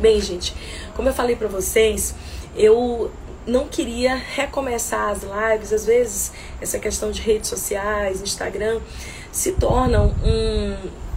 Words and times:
Bem, 0.00 0.18
gente, 0.18 0.54
como 0.96 1.10
eu 1.10 1.12
falei 1.12 1.36
para 1.36 1.46
vocês, 1.46 2.14
eu 2.56 3.10
não 3.46 3.68
queria 3.68 4.14
recomeçar 4.14 5.10
as 5.10 5.20
lives. 5.22 5.74
Às 5.74 5.84
vezes, 5.84 6.32
essa 6.58 6.78
questão 6.78 7.10
de 7.10 7.20
redes 7.20 7.50
sociais, 7.50 8.22
Instagram, 8.22 8.80
se 9.30 9.52
tornam 9.52 10.14
um, 10.24 10.76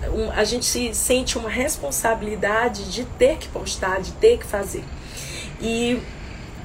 um, 0.09 0.31
a 0.31 0.43
gente 0.43 0.65
se 0.65 0.93
sente 0.93 1.37
uma 1.37 1.49
responsabilidade 1.49 2.91
de 2.91 3.05
ter 3.05 3.37
que 3.37 3.47
postar, 3.47 4.01
de 4.01 4.11
ter 4.13 4.37
que 4.37 4.45
fazer. 4.45 4.83
E 5.61 6.01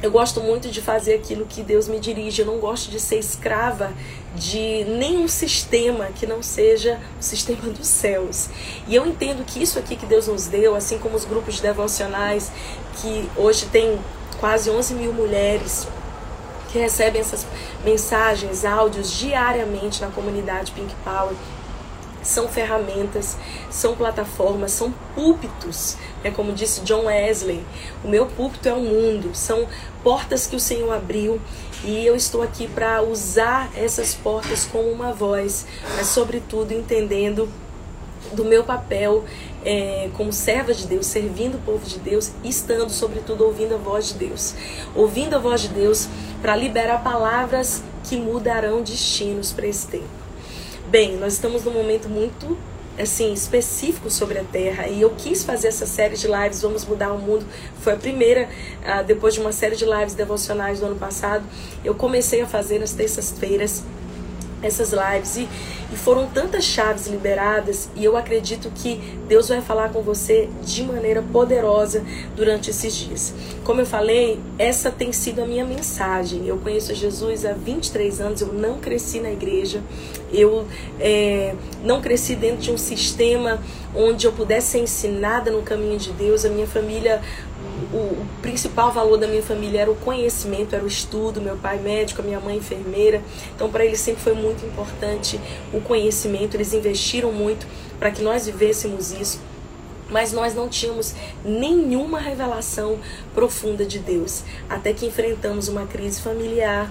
eu 0.02 0.10
gosto 0.10 0.40
muito 0.40 0.70
de 0.70 0.80
fazer 0.80 1.14
aquilo 1.14 1.44
que 1.46 1.62
Deus 1.62 1.88
me 1.88 1.98
dirige. 1.98 2.42
Eu 2.42 2.46
não 2.46 2.58
gosto 2.58 2.90
de 2.90 3.00
ser 3.00 3.18
escrava 3.18 3.92
de 4.34 4.84
nenhum 4.84 5.26
sistema 5.26 6.06
que 6.14 6.26
não 6.26 6.42
seja 6.42 7.00
o 7.18 7.22
sistema 7.22 7.62
dos 7.72 7.88
céus. 7.88 8.48
E 8.86 8.94
eu 8.94 9.06
entendo 9.06 9.44
que 9.44 9.62
isso 9.62 9.78
aqui 9.78 9.96
que 9.96 10.06
Deus 10.06 10.28
nos 10.28 10.46
deu, 10.46 10.74
assim 10.74 10.98
como 10.98 11.16
os 11.16 11.24
grupos 11.24 11.60
devocionais, 11.60 12.52
que 13.00 13.28
hoje 13.36 13.66
tem 13.66 13.98
quase 14.38 14.70
11 14.70 14.94
mil 14.94 15.12
mulheres 15.12 15.88
que 16.68 16.78
recebem 16.78 17.20
essas 17.20 17.46
mensagens, 17.84 18.64
áudios 18.64 19.12
diariamente 19.12 20.00
na 20.00 20.08
comunidade 20.08 20.70
Pink 20.72 20.94
Power, 21.02 21.34
são 22.28 22.46
ferramentas, 22.46 23.36
são 23.70 23.96
plataformas, 23.96 24.72
são 24.72 24.92
púlpitos. 25.14 25.96
É 26.22 26.30
como 26.30 26.52
disse 26.52 26.82
John 26.82 27.06
Wesley, 27.06 27.64
o 28.04 28.08
meu 28.08 28.26
púlpito 28.26 28.68
é 28.68 28.74
o 28.74 28.80
mundo, 28.80 29.30
são 29.34 29.66
portas 30.02 30.46
que 30.46 30.54
o 30.54 30.60
Senhor 30.60 30.92
abriu 30.92 31.40
e 31.82 32.04
eu 32.04 32.14
estou 32.14 32.42
aqui 32.42 32.68
para 32.68 33.02
usar 33.02 33.70
essas 33.74 34.14
portas 34.14 34.66
como 34.66 34.90
uma 34.90 35.12
voz, 35.12 35.66
mas 35.96 36.08
sobretudo 36.08 36.72
entendendo 36.72 37.48
do 38.32 38.44
meu 38.44 38.62
papel 38.62 39.24
é, 39.64 40.10
como 40.14 40.30
serva 40.30 40.74
de 40.74 40.86
Deus, 40.86 41.06
servindo 41.06 41.54
o 41.56 41.60
povo 41.60 41.86
de 41.86 41.98
Deus, 41.98 42.32
estando, 42.44 42.90
sobretudo, 42.90 43.44
ouvindo 43.44 43.74
a 43.74 43.78
voz 43.78 44.08
de 44.08 44.14
Deus. 44.14 44.54
Ouvindo 44.94 45.34
a 45.34 45.38
voz 45.38 45.62
de 45.62 45.68
Deus 45.68 46.08
para 46.42 46.54
liberar 46.54 47.02
palavras 47.02 47.82
que 48.04 48.16
mudarão 48.16 48.82
destinos 48.82 49.52
para 49.52 49.66
esse 49.66 49.86
tempo. 49.86 50.17
Bem, 50.90 51.18
nós 51.18 51.34
estamos 51.34 51.64
num 51.64 51.72
momento 51.72 52.08
muito 52.08 52.56
assim 52.98 53.30
específico 53.34 54.10
sobre 54.10 54.38
a 54.38 54.44
Terra 54.44 54.88
e 54.88 55.02
eu 55.02 55.10
quis 55.10 55.44
fazer 55.44 55.68
essa 55.68 55.84
série 55.84 56.16
de 56.16 56.26
lives 56.26 56.62
Vamos 56.62 56.86
mudar 56.86 57.12
o 57.12 57.18
mundo. 57.18 57.44
Foi 57.82 57.92
a 57.92 57.96
primeira 57.96 58.48
uh, 58.80 59.04
depois 59.04 59.34
de 59.34 59.40
uma 59.40 59.52
série 59.52 59.76
de 59.76 59.84
lives 59.84 60.14
devocionais 60.14 60.80
do 60.80 60.86
ano 60.86 60.96
passado. 60.96 61.44
Eu 61.84 61.94
comecei 61.94 62.40
a 62.40 62.46
fazer 62.46 62.78
nas 62.78 62.94
terças-feiras 62.94 63.84
essas 64.62 64.92
lives 64.92 65.36
e, 65.36 65.48
e 65.92 65.96
foram 65.96 66.26
tantas 66.28 66.64
chaves 66.64 67.06
liberadas 67.06 67.88
e 67.94 68.04
eu 68.04 68.16
acredito 68.16 68.70
que 68.74 69.00
Deus 69.26 69.48
vai 69.48 69.60
falar 69.60 69.90
com 69.90 70.02
você 70.02 70.48
de 70.62 70.82
maneira 70.82 71.22
poderosa 71.22 72.04
durante 72.34 72.70
esses 72.70 72.94
dias. 72.94 73.34
Como 73.64 73.80
eu 73.80 73.86
falei, 73.86 74.40
essa 74.58 74.90
tem 74.90 75.12
sido 75.12 75.42
a 75.42 75.46
minha 75.46 75.64
mensagem. 75.64 76.46
Eu 76.46 76.58
conheço 76.58 76.94
Jesus 76.94 77.44
há 77.44 77.52
23 77.52 78.20
anos, 78.20 78.40
eu 78.40 78.52
não 78.52 78.78
cresci 78.78 79.20
na 79.20 79.30
igreja, 79.30 79.82
eu 80.32 80.66
é, 80.98 81.54
não 81.82 82.00
cresci 82.00 82.34
dentro 82.34 82.58
de 82.58 82.70
um 82.70 82.78
sistema 82.78 83.60
onde 83.94 84.26
eu 84.26 84.32
pudesse 84.32 84.72
ser 84.72 84.78
ensinada 84.78 85.50
no 85.50 85.62
caminho 85.62 85.98
de 85.98 86.12
Deus. 86.12 86.44
A 86.44 86.48
minha 86.48 86.66
família 86.66 87.20
o, 87.92 88.26
principal 88.42 88.92
valor 88.92 89.16
da 89.16 89.26
minha 89.26 89.42
família 89.42 89.82
era 89.82 89.90
o 89.90 89.96
conhecimento, 89.96 90.74
era 90.74 90.84
o 90.84 90.86
estudo. 90.86 91.40
Meu 91.40 91.56
pai 91.56 91.78
médico, 91.78 92.22
minha 92.22 92.40
mãe 92.40 92.56
enfermeira. 92.56 93.22
Então, 93.54 93.70
para 93.70 93.84
eles 93.84 94.00
sempre 94.00 94.22
foi 94.22 94.34
muito 94.34 94.64
importante 94.66 95.40
o 95.72 95.80
conhecimento. 95.80 96.54
Eles 96.54 96.72
investiram 96.72 97.32
muito 97.32 97.66
para 97.98 98.10
que 98.10 98.22
nós 98.22 98.46
vivêssemos 98.46 99.12
isso. 99.12 99.40
Mas 100.10 100.32
nós 100.32 100.54
não 100.54 100.68
tínhamos 100.68 101.14
nenhuma 101.44 102.18
revelação 102.18 102.98
profunda 103.34 103.84
de 103.84 103.98
Deus. 103.98 104.42
Até 104.68 104.92
que 104.92 105.06
enfrentamos 105.06 105.68
uma 105.68 105.86
crise 105.86 106.20
familiar 106.20 106.90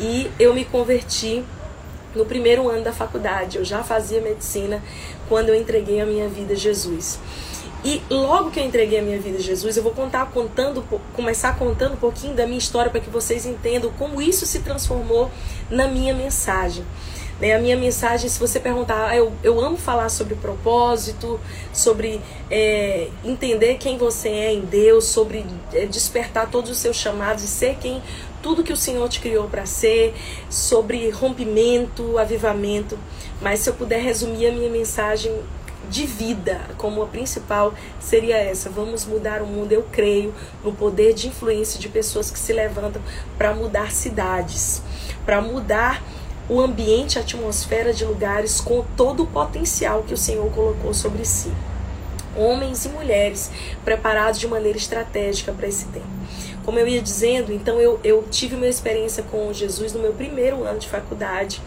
e 0.00 0.30
eu 0.38 0.52
me 0.52 0.64
converti 0.64 1.44
no 2.14 2.24
primeiro 2.24 2.68
ano 2.68 2.82
da 2.82 2.92
faculdade. 2.92 3.58
Eu 3.58 3.64
já 3.64 3.84
fazia 3.84 4.20
medicina 4.20 4.82
quando 5.28 5.50
eu 5.50 5.54
entreguei 5.54 6.00
a 6.00 6.06
minha 6.06 6.28
vida 6.28 6.54
a 6.54 6.56
Jesus. 6.56 7.18
E 7.84 8.02
logo 8.10 8.50
que 8.50 8.58
eu 8.58 8.64
entreguei 8.64 8.98
a 8.98 9.02
minha 9.02 9.18
vida 9.18 9.38
a 9.38 9.40
Jesus, 9.40 9.76
eu 9.76 9.82
vou 9.82 9.92
contar 9.92 10.26
contando, 10.26 10.82
começar 11.12 11.56
contando 11.56 11.94
um 11.94 11.98
pouquinho 11.98 12.34
da 12.34 12.46
minha 12.46 12.58
história 12.58 12.90
para 12.90 13.00
que 13.00 13.10
vocês 13.10 13.46
entendam 13.46 13.92
como 13.98 14.20
isso 14.20 14.44
se 14.46 14.60
transformou 14.60 15.30
na 15.70 15.86
minha 15.86 16.14
mensagem. 16.14 16.84
Né? 17.40 17.54
A 17.54 17.58
minha 17.58 17.76
mensagem, 17.76 18.28
se 18.28 18.40
você 18.40 18.58
perguntar, 18.58 19.10
ah, 19.10 19.16
eu, 19.16 19.32
eu 19.42 19.60
amo 19.60 19.76
falar 19.76 20.08
sobre 20.08 20.34
propósito, 20.34 21.38
sobre 21.72 22.20
é, 22.50 23.08
entender 23.24 23.76
quem 23.76 23.98
você 23.98 24.30
é 24.30 24.52
em 24.54 24.62
Deus, 24.62 25.04
sobre 25.04 25.44
é, 25.72 25.84
despertar 25.84 26.50
todos 26.50 26.70
os 26.70 26.78
seus 26.78 26.96
chamados 26.96 27.44
e 27.44 27.48
ser 27.48 27.76
quem 27.76 28.02
tudo 28.42 28.62
que 28.62 28.72
o 28.72 28.76
Senhor 28.76 29.08
te 29.08 29.18
criou 29.18 29.48
para 29.48 29.66
ser, 29.66 30.14
sobre 30.48 31.10
rompimento, 31.10 32.16
avivamento. 32.16 32.96
Mas 33.40 33.60
se 33.60 33.70
eu 33.70 33.74
puder 33.74 34.00
resumir 34.00 34.46
a 34.46 34.52
minha 34.52 34.70
mensagem 34.70 35.36
de 35.88 36.06
vida, 36.06 36.60
como 36.76 37.02
a 37.02 37.06
principal 37.06 37.74
seria 38.00 38.36
essa: 38.36 38.68
vamos 38.70 39.04
mudar 39.04 39.42
o 39.42 39.46
mundo. 39.46 39.72
Eu 39.72 39.84
creio 39.90 40.34
no 40.62 40.72
poder 40.72 41.14
de 41.14 41.28
influência 41.28 41.78
de 41.78 41.88
pessoas 41.88 42.30
que 42.30 42.38
se 42.38 42.52
levantam 42.52 43.02
para 43.36 43.54
mudar 43.54 43.90
cidades, 43.90 44.82
para 45.24 45.40
mudar 45.40 46.02
o 46.48 46.60
ambiente, 46.60 47.18
a 47.18 47.22
atmosfera 47.22 47.92
de 47.92 48.04
lugares 48.04 48.60
com 48.60 48.84
todo 48.96 49.24
o 49.24 49.26
potencial 49.26 50.02
que 50.04 50.14
o 50.14 50.18
Senhor 50.18 50.48
colocou 50.52 50.94
sobre 50.94 51.24
si. 51.24 51.52
Homens 52.36 52.84
e 52.84 52.88
mulheres 52.88 53.50
preparados 53.84 54.38
de 54.38 54.46
maneira 54.46 54.76
estratégica 54.76 55.52
para 55.52 55.66
esse 55.66 55.86
tempo. 55.86 56.06
Como 56.64 56.78
eu 56.78 56.86
ia 56.86 57.00
dizendo, 57.00 57.52
então 57.52 57.80
eu, 57.80 57.98
eu 58.04 58.24
tive 58.30 58.56
uma 58.56 58.66
experiência 58.66 59.22
com 59.22 59.52
Jesus 59.52 59.92
no 59.92 60.00
meu 60.00 60.12
primeiro 60.12 60.64
ano 60.64 60.78
de 60.78 60.88
faculdade 60.88 61.60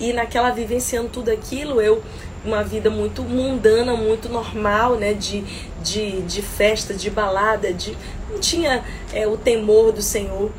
e 0.00 0.12
naquela 0.12 0.50
vivenciando 0.50 1.10
tudo 1.10 1.30
aquilo, 1.30 1.80
eu 1.80 2.02
uma 2.44 2.64
vida 2.64 2.88
muito 2.88 3.22
mundana, 3.22 3.94
muito 3.94 4.28
normal, 4.28 4.96
né? 4.96 5.12
De, 5.12 5.44
de, 5.82 6.22
de 6.22 6.42
festa, 6.42 6.94
de 6.94 7.10
balada, 7.10 7.72
de 7.72 7.96
não 8.30 8.38
tinha 8.38 8.82
é, 9.12 9.26
o 9.26 9.36
temor 9.36 9.92
do 9.92 10.02
Senhor. 10.02 10.50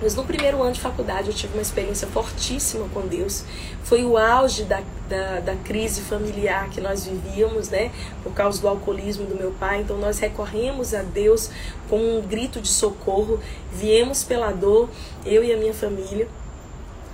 Mas 0.00 0.14
no 0.14 0.24
primeiro 0.24 0.62
ano 0.62 0.70
de 0.70 0.80
faculdade 0.80 1.28
eu 1.28 1.34
tive 1.34 1.54
uma 1.54 1.62
experiência 1.62 2.06
fortíssima 2.06 2.86
com 2.94 3.00
Deus. 3.00 3.44
Foi 3.82 4.04
o 4.04 4.16
auge 4.16 4.62
da, 4.62 4.80
da, 5.08 5.40
da, 5.40 5.56
crise 5.56 6.02
familiar 6.02 6.70
que 6.70 6.80
nós 6.80 7.04
vivíamos, 7.04 7.68
né? 7.68 7.90
Por 8.22 8.32
causa 8.32 8.60
do 8.60 8.68
alcoolismo 8.68 9.26
do 9.26 9.34
meu 9.34 9.50
pai. 9.50 9.80
Então 9.80 9.98
nós 9.98 10.20
recorremos 10.20 10.94
a 10.94 11.02
Deus 11.02 11.50
com 11.90 11.96
um 11.98 12.20
grito 12.20 12.60
de 12.60 12.68
socorro. 12.68 13.40
Viemos 13.72 14.22
pela 14.22 14.52
dor, 14.52 14.88
eu 15.26 15.42
e 15.42 15.52
a 15.52 15.56
minha 15.56 15.74
família. 15.74 16.28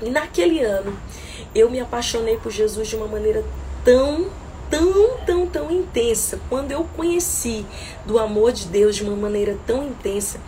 E 0.02 0.10
naquele 0.10 0.62
ano 0.62 0.96
eu 1.54 1.70
me 1.70 1.80
apaixonei 1.80 2.36
por 2.36 2.50
Jesus 2.50 2.88
de 2.88 2.96
uma 2.96 3.06
maneira 3.06 3.44
tão, 3.84 4.26
tão, 4.70 5.16
tão, 5.24 5.46
tão 5.46 5.70
intensa. 5.70 6.40
Quando 6.48 6.72
eu 6.72 6.84
conheci 6.96 7.64
do 8.04 8.18
amor 8.18 8.52
de 8.52 8.66
Deus 8.66 8.96
de 8.96 9.04
uma 9.04 9.16
maneira 9.16 9.56
tão 9.66 9.86
intensa, 9.86 10.40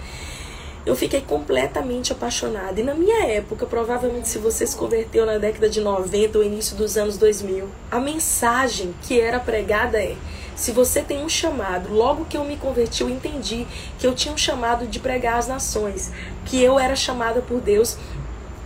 eu 0.87 0.95
fiquei 0.95 1.21
completamente 1.21 2.12
apaixonada. 2.12 2.81
E 2.81 2.84
na 2.84 2.95
minha 2.95 3.27
época, 3.27 3.67
provavelmente 3.67 4.29
se 4.29 4.39
você 4.39 4.65
se 4.65 4.77
converteu 4.77 5.27
na 5.27 5.37
década 5.37 5.69
de 5.69 5.81
90 5.81 6.39
ou 6.39 6.45
início 6.45 6.77
dos 6.77 6.97
anos 6.97 7.19
2000, 7.19 7.69
a 7.91 7.99
mensagem 7.99 8.95
que 9.03 9.21
era 9.21 9.41
pregada 9.41 9.99
é: 9.99 10.17
se 10.55 10.71
você 10.71 11.03
tem 11.03 11.25
um 11.25 11.28
chamado, 11.28 11.93
logo 11.93 12.25
que 12.25 12.37
eu 12.37 12.45
me 12.45 12.57
converti, 12.57 13.03
eu 13.03 13.11
entendi 13.11 13.67
que 13.99 14.07
eu 14.07 14.15
tinha 14.15 14.33
um 14.33 14.39
chamado 14.39 14.87
de 14.87 15.01
pregar 15.01 15.39
as 15.39 15.49
nações, 15.49 16.13
que 16.45 16.63
eu 16.63 16.78
era 16.78 16.95
chamada 16.95 17.43
por 17.43 17.61
Deus 17.61 17.99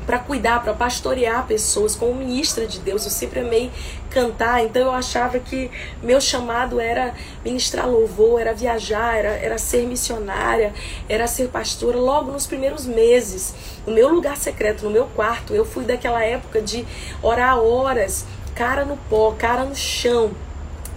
para 0.06 0.18
cuidar, 0.18 0.62
para 0.62 0.74
pastorear 0.74 1.46
pessoas, 1.46 1.94
como 1.94 2.14
ministra 2.14 2.66
de 2.66 2.80
Deus. 2.80 3.04
Eu 3.04 3.10
sempre 3.10 3.40
amei 3.40 3.70
cantar, 4.10 4.64
então 4.64 4.82
eu 4.82 4.90
achava 4.90 5.38
que 5.38 5.70
meu 6.02 6.20
chamado 6.20 6.80
era 6.80 7.14
ministrar 7.44 7.88
louvor, 7.88 8.40
era 8.40 8.52
viajar, 8.52 9.16
era, 9.16 9.30
era 9.30 9.58
ser 9.58 9.86
missionária, 9.86 10.72
era 11.08 11.26
ser 11.26 11.48
pastora. 11.48 11.96
Logo 11.96 12.32
nos 12.32 12.46
primeiros 12.46 12.86
meses, 12.86 13.54
no 13.86 13.92
meu 13.92 14.08
lugar 14.08 14.36
secreto, 14.36 14.84
no 14.84 14.90
meu 14.90 15.06
quarto, 15.06 15.54
eu 15.54 15.64
fui 15.64 15.84
daquela 15.84 16.24
época 16.24 16.60
de 16.60 16.84
orar 17.22 17.58
horas, 17.58 18.26
cara 18.54 18.84
no 18.84 18.96
pó, 18.96 19.34
cara 19.38 19.64
no 19.64 19.76
chão 19.76 20.32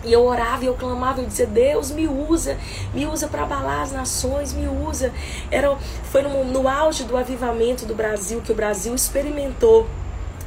e 0.04 0.12
eu 0.12 0.26
orava 0.26 0.64
eu 0.68 0.74
clamava, 0.74 1.22
eu 1.22 1.26
dizia, 1.26 1.48
Deus 1.48 1.92
me 1.92 2.08
usa, 2.08 2.58
me 2.94 3.06
usa 3.06 3.28
para 3.28 3.44
abalar 3.44 3.82
as 3.82 3.92
nações, 3.92 4.54
me 4.54 4.68
usa. 4.68 5.14
Era, 5.50 5.76
foi 6.12 6.22
no, 6.22 6.44
no 6.46 6.68
auge 6.68 7.04
do 7.04 7.18
avivamento 7.18 7.86
do 7.86 7.96
Brasil 7.96 8.42
que 8.42 8.52
o 8.52 8.56
Brasil 8.56 8.94
experimentou 8.94 9.88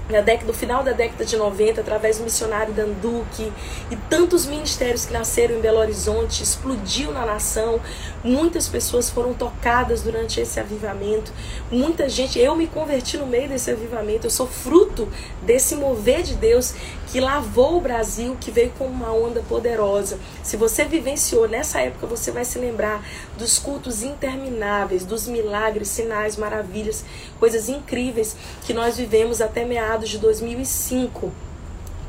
na 0.08 0.20
década, 0.20 0.46
no 0.46 0.52
final 0.52 0.84
da 0.84 0.92
década 0.92 1.24
de 1.24 1.36
90, 1.36 1.80
através 1.80 2.18
do 2.18 2.24
missionário 2.24 2.72
Danduque 2.72 3.52
e 3.90 3.96
tantos 4.08 4.46
ministérios 4.46 5.04
que 5.04 5.12
nasceram 5.12 5.56
em 5.56 5.60
Belo 5.60 5.78
Horizonte, 5.78 6.42
explodiu 6.42 7.10
na 7.12 7.26
nação. 7.26 7.80
Muitas 8.22 8.68
pessoas 8.68 9.10
foram 9.10 9.34
tocadas 9.34 10.02
durante 10.02 10.40
esse 10.40 10.60
avivamento. 10.60 11.32
Muita 11.70 12.08
gente, 12.08 12.38
eu 12.38 12.54
me 12.54 12.66
converti 12.66 13.16
no 13.16 13.26
meio 13.26 13.48
desse 13.48 13.70
avivamento, 13.70 14.26
eu 14.26 14.30
sou 14.30 14.46
fruto 14.46 15.08
desse 15.42 15.74
mover 15.74 16.22
de 16.22 16.34
Deus 16.34 16.74
que 17.08 17.20
lavou 17.20 17.78
o 17.78 17.80
Brasil, 17.80 18.36
que 18.40 18.50
veio 18.50 18.70
com 18.78 18.86
uma 18.86 19.12
onda 19.12 19.42
poderosa. 19.48 20.18
Se 20.42 20.56
você 20.56 20.84
vivenciou 20.84 21.48
nessa 21.48 21.80
época, 21.80 22.06
você 22.06 22.30
vai 22.30 22.44
se 22.44 22.58
lembrar 22.58 23.04
dos 23.38 23.58
cultos 23.58 24.02
intermináveis, 24.02 25.04
dos 25.04 25.26
milagres, 25.26 25.88
sinais, 25.88 26.36
maravilhas, 26.36 27.04
coisas 27.38 27.68
incríveis 27.68 28.36
que 28.64 28.72
nós 28.72 28.96
vivemos 28.96 29.40
até 29.40 29.64
meados 29.64 29.95
de 30.04 30.18
2005, 30.18 31.32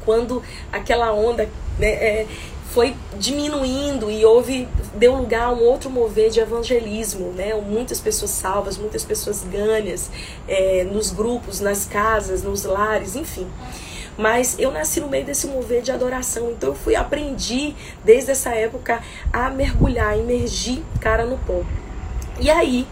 quando 0.04 0.42
aquela 0.72 1.14
onda 1.14 1.50
né, 1.78 1.90
é, 1.90 2.28
foi 2.72 2.96
diminuindo 3.18 4.12
e 4.12 4.26
houve 4.26 4.68
deu 4.94 5.16
lugar 5.16 5.46
a 5.46 5.52
um 5.52 5.64
outro 5.64 5.90
mover 5.90 6.30
de 6.30 6.40
evangelismo, 6.40 7.32
né? 7.34 7.54
Muitas 7.54 8.00
pessoas 8.00 8.32
salvas, 8.32 8.78
muitas 8.78 9.04
pessoas 9.04 9.44
ganhas 9.44 10.10
é, 10.48 10.84
nos 10.84 11.12
grupos, 11.12 11.60
nas 11.60 11.86
casas, 11.86 12.44
nos 12.44 12.64
lares, 12.64 13.16
enfim. 13.16 13.48
Mas 14.18 14.58
eu 14.58 14.72
nasci 14.72 15.00
no 15.00 15.08
meio 15.08 15.26
desse 15.26 15.48
mover 15.48 15.82
de 15.82 15.92
adoração. 15.92 16.52
Então 16.52 16.70
eu 16.70 16.76
fui, 16.76 16.96
aprendi 16.96 17.76
desde 18.04 18.32
essa 18.32 18.50
época 18.50 19.02
a 19.32 19.50
mergulhar, 19.50 20.18
imergir 20.18 20.82
cara 21.00 21.26
no 21.26 21.38
pó. 21.38 21.62
E 22.40 22.50
aí, 22.50 22.88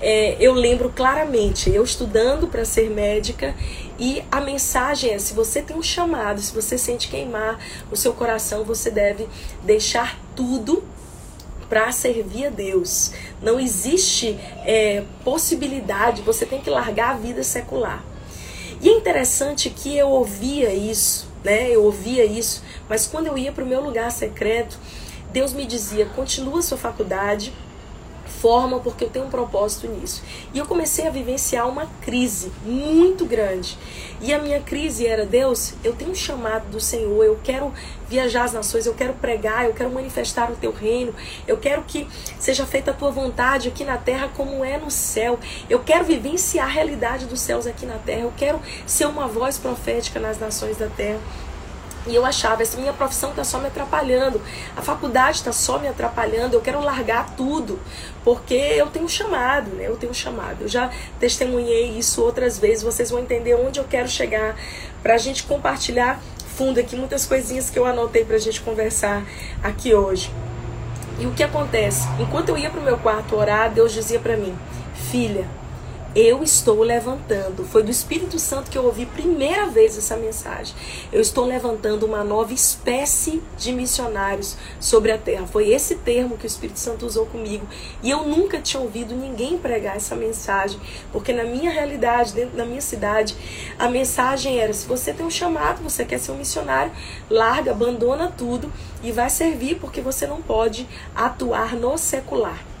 é, 0.00 0.36
eu 0.40 0.52
lembro 0.52 0.90
claramente, 0.90 1.70
eu 1.70 1.84
estudando 1.84 2.48
para 2.48 2.64
ser 2.64 2.90
médica, 2.90 3.54
e 4.02 4.24
a 4.32 4.40
mensagem 4.40 5.12
é: 5.12 5.18
se 5.20 5.32
você 5.32 5.62
tem 5.62 5.76
um 5.76 5.82
chamado, 5.82 6.40
se 6.40 6.52
você 6.52 6.76
sente 6.76 7.06
queimar 7.06 7.56
o 7.88 7.96
seu 7.96 8.12
coração, 8.12 8.64
você 8.64 8.90
deve 8.90 9.28
deixar 9.62 10.18
tudo 10.34 10.82
para 11.68 11.92
servir 11.92 12.46
a 12.46 12.50
Deus. 12.50 13.12
Não 13.40 13.60
existe 13.60 14.36
é, 14.66 15.04
possibilidade, 15.22 16.20
você 16.20 16.44
tem 16.44 16.60
que 16.60 16.68
largar 16.68 17.10
a 17.10 17.16
vida 17.16 17.44
secular. 17.44 18.04
E 18.80 18.88
é 18.88 18.92
interessante 18.92 19.70
que 19.70 19.96
eu 19.96 20.08
ouvia 20.08 20.74
isso, 20.74 21.28
né? 21.44 21.70
Eu 21.70 21.84
ouvia 21.84 22.24
isso, 22.24 22.60
mas 22.88 23.06
quando 23.06 23.28
eu 23.28 23.38
ia 23.38 23.52
para 23.52 23.62
o 23.62 23.66
meu 23.68 23.80
lugar 23.80 24.10
secreto, 24.10 24.80
Deus 25.32 25.52
me 25.52 25.64
dizia: 25.64 26.06
continua 26.06 26.60
sua 26.60 26.76
faculdade, 26.76 27.52
forma, 28.42 28.80
porque 28.80 29.04
eu 29.04 29.08
tenho 29.08 29.26
um 29.26 29.30
propósito 29.30 29.86
nisso. 29.86 30.20
E 30.52 30.58
eu 30.58 30.66
comecei 30.66 31.06
a 31.06 31.10
vivenciar 31.10 31.68
uma 31.68 31.86
crise 32.00 32.50
muito 32.64 33.24
grande. 33.24 33.78
E 34.20 34.34
a 34.34 34.38
minha 34.40 34.60
crise 34.60 35.06
era: 35.06 35.24
Deus, 35.24 35.74
eu 35.84 35.94
tenho 35.94 36.10
um 36.10 36.14
chamado 36.14 36.68
do 36.68 36.80
Senhor, 36.80 37.24
eu 37.24 37.38
quero 37.44 37.72
viajar 38.08 38.44
as 38.44 38.52
nações, 38.52 38.84
eu 38.84 38.94
quero 38.94 39.14
pregar, 39.14 39.66
eu 39.66 39.72
quero 39.72 39.90
manifestar 39.90 40.50
o 40.50 40.56
teu 40.56 40.72
reino, 40.72 41.14
eu 41.46 41.56
quero 41.56 41.84
que 41.84 42.06
seja 42.38 42.66
feita 42.66 42.90
a 42.90 42.94
tua 42.94 43.12
vontade 43.12 43.68
aqui 43.68 43.84
na 43.84 43.96
terra 43.96 44.28
como 44.36 44.64
é 44.64 44.76
no 44.76 44.90
céu. 44.90 45.38
Eu 45.70 45.78
quero 45.78 46.04
vivenciar 46.04 46.66
a 46.66 46.70
realidade 46.70 47.26
dos 47.26 47.40
céus 47.40 47.66
aqui 47.66 47.86
na 47.86 47.98
terra, 47.98 48.22
eu 48.22 48.32
quero 48.36 48.60
ser 48.84 49.06
uma 49.06 49.28
voz 49.28 49.56
profética 49.56 50.18
nas 50.18 50.40
nações 50.40 50.76
da 50.76 50.88
terra. 50.88 51.20
E 52.06 52.14
eu 52.14 52.26
achava, 52.26 52.62
essa 52.62 52.76
minha 52.78 52.92
profissão 52.92 53.30
está 53.30 53.44
só 53.44 53.58
me 53.58 53.68
atrapalhando, 53.68 54.40
a 54.76 54.82
faculdade 54.82 55.36
está 55.36 55.52
só 55.52 55.78
me 55.78 55.86
atrapalhando, 55.86 56.56
eu 56.56 56.60
quero 56.60 56.80
largar 56.80 57.36
tudo, 57.36 57.78
porque 58.24 58.54
eu 58.54 58.88
tenho 58.88 59.08
chamado, 59.08 59.70
né? 59.70 59.86
Eu 59.86 59.96
tenho 59.96 60.12
chamado. 60.12 60.62
Eu 60.62 60.68
já 60.68 60.90
testemunhei 61.20 61.96
isso 61.96 62.20
outras 62.22 62.58
vezes, 62.58 62.82
vocês 62.82 63.10
vão 63.10 63.20
entender 63.20 63.54
onde 63.54 63.78
eu 63.78 63.84
quero 63.84 64.08
chegar 64.08 64.56
para 65.00 65.14
a 65.14 65.18
gente 65.18 65.44
compartilhar 65.44 66.20
fundo 66.56 66.78
aqui 66.78 66.96
muitas 66.96 67.24
coisinhas 67.24 67.70
que 67.70 67.78
eu 67.78 67.86
anotei 67.86 68.24
para 68.24 68.36
a 68.36 68.40
gente 68.40 68.60
conversar 68.60 69.24
aqui 69.62 69.94
hoje. 69.94 70.30
E 71.18 71.26
o 71.26 71.32
que 71.32 71.42
acontece? 71.42 72.08
Enquanto 72.18 72.48
eu 72.48 72.58
ia 72.58 72.68
para 72.68 72.80
o 72.80 72.84
meu 72.84 72.98
quarto 72.98 73.36
orar, 73.36 73.70
Deus 73.70 73.92
dizia 73.92 74.18
para 74.18 74.36
mim, 74.36 74.56
filha, 75.10 75.46
eu 76.14 76.42
estou 76.42 76.82
levantando. 76.82 77.64
Foi 77.64 77.82
do 77.82 77.90
Espírito 77.90 78.38
Santo 78.38 78.70
que 78.70 78.76
eu 78.76 78.84
ouvi 78.84 79.06
primeira 79.06 79.66
vez 79.66 79.96
essa 79.96 80.16
mensagem. 80.16 80.74
Eu 81.10 81.20
estou 81.20 81.46
levantando 81.46 82.04
uma 82.04 82.22
nova 82.22 82.52
espécie 82.52 83.42
de 83.56 83.72
missionários 83.72 84.56
sobre 84.78 85.10
a 85.10 85.18
terra. 85.18 85.46
Foi 85.46 85.70
esse 85.70 85.96
termo 85.96 86.36
que 86.36 86.44
o 86.44 86.46
Espírito 86.46 86.78
Santo 86.78 87.06
usou 87.06 87.24
comigo. 87.26 87.66
E 88.02 88.10
eu 88.10 88.26
nunca 88.26 88.60
tinha 88.60 88.82
ouvido 88.82 89.14
ninguém 89.14 89.56
pregar 89.56 89.96
essa 89.96 90.14
mensagem, 90.14 90.78
porque 91.10 91.32
na 91.32 91.44
minha 91.44 91.70
realidade, 91.70 92.34
dentro 92.34 92.56
da 92.56 92.64
minha 92.64 92.82
cidade, 92.82 93.34
a 93.78 93.88
mensagem 93.88 94.58
era: 94.58 94.72
se 94.72 94.86
você 94.86 95.12
tem 95.12 95.24
um 95.24 95.30
chamado, 95.30 95.82
você 95.82 96.04
quer 96.04 96.18
ser 96.18 96.32
um 96.32 96.36
missionário, 96.36 96.92
larga, 97.30 97.70
abandona 97.70 98.32
tudo 98.36 98.70
e 99.02 99.10
vai 99.10 99.30
servir, 99.30 99.76
porque 99.76 100.00
você 100.00 100.26
não 100.26 100.42
pode 100.42 100.86
atuar 101.14 101.74
no 101.74 101.96
secular. 101.96 102.71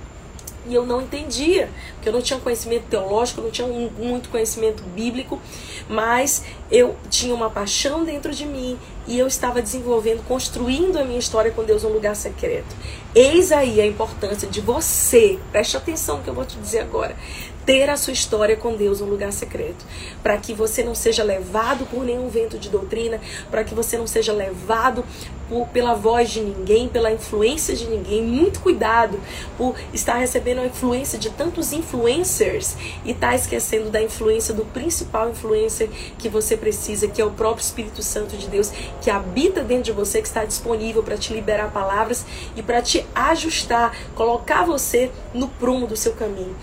E 0.66 0.74
eu 0.74 0.86
não 0.86 1.02
entendia, 1.02 1.68
porque 1.94 2.08
eu 2.08 2.12
não 2.12 2.22
tinha 2.22 2.38
conhecimento 2.38 2.84
teológico, 2.88 3.40
eu 3.40 3.44
não 3.44 3.50
tinha 3.50 3.66
um, 3.66 3.90
muito 3.98 4.28
conhecimento 4.28 4.82
bíblico, 4.84 5.40
mas 5.88 6.44
eu 6.70 6.94
tinha 7.10 7.34
uma 7.34 7.50
paixão 7.50 8.04
dentro 8.04 8.32
de 8.32 8.46
mim 8.46 8.78
e 9.06 9.18
eu 9.18 9.26
estava 9.26 9.60
desenvolvendo, 9.60 10.24
construindo 10.26 10.98
a 10.98 11.04
minha 11.04 11.18
história 11.18 11.50
com 11.50 11.64
Deus 11.64 11.82
um 11.82 11.88
lugar 11.88 12.14
secreto. 12.14 12.74
Eis 13.14 13.50
aí 13.50 13.80
a 13.80 13.86
importância 13.86 14.48
de 14.48 14.60
você, 14.60 15.38
preste 15.50 15.76
atenção 15.76 16.18
no 16.18 16.22
que 16.22 16.30
eu 16.30 16.34
vou 16.34 16.44
te 16.44 16.56
dizer 16.56 16.80
agora, 16.80 17.16
ter 17.64 17.88
a 17.88 17.96
sua 17.96 18.12
história 18.12 18.56
com 18.56 18.74
Deus 18.76 19.00
um 19.00 19.06
lugar 19.06 19.32
secreto, 19.32 19.84
para 20.22 20.36
que 20.36 20.52
você 20.52 20.82
não 20.82 20.94
seja 20.94 21.22
levado 21.22 21.86
por 21.86 22.04
nenhum 22.04 22.28
vento 22.28 22.58
de 22.58 22.68
doutrina, 22.68 23.20
para 23.50 23.64
que 23.64 23.74
você 23.74 23.96
não 23.96 24.06
seja 24.06 24.32
levado 24.32 25.04
por, 25.48 25.68
pela 25.68 25.94
voz 25.94 26.30
de 26.30 26.40
ninguém, 26.40 26.88
pela 26.88 27.12
influência 27.12 27.76
de 27.76 27.86
ninguém. 27.86 28.22
Muito 28.22 28.60
cuidado 28.60 29.20
por 29.56 29.74
estar 29.92 30.14
recebendo 30.14 30.60
a 30.60 30.66
influência 30.66 31.18
de 31.18 31.30
tantos 31.30 31.72
influencers 31.72 32.76
e 33.04 33.10
estar 33.10 33.30
tá 33.30 33.34
esquecendo 33.34 33.90
da 33.90 34.02
influência 34.02 34.54
do 34.54 34.64
principal 34.64 35.30
influencer 35.30 35.88
que 36.18 36.28
você 36.28 36.56
precisa, 36.56 37.06
que 37.06 37.20
é 37.20 37.24
o 37.24 37.30
próprio 37.30 37.62
Espírito 37.62 38.02
Santo 38.02 38.36
de 38.36 38.48
Deus, 38.48 38.72
que 39.00 39.10
habita 39.10 39.62
dentro 39.62 39.84
de 39.84 39.92
você, 39.92 40.20
que 40.20 40.28
está 40.28 40.44
disponível 40.44 41.02
para 41.02 41.16
te 41.16 41.32
liberar 41.32 41.70
palavras 41.70 42.24
e 42.56 42.62
para 42.62 42.80
te 42.80 43.04
ajustar, 43.14 43.94
colocar 44.14 44.64
você 44.64 45.10
no 45.34 45.48
prumo 45.48 45.86
do 45.86 45.96
seu 45.96 46.12
caminho 46.14 46.56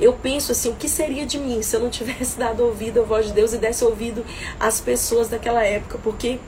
eu 0.00 0.12
penso 0.12 0.52
assim, 0.52 0.70
o 0.70 0.74
que 0.74 0.88
seria 0.88 1.24
de 1.24 1.38
mim 1.38 1.62
se 1.62 1.76
eu 1.76 1.80
não 1.80 1.90
tivesse 1.90 2.36
dado 2.38 2.64
ouvido 2.64 3.00
à 3.00 3.02
voz 3.04 3.26
de 3.26 3.32
Deus 3.32 3.52
e 3.52 3.58
desse 3.58 3.84
ouvido 3.84 4.24
às 4.58 4.80
pessoas 4.80 5.28
daquela 5.28 5.64
época? 5.64 5.98
Porque 6.02 6.38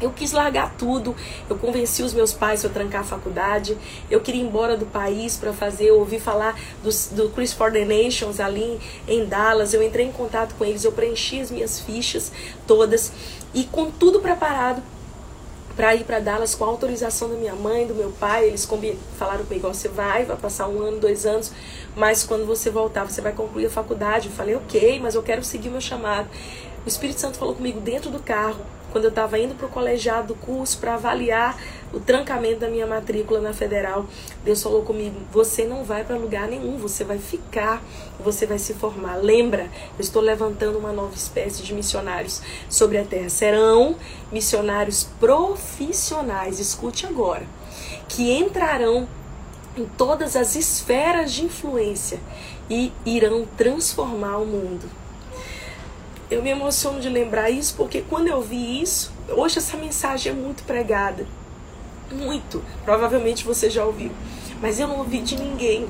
eu 0.00 0.10
quis 0.10 0.32
largar 0.32 0.74
tudo. 0.76 1.16
Eu 1.48 1.56
convenci 1.56 2.02
os 2.02 2.12
meus 2.12 2.32
pais 2.32 2.64
a 2.64 2.68
trancar 2.68 3.00
a 3.00 3.04
faculdade. 3.04 3.76
Eu 4.10 4.20
queria 4.20 4.42
ir 4.42 4.44
embora 4.44 4.76
do 4.76 4.86
país 4.86 5.36
para 5.36 5.52
fazer. 5.52 5.86
Eu 5.86 5.98
ouvi 5.98 6.20
falar 6.20 6.58
do, 6.82 6.90
do 7.14 7.30
Chris 7.30 7.52
for 7.52 7.72
the 7.72 7.84
Nations 7.84 8.38
ali 8.38 8.78
em 9.08 9.24
Dallas. 9.24 9.72
Eu 9.72 9.82
entrei 9.82 10.06
em 10.06 10.12
contato 10.12 10.54
com 10.56 10.64
eles. 10.64 10.84
Eu 10.84 10.92
preenchi 10.92 11.40
as 11.40 11.50
minhas 11.50 11.80
fichas 11.80 12.30
todas. 12.66 13.10
E 13.54 13.64
com 13.64 13.90
tudo 13.90 14.20
preparado 14.20 14.82
para 15.76 15.94
ir 15.94 16.04
para 16.04 16.18
Dallas 16.18 16.54
com 16.54 16.64
a 16.64 16.68
autorização 16.68 17.28
da 17.28 17.36
minha 17.36 17.54
mãe, 17.54 17.86
do 17.86 17.94
meu 17.94 18.10
pai. 18.10 18.46
Eles 18.46 18.66
falaram 19.16 19.44
comigo: 19.44 19.68
você 19.68 19.88
vai, 19.88 20.24
vai 20.24 20.36
passar 20.36 20.66
um 20.68 20.80
ano, 20.80 20.98
dois 20.98 21.26
anos, 21.26 21.52
mas 21.94 22.24
quando 22.24 22.46
você 22.46 22.70
voltar, 22.70 23.04
você 23.04 23.20
vai 23.20 23.32
concluir 23.32 23.66
a 23.66 23.70
faculdade. 23.70 24.28
Eu 24.28 24.34
falei: 24.34 24.54
ok, 24.56 24.98
mas 25.00 25.14
eu 25.14 25.22
quero 25.22 25.44
seguir 25.44 25.68
meu 25.68 25.80
chamado. 25.80 26.28
O 26.84 26.88
Espírito 26.88 27.20
Santo 27.20 27.36
falou 27.36 27.54
comigo 27.54 27.80
dentro 27.80 28.10
do 28.10 28.18
carro 28.18 28.64
quando 28.92 29.04
eu 29.04 29.10
estava 29.10 29.38
indo 29.38 29.54
para 29.54 29.66
o 29.66 29.68
colegiado 29.68 30.28
do 30.28 30.34
curso 30.34 30.78
para 30.78 30.94
avaliar 30.94 31.60
o 31.96 32.00
trancamento 32.00 32.60
da 32.60 32.68
minha 32.68 32.86
matrícula 32.86 33.40
na 33.40 33.54
federal, 33.54 34.04
Deus 34.44 34.62
falou 34.62 34.82
comigo: 34.82 35.16
você 35.32 35.64
não 35.64 35.82
vai 35.82 36.04
para 36.04 36.16
lugar 36.16 36.46
nenhum, 36.46 36.76
você 36.76 37.02
vai 37.04 37.18
ficar, 37.18 37.82
você 38.20 38.44
vai 38.44 38.58
se 38.58 38.74
formar. 38.74 39.16
Lembra, 39.16 39.70
eu 39.98 40.00
estou 40.00 40.20
levantando 40.20 40.78
uma 40.78 40.92
nova 40.92 41.14
espécie 41.14 41.62
de 41.62 41.72
missionários 41.72 42.42
sobre 42.68 42.98
a 42.98 43.04
terra. 43.04 43.30
Serão 43.30 43.96
missionários 44.30 45.08
profissionais, 45.18 46.60
escute 46.60 47.06
agora, 47.06 47.46
que 48.08 48.30
entrarão 48.30 49.08
em 49.74 49.86
todas 49.86 50.36
as 50.36 50.54
esferas 50.54 51.32
de 51.32 51.46
influência 51.46 52.20
e 52.68 52.92
irão 53.06 53.46
transformar 53.56 54.36
o 54.36 54.46
mundo 54.46 54.86
eu 56.28 56.42
me 56.42 56.50
emociono 56.50 56.98
de 56.98 57.08
lembrar 57.08 57.50
isso 57.50 57.74
porque 57.76 58.02
quando 58.02 58.26
eu 58.26 58.42
vi 58.42 58.82
isso, 58.82 59.12
hoje 59.28 59.58
essa 59.58 59.76
mensagem 59.76 60.32
é 60.32 60.34
muito 60.34 60.64
pregada. 60.64 61.24
Muito. 62.12 62.62
Provavelmente 62.84 63.44
você 63.44 63.68
já 63.68 63.84
ouviu. 63.84 64.10
Mas 64.60 64.80
eu 64.80 64.88
não 64.88 64.98
ouvi 64.98 65.20
de 65.20 65.36
ninguém. 65.36 65.88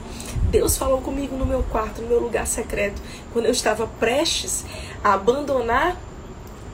Deus 0.50 0.76
falou 0.76 1.00
comigo 1.00 1.36
no 1.36 1.46
meu 1.46 1.62
quarto, 1.64 2.00
no 2.02 2.08
meu 2.08 2.20
lugar 2.20 2.46
secreto, 2.46 3.00
quando 3.32 3.46
eu 3.46 3.52
estava 3.52 3.86
prestes 3.86 4.64
a 5.02 5.14
abandonar 5.14 5.96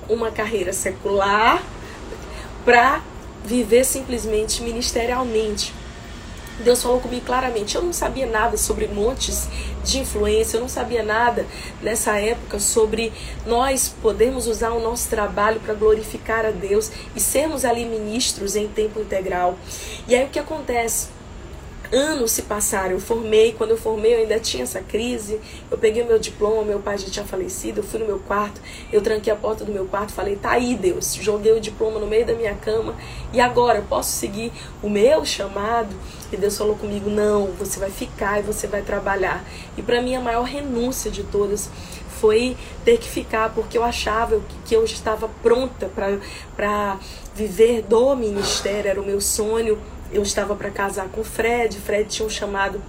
uma 0.08 0.30
carreira 0.30 0.72
secular 0.72 1.62
para 2.64 3.02
viver 3.44 3.84
simplesmente 3.84 4.62
ministerialmente. 4.62 5.74
Deus 6.62 6.82
falou 6.82 7.00
comigo 7.00 7.24
claramente. 7.26 7.74
Eu 7.74 7.82
não 7.82 7.92
sabia 7.92 8.26
nada 8.26 8.56
sobre 8.56 8.88
montes 8.88 9.48
de 9.84 9.98
influência, 9.98 10.56
eu 10.56 10.60
não 10.60 10.68
sabia 10.68 11.02
nada 11.02 11.44
nessa 11.82 12.18
época 12.18 12.58
sobre 12.58 13.12
nós 13.44 13.94
podermos 14.00 14.46
usar 14.46 14.70
o 14.70 14.80
nosso 14.80 15.08
trabalho 15.08 15.60
para 15.60 15.74
glorificar 15.74 16.46
a 16.46 16.50
Deus 16.50 16.90
e 17.14 17.20
sermos 17.20 17.64
ali 17.64 17.84
ministros 17.84 18.56
em 18.56 18.68
tempo 18.68 19.00
integral. 19.00 19.58
E 20.06 20.14
aí 20.14 20.24
o 20.24 20.28
que 20.28 20.38
acontece? 20.38 21.08
anos 21.92 22.32
se 22.32 22.42
passaram. 22.42 22.92
Eu 22.92 23.00
formei, 23.00 23.52
quando 23.52 23.70
eu 23.70 23.76
formei 23.76 24.14
eu 24.14 24.18
ainda 24.20 24.40
tinha 24.40 24.62
essa 24.62 24.80
crise. 24.80 25.38
Eu 25.70 25.76
peguei 25.76 26.02
o 26.02 26.06
meu 26.06 26.18
diploma, 26.18 26.62
meu 26.62 26.80
pai 26.80 26.96
já 26.98 27.08
tinha 27.08 27.24
falecido. 27.24 27.80
Eu 27.80 27.84
fui 27.84 28.00
no 28.00 28.06
meu 28.06 28.18
quarto, 28.18 28.60
eu 28.90 29.00
tranquei 29.02 29.32
a 29.32 29.36
porta 29.36 29.64
do 29.64 29.70
meu 29.70 29.84
quarto, 29.86 30.12
falei: 30.12 30.36
"Tá 30.36 30.52
aí, 30.52 30.74
Deus". 30.74 31.14
Joguei 31.14 31.52
o 31.52 31.60
diploma 31.60 32.00
no 32.00 32.06
meio 32.06 32.24
da 32.24 32.34
minha 32.34 32.54
cama 32.54 32.96
e 33.32 33.40
agora 33.40 33.78
eu 33.78 33.84
posso 33.84 34.10
seguir 34.10 34.50
o 34.82 34.88
meu 34.88 35.24
chamado? 35.24 35.94
E 36.32 36.36
Deus 36.36 36.56
falou 36.56 36.74
comigo: 36.74 37.10
"Não, 37.10 37.48
você 37.58 37.78
vai 37.78 37.90
ficar 37.90 38.40
e 38.40 38.42
você 38.42 38.66
vai 38.66 38.82
trabalhar". 38.82 39.44
E 39.76 39.82
para 39.82 40.00
mim 40.00 40.14
a 40.14 40.20
maior 40.20 40.44
renúncia 40.44 41.10
de 41.10 41.22
todas 41.22 41.70
foi 42.20 42.56
ter 42.84 42.98
que 42.98 43.08
ficar, 43.08 43.52
porque 43.52 43.76
eu 43.76 43.82
achava 43.82 44.40
que 44.64 44.74
eu 44.74 44.84
estava 44.84 45.28
pronta 45.42 45.90
para 46.56 46.98
viver 47.34 47.82
do 47.82 48.14
ministério, 48.14 48.88
era 48.88 49.00
o 49.00 49.04
meu 49.04 49.20
sonho 49.20 49.78
eu 50.12 50.22
estava 50.22 50.54
para 50.54 50.70
casar 50.70 51.08
com 51.08 51.24
Fred, 51.24 51.78
Fred 51.78 52.08
tinha 52.08 52.26
um 52.26 52.30
chamado 52.30 52.80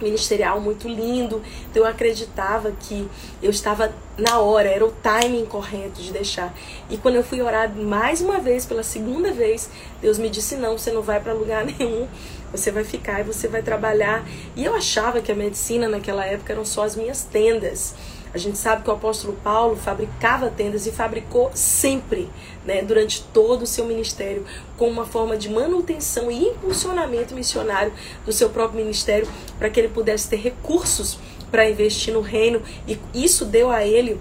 ministerial 0.00 0.60
muito 0.60 0.88
lindo, 0.88 1.42
então 1.70 1.82
eu 1.82 1.88
acreditava 1.88 2.72
que 2.72 3.08
eu 3.42 3.50
estava 3.50 3.92
na 4.16 4.38
hora, 4.38 4.68
era 4.68 4.84
o 4.84 4.92
timing 4.92 5.44
correto 5.44 6.00
de 6.00 6.12
deixar. 6.12 6.54
E 6.88 6.96
quando 6.96 7.16
eu 7.16 7.24
fui 7.24 7.40
orar 7.42 7.74
mais 7.74 8.20
uma 8.20 8.38
vez, 8.38 8.64
pela 8.64 8.82
segunda 8.82 9.32
vez, 9.32 9.68
Deus 10.00 10.18
me 10.18 10.30
disse: 10.30 10.56
não, 10.56 10.78
você 10.78 10.92
não 10.92 11.02
vai 11.02 11.20
para 11.20 11.32
lugar 11.32 11.64
nenhum, 11.78 12.06
você 12.52 12.70
vai 12.70 12.84
ficar 12.84 13.20
e 13.20 13.24
você 13.24 13.48
vai 13.48 13.62
trabalhar. 13.62 14.26
E 14.56 14.64
eu 14.64 14.74
achava 14.74 15.20
que 15.20 15.30
a 15.30 15.34
medicina 15.34 15.88
naquela 15.88 16.24
época 16.24 16.52
eram 16.52 16.64
só 16.64 16.84
as 16.84 16.96
minhas 16.96 17.24
tendas. 17.24 17.94
A 18.32 18.36
gente 18.36 18.58
sabe 18.58 18.82
que 18.82 18.90
o 18.90 18.92
apóstolo 18.92 19.38
Paulo 19.42 19.74
fabricava 19.74 20.50
tendas 20.50 20.86
e 20.86 20.92
fabricou 20.92 21.50
sempre, 21.54 22.28
né, 22.64 22.82
durante 22.82 23.22
todo 23.32 23.62
o 23.62 23.66
seu 23.66 23.86
ministério, 23.86 24.44
como 24.76 24.92
uma 24.92 25.06
forma 25.06 25.36
de 25.36 25.48
manutenção 25.48 26.30
e 26.30 26.48
impulsionamento 26.48 27.34
missionário 27.34 27.92
do 28.26 28.32
seu 28.32 28.50
próprio 28.50 28.80
ministério, 28.80 29.26
para 29.58 29.70
que 29.70 29.80
ele 29.80 29.88
pudesse 29.88 30.28
ter 30.28 30.36
recursos 30.36 31.18
para 31.50 31.68
investir 31.68 32.12
no 32.12 32.20
reino, 32.20 32.62
e 32.86 32.98
isso 33.14 33.46
deu 33.46 33.70
a 33.70 33.86
ele 33.86 34.20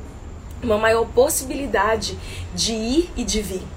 uma 0.64 0.78
maior 0.78 1.06
possibilidade 1.10 2.18
de 2.56 2.72
ir 2.72 3.10
e 3.16 3.26
de 3.26 3.42
vir. 3.42 3.77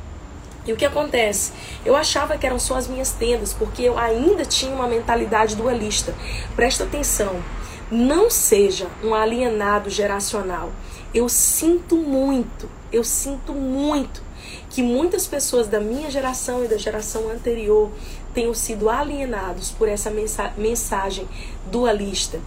E 0.71 0.73
o 0.73 0.77
que 0.77 0.85
acontece? 0.85 1.50
Eu 1.85 1.97
achava 1.97 2.39
que 2.39 2.47
eram 2.47 2.61
só 2.61 2.77
as 2.77 2.87
minhas 2.87 3.11
tendas, 3.11 3.53
porque 3.53 3.83
eu 3.83 3.99
ainda 3.99 4.45
tinha 4.45 4.73
uma 4.73 4.87
mentalidade 4.87 5.57
dualista. 5.57 6.15
Presta 6.55 6.85
atenção. 6.85 7.43
Não 7.91 8.31
seja 8.31 8.87
um 9.03 9.12
alienado 9.12 9.91
geracional. 9.91 10.71
Eu 11.12 11.29
sinto 11.29 11.97
muito, 11.97 12.71
eu 12.93 13.03
sinto 13.03 13.53
muito 13.53 14.23
que 14.71 14.81
muitas 14.81 15.27
pessoas 15.27 15.67
da 15.67 15.81
minha 15.81 16.09
geração 16.09 16.65
e 16.65 16.69
da 16.69 16.77
geração 16.77 17.29
anterior 17.31 17.91
tenham 18.33 18.55
sido 18.55 18.89
alienados 18.89 19.73
por 19.73 19.89
essa 19.89 20.09
mensagem 20.57 21.27
dualista. 21.69 22.39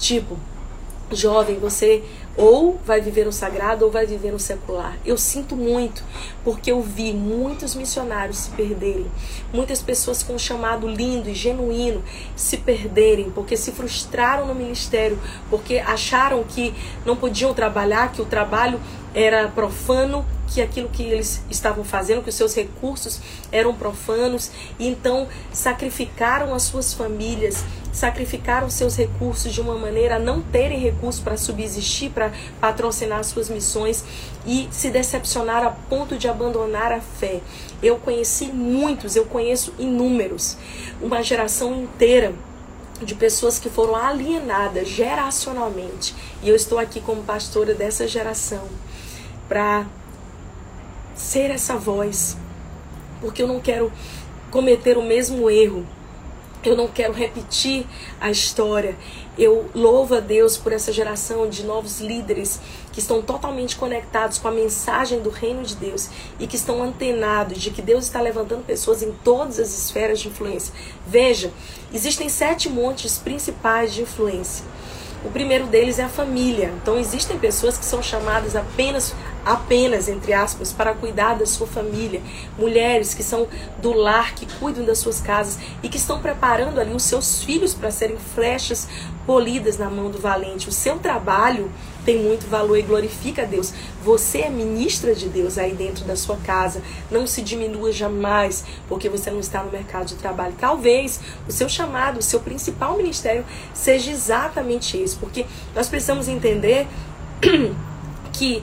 Tipo, 0.00 0.36
jovem, 1.12 1.60
você 1.60 2.02
ou 2.38 2.78
vai 2.86 3.00
viver 3.00 3.26
no 3.26 3.32
sagrado 3.32 3.84
ou 3.84 3.90
vai 3.90 4.06
viver 4.06 4.30
no 4.30 4.38
secular. 4.38 4.96
Eu 5.04 5.18
sinto 5.18 5.56
muito, 5.56 6.04
porque 6.44 6.70
eu 6.70 6.80
vi 6.80 7.12
muitos 7.12 7.74
missionários 7.74 8.38
se 8.38 8.50
perderem, 8.50 9.10
muitas 9.52 9.82
pessoas 9.82 10.22
com 10.22 10.34
um 10.34 10.38
chamado 10.38 10.86
lindo 10.86 11.28
e 11.28 11.34
genuíno 11.34 12.02
se 12.36 12.56
perderem, 12.56 13.28
porque 13.30 13.56
se 13.56 13.72
frustraram 13.72 14.46
no 14.46 14.54
ministério, 14.54 15.18
porque 15.50 15.78
acharam 15.78 16.44
que 16.44 16.72
não 17.04 17.16
podiam 17.16 17.52
trabalhar, 17.52 18.12
que 18.12 18.22
o 18.22 18.24
trabalho 18.24 18.80
era 19.12 19.48
profano, 19.48 20.24
que 20.46 20.62
aquilo 20.62 20.88
que 20.88 21.02
eles 21.02 21.42
estavam 21.50 21.82
fazendo, 21.82 22.22
que 22.22 22.28
os 22.28 22.34
seus 22.34 22.54
recursos 22.54 23.20
eram 23.50 23.74
profanos, 23.74 24.52
e 24.78 24.86
então 24.86 25.26
sacrificaram 25.52 26.54
as 26.54 26.62
suas 26.62 26.94
famílias, 26.94 27.64
sacrificaram 27.98 28.70
seus 28.70 28.96
recursos 28.96 29.52
de 29.52 29.60
uma 29.60 29.76
maneira 29.76 30.16
a 30.16 30.18
não 30.18 30.40
terem 30.40 30.78
recursos 30.78 31.20
para 31.20 31.36
subsistir, 31.36 32.10
para 32.10 32.32
patrocinar 32.60 33.22
suas 33.24 33.48
missões 33.48 34.04
e 34.46 34.68
se 34.70 34.88
decepcionaram 34.90 35.68
a 35.68 35.70
ponto 35.70 36.16
de 36.16 36.28
abandonar 36.28 36.92
a 36.92 37.00
fé. 37.00 37.40
Eu 37.82 37.96
conheci 37.96 38.46
muitos, 38.46 39.16
eu 39.16 39.26
conheço 39.26 39.74
inúmeros, 39.78 40.56
uma 41.02 41.22
geração 41.22 41.74
inteira 41.82 42.32
de 43.02 43.14
pessoas 43.14 43.58
que 43.58 43.68
foram 43.68 43.96
alienadas 43.96 44.88
geracionalmente. 44.88 46.14
E 46.42 46.48
eu 46.48 46.56
estou 46.56 46.78
aqui 46.78 47.00
como 47.00 47.22
pastora 47.22 47.74
dessa 47.74 48.06
geração 48.06 48.66
para 49.48 49.86
ser 51.14 51.50
essa 51.50 51.76
voz, 51.76 52.36
porque 53.20 53.42
eu 53.42 53.48
não 53.48 53.60
quero 53.60 53.92
cometer 54.50 54.96
o 54.96 55.02
mesmo 55.02 55.50
erro. 55.50 55.84
Eu 56.64 56.76
não 56.76 56.88
quero 56.88 57.12
repetir 57.12 57.86
a 58.20 58.30
história. 58.30 58.96
Eu 59.38 59.70
louvo 59.72 60.16
a 60.16 60.20
Deus 60.20 60.56
por 60.56 60.72
essa 60.72 60.92
geração 60.92 61.48
de 61.48 61.64
novos 61.64 62.00
líderes 62.00 62.60
que 62.92 62.98
estão 62.98 63.22
totalmente 63.22 63.76
conectados 63.76 64.38
com 64.38 64.48
a 64.48 64.52
mensagem 64.52 65.20
do 65.20 65.30
reino 65.30 65.62
de 65.62 65.76
Deus 65.76 66.08
e 66.40 66.46
que 66.48 66.56
estão 66.56 66.82
antenados 66.82 67.58
de 67.58 67.70
que 67.70 67.80
Deus 67.80 68.04
está 68.04 68.20
levantando 68.20 68.64
pessoas 68.64 69.02
em 69.02 69.12
todas 69.22 69.60
as 69.60 69.68
esferas 69.68 70.18
de 70.18 70.28
influência. 70.28 70.74
Veja, 71.06 71.52
existem 71.92 72.28
sete 72.28 72.68
montes 72.68 73.18
principais 73.18 73.94
de 73.94 74.02
influência. 74.02 74.64
O 75.24 75.30
primeiro 75.30 75.66
deles 75.66 75.98
é 75.98 76.04
a 76.04 76.08
família. 76.08 76.72
Então 76.80 76.98
existem 76.98 77.38
pessoas 77.38 77.76
que 77.76 77.84
são 77.84 78.02
chamadas 78.02 78.54
apenas 78.54 79.14
apenas 79.44 80.08
entre 80.08 80.32
aspas 80.32 80.72
para 80.72 80.94
cuidar 80.94 81.34
da 81.34 81.46
sua 81.46 81.66
família, 81.66 82.20
mulheres 82.58 83.14
que 83.14 83.22
são 83.22 83.46
do 83.80 83.92
lar, 83.92 84.34
que 84.34 84.46
cuidam 84.58 84.84
das 84.84 84.98
suas 84.98 85.20
casas 85.20 85.58
e 85.82 85.88
que 85.88 85.96
estão 85.96 86.20
preparando 86.20 86.80
ali 86.80 86.92
os 86.92 87.02
seus 87.02 87.42
filhos 87.42 87.74
para 87.74 87.90
serem 87.90 88.16
flechas 88.34 88.88
polidas 89.26 89.76
na 89.76 89.90
mão 89.90 90.10
do 90.10 90.18
valente. 90.18 90.68
O 90.68 90.72
seu 90.72 90.98
trabalho 90.98 91.70
tem 92.08 92.18
muito 92.22 92.46
valor 92.46 92.78
e 92.78 92.82
glorifica 92.82 93.42
a 93.42 93.44
Deus. 93.44 93.74
Você 94.02 94.38
é 94.38 94.48
ministra 94.48 95.14
de 95.14 95.28
Deus 95.28 95.58
aí 95.58 95.74
dentro 95.74 96.06
da 96.06 96.16
sua 96.16 96.38
casa. 96.38 96.80
Não 97.10 97.26
se 97.26 97.42
diminua 97.42 97.92
jamais 97.92 98.64
porque 98.88 99.10
você 99.10 99.30
não 99.30 99.40
está 99.40 99.62
no 99.62 99.70
mercado 99.70 100.06
de 100.06 100.14
trabalho. 100.14 100.54
Talvez 100.58 101.20
o 101.46 101.52
seu 101.52 101.68
chamado, 101.68 102.20
o 102.20 102.22
seu 102.22 102.40
principal 102.40 102.96
ministério 102.96 103.44
seja 103.74 104.10
exatamente 104.10 104.96
isso, 104.96 105.18
porque 105.18 105.44
nós 105.74 105.86
precisamos 105.90 106.28
entender 106.28 106.86
que 108.32 108.62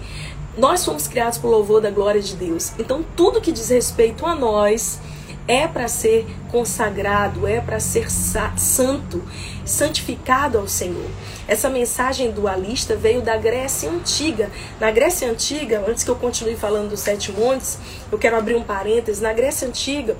nós 0.57 0.79
somos 0.79 1.07
criados 1.07 1.37
por 1.37 1.49
louvor 1.49 1.81
da 1.81 1.89
glória 1.89 2.21
de 2.21 2.35
Deus. 2.35 2.71
Então, 2.79 3.03
tudo 3.15 3.41
que 3.41 3.51
diz 3.51 3.69
respeito 3.69 4.25
a 4.25 4.35
nós 4.35 4.99
é 5.47 5.67
para 5.67 5.87
ser 5.87 6.25
consagrado, 6.51 7.47
é 7.47 7.59
para 7.59 7.79
ser 7.79 8.09
santo, 8.09 9.21
santificado 9.63 10.57
ao 10.57 10.67
Senhor. 10.67 11.05
Essa 11.47 11.69
mensagem 11.69 12.31
dualista 12.31 12.95
veio 12.95 13.21
da 13.21 13.37
Grécia 13.37 13.89
Antiga. 13.89 14.49
Na 14.79 14.89
Grécia 14.89 15.29
Antiga, 15.29 15.83
antes 15.87 16.03
que 16.03 16.09
eu 16.09 16.15
continue 16.15 16.55
falando 16.55 16.89
dos 16.89 17.01
sete 17.01 17.31
montes, 17.31 17.77
eu 18.11 18.17
quero 18.17 18.35
abrir 18.35 18.55
um 18.55 18.63
parênteses. 18.63 19.21
Na 19.21 19.33
Grécia 19.33 19.67
Antiga, 19.67 20.17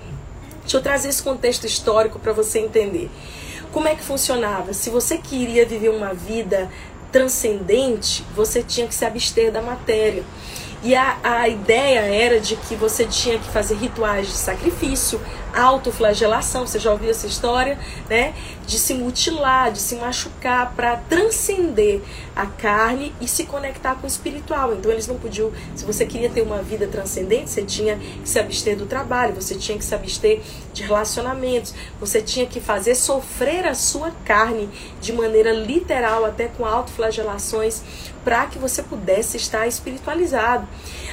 deixa 0.62 0.78
eu 0.78 0.82
trazer 0.82 1.10
esse 1.10 1.24
contexto 1.24 1.66
histórico 1.66 2.20
para 2.20 2.34
você 2.34 2.60
entender. 2.60 3.10
Como 3.72 3.88
é 3.88 3.96
que 3.96 4.04
funcionava? 4.04 4.74
Se 4.74 4.90
você 4.90 5.18
queria 5.18 5.66
viver 5.66 5.90
uma 5.90 6.14
vida 6.14 6.70
transcendente, 7.16 8.26
você 8.36 8.62
tinha 8.62 8.86
que 8.86 8.94
se 8.94 9.06
abster 9.06 9.50
da 9.50 9.62
matéria. 9.62 10.22
E 10.86 10.94
a, 10.96 11.18
a 11.24 11.50
ideia 11.50 12.02
era 12.02 12.40
de 12.40 12.56
que 12.56 12.76
você 12.76 13.06
tinha 13.06 13.40
que 13.40 13.50
fazer 13.50 13.74
rituais 13.74 14.28
de 14.28 14.34
sacrifício, 14.34 15.20
autoflagelação, 15.52 16.68
você 16.68 16.78
já 16.78 16.92
ouviu 16.92 17.10
essa 17.10 17.26
história, 17.26 17.80
né? 18.08 18.36
De 18.68 18.78
se 18.78 18.94
mutilar, 18.94 19.72
de 19.72 19.80
se 19.80 19.96
machucar 19.96 20.76
para 20.76 20.98
transcender 20.98 22.02
a 22.36 22.46
carne 22.46 23.16
e 23.20 23.28
se 23.28 23.46
conectar 23.46 23.96
com 23.96 24.04
o 24.04 24.08
espiritual. 24.08 24.76
Então 24.76 24.92
eles 24.92 25.08
não 25.08 25.16
podiam, 25.18 25.52
se 25.76 25.84
você 25.84 26.06
queria 26.06 26.30
ter 26.30 26.44
uma 26.44 26.62
vida 26.62 26.86
transcendente, 26.86 27.50
você 27.50 27.64
tinha 27.64 27.98
que 27.98 28.30
se 28.30 28.38
abster 28.38 28.78
do 28.78 28.86
trabalho, 28.86 29.34
você 29.34 29.56
tinha 29.56 29.80
que 29.80 29.84
se 29.84 29.96
abster 29.96 30.40
de 30.72 30.84
relacionamentos, 30.84 31.74
você 32.00 32.22
tinha 32.22 32.46
que 32.46 32.60
fazer 32.60 32.94
sofrer 32.94 33.66
a 33.66 33.74
sua 33.74 34.12
carne 34.24 34.70
de 35.02 35.12
maneira 35.14 35.52
literal, 35.52 36.26
até 36.26 36.48
com 36.48 36.64
autoflagelações, 36.64 37.82
para 38.26 38.48
que 38.48 38.58
você 38.58 38.82
pudesse 38.82 39.38
estar 39.38 39.68
espiritualizado. 39.68 40.68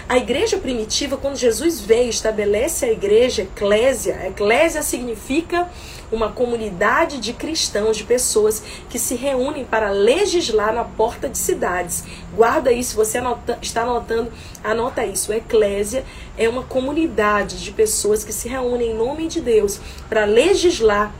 A 0.08 0.16
igreja 0.16 0.56
primitiva, 0.56 1.16
quando 1.16 1.36
Jesus 1.36 1.80
veio, 1.80 2.08
estabelece 2.08 2.86
a 2.86 2.90
igreja, 2.90 3.42
eclésia. 3.42 4.26
Eclésia 4.26 4.82
significa 4.82 5.70
uma 6.10 6.30
comunidade 6.30 7.18
de 7.18 7.32
cristãos, 7.32 7.96
de 7.96 8.04
pessoas 8.04 8.62
que 8.88 8.98
se 8.98 9.14
reúnem 9.14 9.64
para 9.64 9.90
legislar 9.90 10.72
na 10.74 10.84
porta 10.84 11.28
de 11.28 11.38
cidades. 11.38 12.04
Guarda 12.34 12.72
isso, 12.72 12.96
você 12.96 13.18
anota, 13.18 13.58
está 13.62 13.82
anotando, 13.82 14.32
anota 14.64 15.04
isso. 15.04 15.32
A 15.32 15.36
eclésia 15.36 16.04
é 16.36 16.48
uma 16.48 16.62
comunidade 16.62 17.62
de 17.62 17.72
pessoas 17.72 18.24
que 18.24 18.32
se 18.32 18.48
reúnem 18.48 18.90
em 18.90 18.94
nome 18.94 19.28
de 19.28 19.40
Deus 19.40 19.80
para 20.08 20.24
legislar 20.24 21.14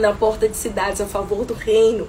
na 0.00 0.12
porta 0.12 0.48
de 0.48 0.56
cidades 0.56 1.00
a 1.00 1.06
favor 1.06 1.44
do 1.44 1.54
reino. 1.54 2.08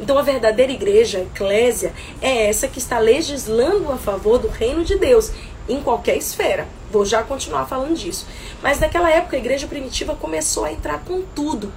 Então 0.00 0.18
a 0.18 0.22
verdadeira 0.22 0.72
igreja, 0.72 1.18
a 1.18 1.22
eclésia, 1.22 1.92
é 2.20 2.48
essa 2.48 2.68
que 2.68 2.78
está 2.78 2.98
legislando 2.98 3.90
a 3.92 3.96
favor 3.96 4.38
do 4.38 4.48
reino 4.48 4.84
de 4.84 4.96
Deus 4.96 5.32
em 5.68 5.80
qualquer 5.80 6.16
esfera. 6.16 6.66
Vou 6.90 7.04
já 7.04 7.22
continuar 7.22 7.66
falando 7.66 7.96
disso. 7.96 8.26
Mas 8.62 8.78
naquela 8.78 9.10
época 9.10 9.36
a 9.36 9.38
igreja 9.38 9.66
primitiva 9.66 10.14
começou 10.14 10.64
a 10.64 10.72
entrar 10.72 11.02
com 11.04 11.22
tudo 11.34 11.72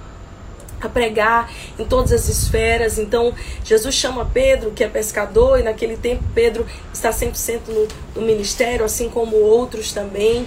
a 0.80 0.88
pregar 0.88 1.50
em 1.78 1.84
todas 1.84 2.12
as 2.12 2.28
esferas. 2.28 2.98
Então, 2.98 3.34
Jesus 3.64 3.94
chama 3.94 4.24
Pedro, 4.24 4.70
que 4.70 4.82
é 4.82 4.88
pescador, 4.88 5.58
e 5.60 5.62
naquele 5.62 5.96
tempo 5.96 6.24
Pedro 6.34 6.66
está 6.92 7.10
100% 7.10 7.60
no, 7.68 7.88
no 8.20 8.26
ministério, 8.26 8.84
assim 8.84 9.08
como 9.08 9.36
outros 9.36 9.92
também. 9.92 10.46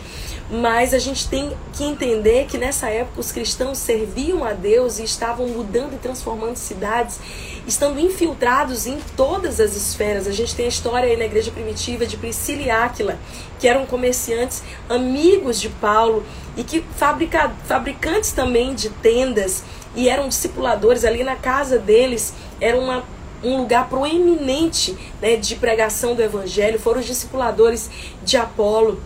Mas 0.50 0.94
a 0.94 1.00
gente 1.00 1.28
tem 1.30 1.52
que 1.74 1.84
entender 1.84 2.46
que 2.46 2.58
nessa 2.58 2.90
época 2.90 3.20
os 3.20 3.32
cristãos 3.32 3.78
serviam 3.78 4.44
a 4.44 4.54
Deus 4.54 5.00
e 5.00 5.04
estavam 5.04 5.48
mudando 5.48 5.94
e 5.94 5.98
transformando 5.98 6.58
cidades, 6.58 7.20
estando 7.66 8.00
infiltrados 8.00 8.86
em 8.86 9.00
todas 9.16 9.60
as 9.60 9.76
esferas. 9.76 10.28
A 10.28 10.32
gente 10.32 10.54
tem 10.54 10.66
a 10.66 10.70
história 10.70 11.10
aí 11.10 11.18
na 11.18 11.26
igreja 11.26 11.50
primitiva 11.50 12.06
de 12.06 12.18
Priscila 12.18 12.62
e 12.62 12.70
Áquila, 12.70 13.18
que 13.58 13.68
eram 13.68 13.86
comerciantes 13.86 14.62
amigos 14.90 15.60
de 15.60 15.70
Paulo 15.70 16.24
e 16.58 16.64
que 16.64 16.84
fabrica, 16.98 17.52
fabricantes 17.66 18.32
também 18.32 18.76
de 18.76 18.90
tendas 18.90 19.64
e 19.96 20.10
eram 20.10 20.28
discipuladores 20.28 21.06
ali 21.06 21.24
na 21.24 21.36
casa 21.36 21.78
deles, 21.78 22.34
era 22.60 22.78
uma 22.78 23.04
um 23.44 23.58
lugar 23.58 23.90
proeminente 23.90 24.98
né, 25.22 25.36
de 25.36 25.58
pregação 25.58 26.16
do 26.16 26.22
evangelho, 26.22 26.80
foram 26.80 27.02
os 27.02 27.06
discipuladores 27.06 27.90
de 28.24 28.38
Apolo 28.38 29.02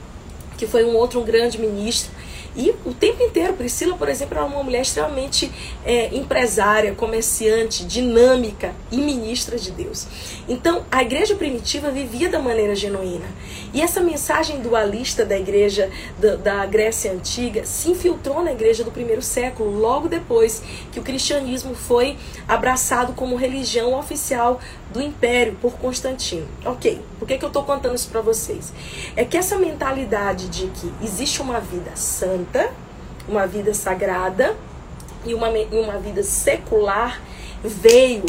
que 0.58 0.66
foi 0.66 0.84
um 0.84 0.96
outro 0.96 1.22
um 1.22 1.24
grande 1.24 1.60
ministro. 1.60 2.12
E 2.58 2.74
o 2.84 2.92
tempo 2.92 3.22
inteiro, 3.22 3.54
Priscila, 3.54 3.96
por 3.96 4.10
exemplo, 4.10 4.36
era 4.36 4.46
uma 4.46 4.64
mulher 4.64 4.82
extremamente 4.82 5.52
é, 5.86 6.14
empresária, 6.16 6.96
comerciante, 6.96 7.86
dinâmica 7.86 8.74
e 8.92 8.98
ministra 8.98 9.60
de 9.60 9.70
Deus. 9.70 10.08
Então, 10.50 10.84
a 10.92 11.04
igreja 11.04 11.36
primitiva 11.36 11.92
vivia 11.92 12.30
da 12.30 12.40
maneira 12.40 12.76
genuína. 12.76 13.28
E 13.72 13.82
essa 13.82 14.02
mensagem 14.02 14.60
dualista 14.60 15.24
da 15.24 15.38
igreja 15.38 15.92
da, 16.18 16.36
da 16.36 16.66
Grécia 16.66 17.12
Antiga 17.12 17.64
se 17.64 17.92
infiltrou 17.92 18.44
na 18.44 18.52
igreja 18.52 18.84
do 18.84 18.92
primeiro 18.92 19.22
século, 19.22 19.78
logo 19.78 20.08
depois 20.08 20.64
que 20.92 21.00
o 21.00 21.04
cristianismo 21.04 21.76
foi 21.76 22.18
abraçado 22.48 23.14
como 23.14 23.36
religião 23.36 23.94
oficial 23.94 24.60
do 24.98 25.04
império 25.04 25.56
por 25.62 25.74
Constantino. 25.74 26.48
Ok, 26.66 27.00
por 27.20 27.28
que, 27.28 27.38
que 27.38 27.46
eu 27.46 27.50
estou 27.50 27.64
contando 27.64 27.94
isso 27.94 28.10
para 28.10 28.20
vocês? 28.20 28.74
É 29.16 29.24
que 29.24 29.38
essa 29.38 29.56
mentalidade 29.58 30.50
de 30.50 30.68
que 30.68 30.92
existe 31.04 31.40
uma 31.40 31.60
vida 31.60 31.96
santa, 31.96 32.72
uma 33.28 33.46
vida 33.46 33.76
sagrada 33.76 34.56
e 35.24 35.36
uma, 35.36 35.50
uma 35.50 36.00
vida 36.00 36.24
secular 36.24 37.22
veio 37.64 38.26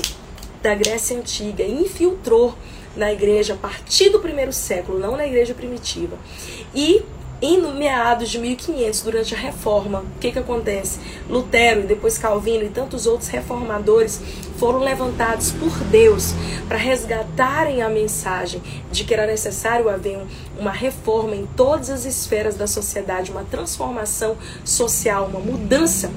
da 0.63 0.75
Grécia 0.75 1.17
Antiga 1.17 1.65
infiltrou 1.65 2.55
na 2.95 3.13
igreja 3.13 3.55
a 3.55 3.57
partir 3.57 4.11
do 4.11 4.21
primeiro 4.21 4.53
século, 4.53 4.99
não 4.99 5.17
na 5.17 5.27
igreja 5.27 5.55
primitiva. 5.55 6.19
E 6.75 7.03
em 7.41 7.61
meados 7.73 8.31
de 8.31 8.39
1500, 8.39 9.03
durante 9.03 9.35
a 9.35 9.39
reforma, 9.39 10.01
o 10.01 10.19
que, 10.21 10.33
que 10.33 10.39
acontece? 10.39 10.99
Lutero 11.29 11.87
depois 11.87 12.19
Calvino 12.19 12.65
e 12.65 12.69
tantos 12.69 13.07
outros 13.07 13.29
reformadores 13.29 14.21
foram 14.59 14.81
levantados 14.81 15.53
por 15.53 15.71
Deus 15.85 16.35
para 16.67 16.77
resgatarem 16.77 17.81
a 17.81 17.89
mensagem 17.89 18.61
de 18.91 19.05
que 19.05 19.15
era 19.15 19.27
necessário 19.27 19.89
haver 19.89 20.19
uma 20.59 20.73
reforma 20.73 21.37
em 21.37 21.47
todas 21.57 21.91
as 21.91 22.05
esferas 22.05 22.57
da 22.57 22.67
sociedade, 22.67 23.31
uma 23.31 23.45
transformação 23.45 24.37
social, 24.65 25.27
uma 25.27 25.41
mudança 25.41 26.11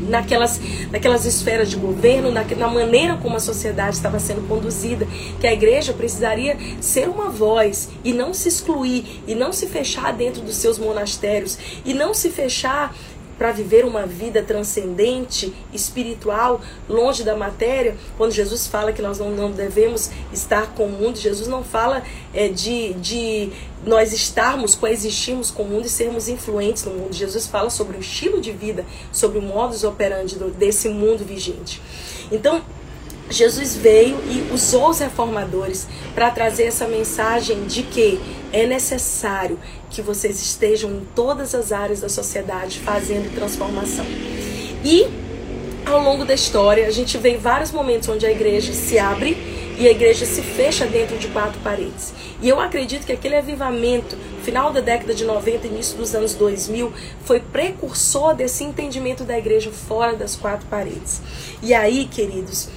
naquelas, 0.00 0.60
naquelas 0.90 1.24
esferas 1.24 1.70
de 1.70 1.76
governo, 1.76 2.30
na, 2.30 2.44
na 2.44 2.68
maneira 2.68 3.16
como 3.16 3.36
a 3.36 3.40
sociedade 3.40 3.96
estava 3.96 4.18
sendo 4.18 4.46
conduzida, 4.48 5.06
que 5.40 5.46
a 5.46 5.52
igreja 5.52 5.92
precisaria 5.92 6.56
ser 6.80 7.08
uma 7.08 7.28
voz 7.28 7.88
e 8.04 8.12
não 8.12 8.32
se 8.32 8.48
excluir, 8.48 9.22
e 9.26 9.34
não 9.34 9.52
se 9.52 9.66
fechar 9.66 10.12
dentro 10.12 10.42
dos 10.42 10.56
seus 10.56 10.78
monastérios, 10.78 11.58
e 11.84 11.94
não 11.94 12.14
se 12.14 12.30
fechar 12.30 12.94
para 13.40 13.52
viver 13.52 13.86
uma 13.86 14.04
vida 14.04 14.42
transcendente, 14.42 15.50
espiritual, 15.72 16.60
longe 16.86 17.24
da 17.24 17.34
matéria, 17.34 17.96
quando 18.18 18.32
Jesus 18.32 18.66
fala 18.66 18.92
que 18.92 19.00
nós 19.00 19.18
não, 19.18 19.30
não 19.30 19.50
devemos 19.50 20.10
estar 20.30 20.74
com 20.74 20.84
o 20.84 20.90
mundo, 20.90 21.18
Jesus 21.18 21.48
não 21.48 21.64
fala 21.64 22.02
é, 22.34 22.48
de, 22.48 22.92
de 22.92 23.50
nós 23.82 24.12
estarmos, 24.12 24.74
coexistirmos 24.74 25.50
com 25.50 25.62
o 25.62 25.66
mundo 25.66 25.86
e 25.86 25.88
sermos 25.88 26.28
influentes 26.28 26.84
no 26.84 26.90
mundo. 26.90 27.14
Jesus 27.14 27.46
fala 27.46 27.70
sobre 27.70 27.96
o 27.96 28.00
estilo 28.00 28.42
de 28.42 28.52
vida, 28.52 28.84
sobre 29.10 29.38
o 29.38 29.42
modus 29.42 29.84
operandi 29.84 30.36
desse 30.58 30.90
mundo 30.90 31.24
vigente. 31.24 31.80
Então, 32.30 32.60
Jesus 33.30 33.74
veio 33.74 34.18
e 34.28 34.52
usou 34.52 34.90
os 34.90 34.98
reformadores 34.98 35.86
para 36.14 36.30
trazer 36.30 36.64
essa 36.64 36.86
mensagem 36.86 37.64
de 37.64 37.84
que 37.84 38.20
é 38.52 38.66
necessário 38.66 39.58
que 39.90 40.00
vocês 40.00 40.40
estejam 40.40 40.90
em 40.90 41.06
todas 41.14 41.54
as 41.54 41.72
áreas 41.72 42.00
da 42.00 42.08
sociedade 42.08 42.78
fazendo 42.78 43.34
transformação. 43.34 44.06
E 44.84 45.06
ao 45.84 46.00
longo 46.02 46.24
da 46.24 46.34
história, 46.34 46.86
a 46.86 46.90
gente 46.90 47.18
vê 47.18 47.36
vários 47.36 47.72
momentos 47.72 48.08
onde 48.08 48.24
a 48.24 48.30
igreja 48.30 48.72
se 48.72 48.98
abre 48.98 49.36
e 49.78 49.88
a 49.88 49.90
igreja 49.90 50.26
se 50.26 50.42
fecha 50.42 50.86
dentro 50.86 51.16
de 51.16 51.26
quatro 51.28 51.58
paredes. 51.60 52.12
E 52.42 52.48
eu 52.48 52.60
acredito 52.60 53.06
que 53.06 53.12
aquele 53.12 53.34
avivamento, 53.34 54.16
final 54.42 54.72
da 54.72 54.80
década 54.80 55.14
de 55.14 55.24
90, 55.24 55.66
início 55.66 55.96
dos 55.96 56.14
anos 56.14 56.34
2000, 56.34 56.92
foi 57.24 57.40
precursor 57.40 58.34
desse 58.34 58.62
entendimento 58.62 59.24
da 59.24 59.38
igreja 59.38 59.70
fora 59.70 60.14
das 60.14 60.36
quatro 60.36 60.66
paredes. 60.68 61.22
E 61.62 61.72
aí, 61.72 62.04
queridos, 62.04 62.68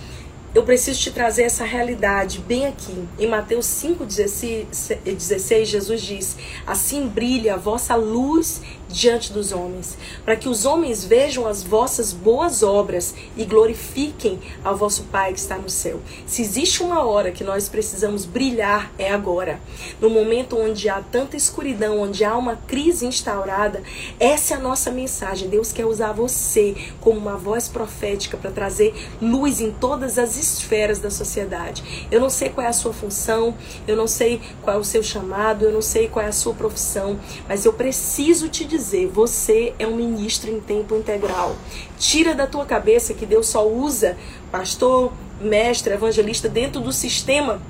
eu 0.54 0.64
preciso 0.64 1.00
te 1.00 1.12
trazer 1.12 1.44
essa 1.44 1.64
realidade 1.64 2.40
bem 2.40 2.68
aqui. 2.68 3.08
Em 3.18 3.28
Mateus 3.28 3.66
5,16, 3.66 5.66
Jesus 5.66 6.02
diz: 6.02 6.38
Assim 6.66 7.08
brilha 7.08 7.56
a 7.56 7.58
vossa 7.58 7.96
luz 7.96 8.62
diante 8.94 9.34
dos 9.34 9.52
homens, 9.52 9.98
para 10.24 10.36
que 10.36 10.48
os 10.48 10.66
homens 10.66 11.04
vejam 11.04 11.48
as 11.48 11.64
vossas 11.64 12.14
boas 12.14 12.62
obras 12.62 13.16
e 13.36 13.44
glorifiquem 13.44 14.40
ao 14.64 14.78
vosso 14.78 15.04
Pai 15.12 15.34
que 15.34 15.40
está 15.40 15.58
no 15.58 15.70
céu. 15.70 16.00
Se 16.28 16.42
existe 16.42 16.84
uma 16.84 17.04
hora 17.04 17.32
que 17.32 17.44
nós 17.44 17.68
precisamos 17.68 18.24
brilhar, 18.24 18.92
é 18.98 19.12
agora. 19.12 19.60
No 20.00 20.10
momento 20.10 20.58
onde 20.58 20.88
há 20.88 21.02
tanta 21.02 21.36
escuridão, 21.36 22.00
onde 22.00 22.24
há 22.24 22.38
uma 22.38 22.56
crise 22.56 23.06
instaurada, 23.06 23.82
essa 24.20 24.54
é 24.54 24.58
a 24.58 24.60
nossa 24.60 24.92
mensagem. 24.92 25.50
Deus 25.50 25.72
quer 25.72 25.86
usar 25.86 26.14
você 26.14 26.76
como 27.02 27.18
uma 27.18 27.36
voz 27.36 27.68
profética 27.68 28.38
para 28.38 28.52
trazer 28.52 28.94
luz 29.20 29.60
em 29.60 29.72
todas 29.72 30.20
as 30.20 30.38
esferas 30.38 31.00
da 31.00 31.10
sociedade. 31.10 32.08
Eu 32.12 32.22
não 32.22 32.30
sei 32.30 32.50
qual 32.50 32.66
é 32.66 32.70
a 32.70 32.74
sua 32.74 32.94
função, 32.94 33.56
eu 33.88 33.98
não 33.98 34.08
sei 34.08 34.40
qual 34.62 34.78
é 34.78 34.80
o 34.80 34.84
seu 34.84 35.02
chamado, 35.02 35.66
eu 35.66 35.72
não 35.72 35.82
sei 35.82 36.08
qual 36.08 36.24
é 36.24 36.30
a 36.30 36.32
sua 36.32 36.54
profissão, 36.54 37.20
mas 37.48 37.66
eu 37.66 37.74
preciso 37.74 38.48
te 38.50 38.64
dizer 38.64 38.83
dizer, 38.84 39.08
você 39.08 39.74
é 39.80 39.88
um 39.88 39.96
ministro 39.96 40.52
em 40.52 40.60
tempo 40.60 40.96
integral. 40.96 41.56
Tira 41.98 42.34
da 42.36 42.46
tua 42.46 42.66
cabeça 42.66 43.14
que 43.14 43.26
Deus 43.26 43.48
só 43.48 43.68
usa 43.68 44.18
pastor, 44.52 45.12
mestre, 45.42 45.94
evangelista 45.94 46.48
dentro 46.48 46.80
do 46.82 46.92
sistema 46.92 47.62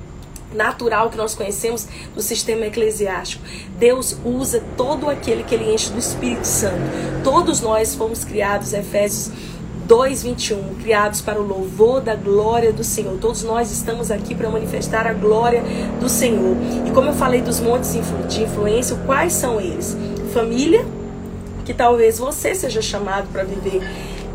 natural 0.54 1.10
que 1.10 1.16
nós 1.16 1.34
conhecemos 1.34 1.86
do 2.14 2.22
sistema 2.22 2.66
eclesiástico. 2.66 3.44
Deus 3.78 4.16
usa 4.24 4.62
todo 4.76 5.10
aquele 5.10 5.42
que 5.42 5.54
ele 5.54 5.72
enche 5.72 5.90
do 5.90 5.98
Espírito 5.98 6.46
Santo. 6.46 6.80
Todos 7.22 7.60
nós 7.60 7.94
fomos 7.94 8.24
criados, 8.24 8.72
Efésios 8.72 9.32
2:21, 9.86 10.76
criados 10.82 11.20
para 11.20 11.40
o 11.40 11.46
louvor 11.46 12.00
da 12.00 12.14
glória 12.14 12.72
do 12.72 12.82
Senhor. 12.84 13.18
Todos 13.18 13.42
nós 13.42 13.70
estamos 13.70 14.10
aqui 14.10 14.34
para 14.34 14.48
manifestar 14.48 15.06
a 15.06 15.12
glória 15.12 15.62
do 16.00 16.08
Senhor. 16.08 16.56
E 16.86 16.90
como 16.90 17.08
eu 17.08 17.14
falei 17.14 17.42
dos 17.42 17.60
montes 17.60 17.92
de 18.28 18.42
influência, 18.42 18.96
quais 19.04 19.32
são 19.32 19.60
eles? 19.60 19.96
Família, 20.32 20.86
que 21.64 21.74
talvez 21.74 22.18
você 22.18 22.54
seja 22.54 22.82
chamado 22.82 23.28
para 23.32 23.42
viver 23.42 23.82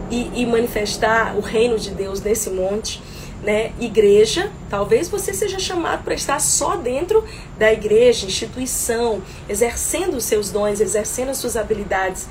e, 0.10 0.42
e, 0.42 0.46
manifestar 0.46 1.36
o 1.38 1.40
reino 1.40 1.78
de 1.78 1.92
Deus 1.92 2.22
nesse 2.22 2.50
monte, 2.50 3.02
né? 3.42 3.72
Igreja, 3.80 4.52
talvez 4.70 5.08
você 5.08 5.34
seja 5.34 5.60
chamado 5.60 6.04
para 6.04 6.14
estar 6.14 6.40
só 6.40 6.76
dentro 6.76 7.24
da 7.58 7.72
igreja, 7.72 8.26
instituição, 8.26 9.22
exercendo 9.48 10.18
os 10.18 10.26
seus 10.26 10.52
dons, 10.52 10.82
exercendo 10.82 11.30
as 11.30 11.38
suas 11.38 11.56
habilidades. 11.56 12.28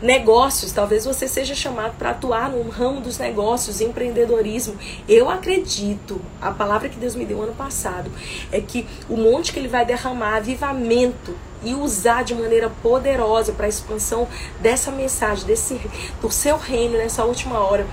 Negócios, 0.00 0.72
talvez 0.72 1.04
você 1.04 1.26
seja 1.26 1.54
chamado 1.54 1.96
para 1.96 2.10
atuar 2.10 2.50
no 2.50 2.68
ramo 2.68 3.00
dos 3.00 3.18
negócios, 3.18 3.80
empreendedorismo. 3.80 4.76
Eu 5.08 5.28
acredito, 5.28 6.20
a 6.40 6.50
palavra 6.50 6.88
que 6.88 6.96
Deus 6.96 7.14
me 7.14 7.24
deu 7.24 7.42
ano 7.42 7.54
passado, 7.54 8.10
é 8.50 8.60
que 8.60 8.86
o 9.08 9.16
monte 9.16 9.52
que 9.52 9.58
ele 9.58 9.68
vai 9.68 9.84
derramar, 9.84 10.36
avivamento, 10.36 11.34
e 11.64 11.74
usar 11.74 12.24
de 12.24 12.34
maneira 12.34 12.70
poderosa 12.82 13.52
para 13.52 13.66
a 13.66 13.68
expansão 13.68 14.26
dessa 14.60 14.90
mensagem, 14.90 15.46
desse, 15.46 15.80
do 16.20 16.28
seu 16.28 16.56
reino 16.56 16.98
nessa 16.98 17.24
última 17.24 17.58
hora. 17.60 17.86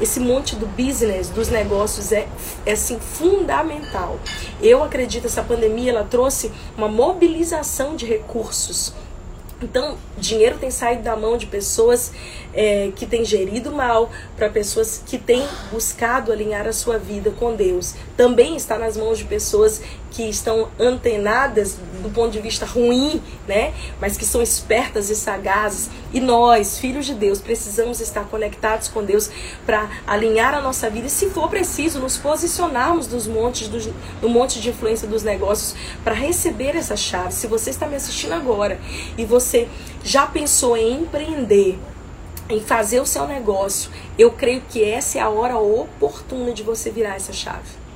Esse 0.00 0.20
monte 0.20 0.54
do 0.56 0.66
business, 0.66 1.30
dos 1.30 1.48
negócios 1.48 2.12
é, 2.12 2.28
é 2.64 2.72
assim, 2.72 2.98
fundamental. 3.00 4.18
Eu 4.60 4.82
acredito 4.82 5.26
essa 5.26 5.42
pandemia 5.42 5.90
ela 5.90 6.04
trouxe 6.04 6.52
uma 6.76 6.88
mobilização 6.88 7.96
de 7.96 8.04
recursos 8.04 8.92
Então, 9.62 9.96
dinheiro 10.18 10.58
tem 10.58 10.70
saído 10.70 11.02
da 11.02 11.16
mão 11.16 11.38
de 11.38 11.46
pessoas 11.46 12.12
é, 12.56 12.90
que 12.96 13.04
têm 13.06 13.24
gerido 13.24 13.70
mal 13.70 14.10
para 14.36 14.48
pessoas 14.48 15.02
que 15.04 15.18
têm 15.18 15.46
buscado 15.70 16.32
alinhar 16.32 16.66
a 16.66 16.72
sua 16.72 16.98
vida 16.98 17.30
com 17.30 17.54
Deus. 17.54 17.94
Também 18.16 18.56
está 18.56 18.78
nas 18.78 18.96
mãos 18.96 19.18
de 19.18 19.24
pessoas 19.24 19.82
que 20.10 20.22
estão 20.22 20.68
antenadas 20.80 21.76
do 22.02 22.08
ponto 22.08 22.32
de 22.32 22.40
vista 22.40 22.64
ruim, 22.64 23.20
né? 23.46 23.74
Mas 24.00 24.16
que 24.16 24.24
são 24.24 24.40
espertas 24.40 25.10
e 25.10 25.14
sagazes. 25.14 25.90
E 26.10 26.20
nós, 26.20 26.78
filhos 26.78 27.04
de 27.04 27.12
Deus, 27.12 27.38
precisamos 27.38 28.00
estar 28.00 28.24
conectados 28.24 28.88
com 28.88 29.04
Deus 29.04 29.30
para 29.66 29.90
alinhar 30.06 30.54
a 30.54 30.62
nossa 30.62 30.88
vida 30.88 31.06
e, 31.06 31.10
se 31.10 31.28
for 31.28 31.50
preciso, 31.50 32.00
nos 32.00 32.16
posicionarmos 32.16 33.06
dos 33.06 33.26
montes, 33.26 33.68
do 33.68 34.28
monte 34.28 34.58
de 34.58 34.70
influência 34.70 35.06
dos 35.06 35.22
negócios 35.22 35.74
para 36.02 36.14
receber 36.14 36.74
essa 36.74 36.96
chave. 36.96 37.34
Se 37.34 37.46
você 37.46 37.68
está 37.68 37.86
me 37.86 37.96
assistindo 37.96 38.32
agora 38.32 38.80
e 39.18 39.24
você 39.26 39.68
já 40.02 40.26
pensou 40.26 40.76
em 40.78 41.02
empreender, 41.02 41.78
em 42.48 42.60
fazer 42.60 43.00
o 43.00 43.06
seu 43.06 43.26
negócio, 43.26 43.90
eu 44.18 44.30
creio 44.30 44.62
que 44.68 44.84
essa 44.84 45.18
é 45.18 45.20
a 45.20 45.28
hora 45.28 45.58
oportuna 45.58 46.52
de 46.52 46.62
você 46.62 46.90
virar 46.90 47.16
essa 47.16 47.32
chave. 47.32 47.86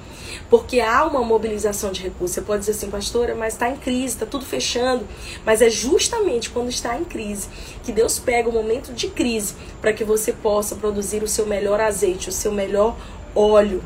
Porque 0.48 0.80
há 0.80 1.04
uma 1.04 1.22
mobilização 1.22 1.92
de 1.92 2.02
recursos. 2.02 2.34
Você 2.34 2.40
pode 2.40 2.60
dizer 2.60 2.72
assim, 2.72 2.90
pastora, 2.90 3.36
mas 3.36 3.54
está 3.54 3.68
em 3.68 3.76
crise, 3.76 4.14
está 4.14 4.26
tudo 4.26 4.44
fechando. 4.44 5.06
Mas 5.46 5.62
é 5.62 5.70
justamente 5.70 6.50
quando 6.50 6.68
está 6.68 6.98
em 6.98 7.04
crise 7.04 7.48
que 7.84 7.92
Deus 7.92 8.18
pega 8.18 8.48
o 8.48 8.52
momento 8.52 8.92
de 8.92 9.06
crise 9.08 9.54
para 9.80 9.92
que 9.92 10.02
você 10.02 10.32
possa 10.32 10.74
produzir 10.74 11.22
o 11.22 11.28
seu 11.28 11.46
melhor 11.46 11.80
azeite, 11.80 12.28
o 12.28 12.32
seu 12.32 12.50
melhor 12.50 12.96
óleo. 13.32 13.80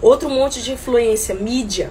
Outro 0.00 0.30
monte 0.30 0.62
de 0.62 0.72
influência, 0.72 1.34
mídia. 1.34 1.90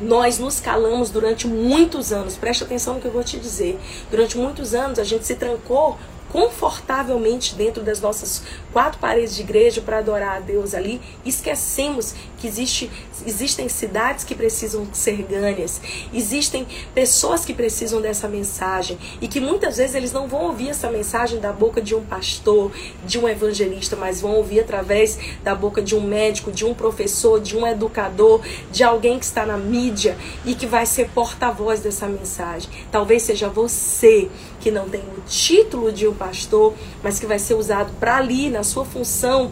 Nós 0.00 0.38
nos 0.38 0.58
calamos 0.58 1.10
durante 1.10 1.46
muitos 1.46 2.12
anos, 2.12 2.36
preste 2.36 2.64
atenção 2.64 2.94
no 2.94 3.00
que 3.00 3.06
eu 3.06 3.12
vou 3.12 3.22
te 3.22 3.38
dizer. 3.38 3.78
Durante 4.10 4.36
muitos 4.36 4.74
anos 4.74 4.98
a 4.98 5.04
gente 5.04 5.24
se 5.26 5.36
trancou 5.36 5.96
confortavelmente 6.34 7.54
dentro 7.54 7.80
das 7.84 8.00
nossas 8.00 8.42
quatro 8.72 8.98
paredes 8.98 9.36
de 9.36 9.42
igreja 9.42 9.80
para 9.80 9.98
adorar 9.98 10.38
a 10.38 10.40
Deus 10.40 10.74
ali, 10.74 11.00
esquecemos 11.24 12.12
que 12.44 12.48
existe, 12.48 12.90
existem 13.26 13.70
cidades 13.70 14.22
que 14.22 14.34
precisam 14.34 14.86
ser 14.92 15.22
ganhas, 15.22 15.80
existem 16.12 16.66
pessoas 16.94 17.42
que 17.42 17.54
precisam 17.54 18.02
dessa 18.02 18.28
mensagem 18.28 18.98
e 19.18 19.26
que 19.26 19.40
muitas 19.40 19.78
vezes 19.78 19.94
eles 19.94 20.12
não 20.12 20.28
vão 20.28 20.48
ouvir 20.48 20.68
essa 20.68 20.90
mensagem 20.90 21.40
da 21.40 21.50
boca 21.50 21.80
de 21.80 21.94
um 21.94 22.04
pastor, 22.04 22.70
de 23.06 23.18
um 23.18 23.26
evangelista, 23.26 23.96
mas 23.96 24.20
vão 24.20 24.34
ouvir 24.34 24.60
através 24.60 25.18
da 25.42 25.54
boca 25.54 25.80
de 25.80 25.96
um 25.96 26.02
médico, 26.02 26.52
de 26.52 26.66
um 26.66 26.74
professor, 26.74 27.40
de 27.40 27.56
um 27.56 27.66
educador, 27.66 28.42
de 28.70 28.84
alguém 28.84 29.18
que 29.18 29.24
está 29.24 29.46
na 29.46 29.56
mídia 29.56 30.14
e 30.44 30.54
que 30.54 30.66
vai 30.66 30.84
ser 30.84 31.08
porta-voz 31.14 31.80
dessa 31.80 32.06
mensagem. 32.06 32.68
Talvez 32.92 33.22
seja 33.22 33.48
você 33.48 34.28
que 34.60 34.70
não 34.70 34.86
tem 34.86 35.00
o 35.00 35.22
título 35.26 35.90
de 35.90 36.06
um 36.06 36.14
pastor, 36.14 36.74
mas 37.02 37.18
que 37.18 37.24
vai 37.24 37.38
ser 37.38 37.54
usado 37.54 37.90
para 37.98 38.18
ali, 38.18 38.50
na 38.50 38.62
sua 38.62 38.84
função 38.84 39.50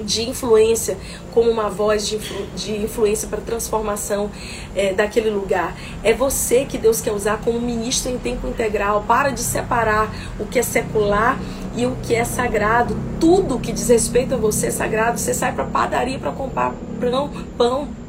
de 0.00 0.28
influência, 0.28 0.96
como 1.32 1.50
uma 1.50 1.68
voz 1.68 2.06
de, 2.06 2.16
influ, 2.16 2.46
de 2.56 2.76
influência 2.76 3.28
para 3.28 3.40
transformação 3.40 4.30
é, 4.74 4.92
daquele 4.92 5.30
lugar. 5.30 5.76
É 6.02 6.14
você 6.14 6.64
que 6.64 6.78
Deus 6.78 7.00
quer 7.00 7.12
usar 7.12 7.38
como 7.38 7.60
ministro 7.60 8.10
em 8.10 8.18
tempo 8.18 8.46
integral. 8.46 9.04
Para 9.06 9.30
de 9.30 9.40
separar 9.40 10.12
o 10.38 10.46
que 10.46 10.58
é 10.58 10.62
secular 10.62 11.38
e 11.76 11.86
o 11.86 11.96
que 12.02 12.14
é 12.14 12.24
sagrado. 12.24 12.96
Tudo 13.20 13.58
que 13.58 13.72
diz 13.72 13.88
respeito 13.88 14.34
a 14.34 14.36
você 14.36 14.68
é 14.68 14.70
sagrado. 14.70 15.18
Você 15.18 15.34
sai 15.34 15.52
para 15.52 15.64
padaria 15.64 16.18
para 16.18 16.32
comprar 16.32 16.74
pão, 17.00 17.30
pão 17.56 18.02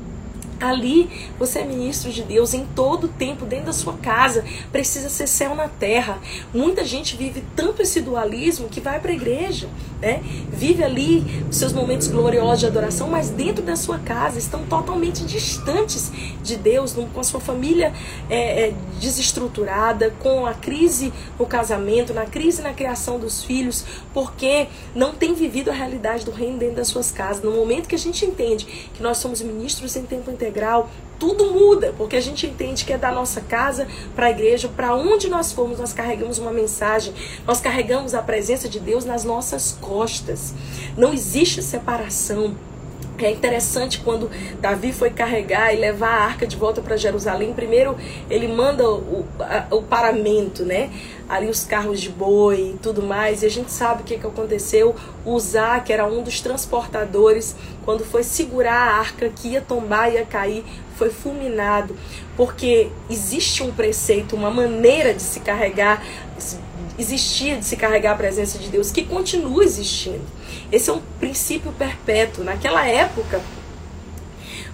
Ali 0.63 1.09
você 1.37 1.59
é 1.59 1.65
ministro 1.65 2.09
de 2.09 2.23
Deus 2.23 2.53
em 2.53 2.65
todo 2.65 3.05
o 3.05 3.07
tempo, 3.09 3.45
dentro 3.45 3.65
da 3.65 3.73
sua 3.73 3.93
casa. 3.93 4.45
Precisa 4.71 5.09
ser 5.09 5.27
céu 5.27 5.53
na 5.55 5.67
terra. 5.67 6.19
Muita 6.53 6.85
gente 6.85 7.17
vive 7.17 7.43
tanto 7.55 7.81
esse 7.81 7.99
dualismo 7.99 8.69
que 8.69 8.79
vai 8.79 8.99
para 8.99 9.11
a 9.11 9.15
igreja, 9.15 9.67
né? 10.03 10.21
Vive 10.51 10.83
ali 10.83 11.45
os 11.49 11.55
seus 11.55 11.71
momentos 11.71 12.07
gloriosos 12.07 12.59
de 12.59 12.65
adoração, 12.65 13.07
mas 13.07 13.29
dentro 13.29 13.63
da 13.63 13.75
sua 13.75 13.97
casa 13.99 14.37
estão 14.37 14.65
totalmente 14.65 15.23
distantes 15.23 16.11
de 16.43 16.57
Deus, 16.57 16.93
com 17.13 17.19
a 17.19 17.23
sua 17.23 17.39
família 17.39 17.93
é, 18.29 18.67
é, 18.67 18.73
desestruturada, 18.99 20.13
com 20.19 20.45
a 20.45 20.53
crise 20.53 21.13
no 21.39 21.45
casamento, 21.45 22.13
na 22.13 22.25
crise 22.25 22.61
na 22.61 22.73
criação 22.73 23.17
dos 23.17 23.43
filhos, 23.43 23.85
porque 24.13 24.67
não 24.93 25.13
tem 25.13 25.33
vivido 25.33 25.69
a 25.71 25.73
realidade 25.73 26.25
do 26.25 26.31
reino 26.31 26.57
dentro 26.57 26.75
das 26.75 26.89
suas 26.89 27.09
casas. 27.09 27.41
No 27.43 27.51
momento 27.51 27.87
que 27.87 27.95
a 27.95 27.99
gente 27.99 28.25
entende 28.25 28.65
que 28.93 29.01
nós 29.01 29.17
somos 29.19 29.41
ministros 29.41 29.95
em 29.95 30.03
tempo 30.03 30.29
integral, 30.29 30.43
integral, 30.43 30.89
tudo 31.23 31.53
muda, 31.53 31.93
porque 31.97 32.17
a 32.17 32.21
gente 32.21 32.45
entende 32.45 32.83
que 32.83 32.91
é 32.91 32.97
da 32.97 33.09
nossa 33.09 33.39
casa 33.39 33.87
para 34.13 34.25
a 34.25 34.29
igreja, 34.29 34.67
para 34.67 34.93
onde 34.93 35.29
nós 35.29 35.53
formos, 35.53 35.79
nós 35.79 35.93
carregamos 35.93 36.37
uma 36.37 36.51
mensagem, 36.51 37.13
nós 37.47 37.61
carregamos 37.61 38.13
a 38.13 38.21
presença 38.21 38.67
de 38.67 38.77
Deus 38.77 39.05
nas 39.05 39.23
nossas 39.23 39.71
costas. 39.79 40.53
Não 40.97 41.13
existe 41.13 41.61
separação. 41.61 42.55
É 43.19 43.31
interessante 43.31 43.99
quando 43.99 44.29
Davi 44.59 44.91
foi 44.91 45.11
carregar 45.11 45.73
e 45.73 45.77
levar 45.77 46.09
a 46.09 46.25
arca 46.25 46.45
de 46.45 46.57
volta 46.57 46.81
para 46.81 46.97
Jerusalém. 46.97 47.53
Primeiro 47.53 47.95
ele 48.29 48.49
manda 48.49 48.89
o, 48.89 49.25
a, 49.39 49.73
o 49.73 49.83
paramento, 49.83 50.65
né? 50.65 50.89
Ali 51.29 51.47
os 51.47 51.63
carros 51.63 52.01
de 52.01 52.09
boi 52.09 52.73
e 52.75 52.79
tudo 52.79 53.01
mais. 53.01 53.43
E 53.43 53.45
a 53.45 53.49
gente 53.49 53.71
sabe 53.71 54.01
o 54.01 54.03
que, 54.03 54.17
que 54.17 54.27
aconteceu. 54.27 54.93
Uzá, 55.25 55.79
que 55.79 55.93
era 55.93 56.05
um 56.05 56.21
dos 56.21 56.41
transportadores, 56.41 57.55
quando 57.85 58.03
foi 58.03 58.23
segurar 58.23 58.73
a 58.73 58.97
arca 58.97 59.29
que 59.29 59.49
ia 59.49 59.61
tombar, 59.61 60.11
ia 60.11 60.25
cair, 60.25 60.65
foi 60.97 61.09
fulminado. 61.09 61.95
Porque 62.35 62.89
existe 63.09 63.63
um 63.63 63.71
preceito, 63.71 64.35
uma 64.35 64.49
maneira 64.49 65.13
de 65.13 65.21
se 65.21 65.39
carregar, 65.39 66.03
existia 66.97 67.57
de 67.57 67.65
se 67.65 67.75
carregar 67.75 68.13
a 68.13 68.15
presença 68.15 68.57
de 68.57 68.69
Deus, 68.69 68.91
que 68.91 69.03
continua 69.03 69.63
existindo. 69.63 70.25
Esse 70.71 70.89
é 70.89 70.93
um 70.93 71.01
princípio 71.19 71.71
perpétuo. 71.73 72.43
Naquela 72.43 72.87
época, 72.87 73.41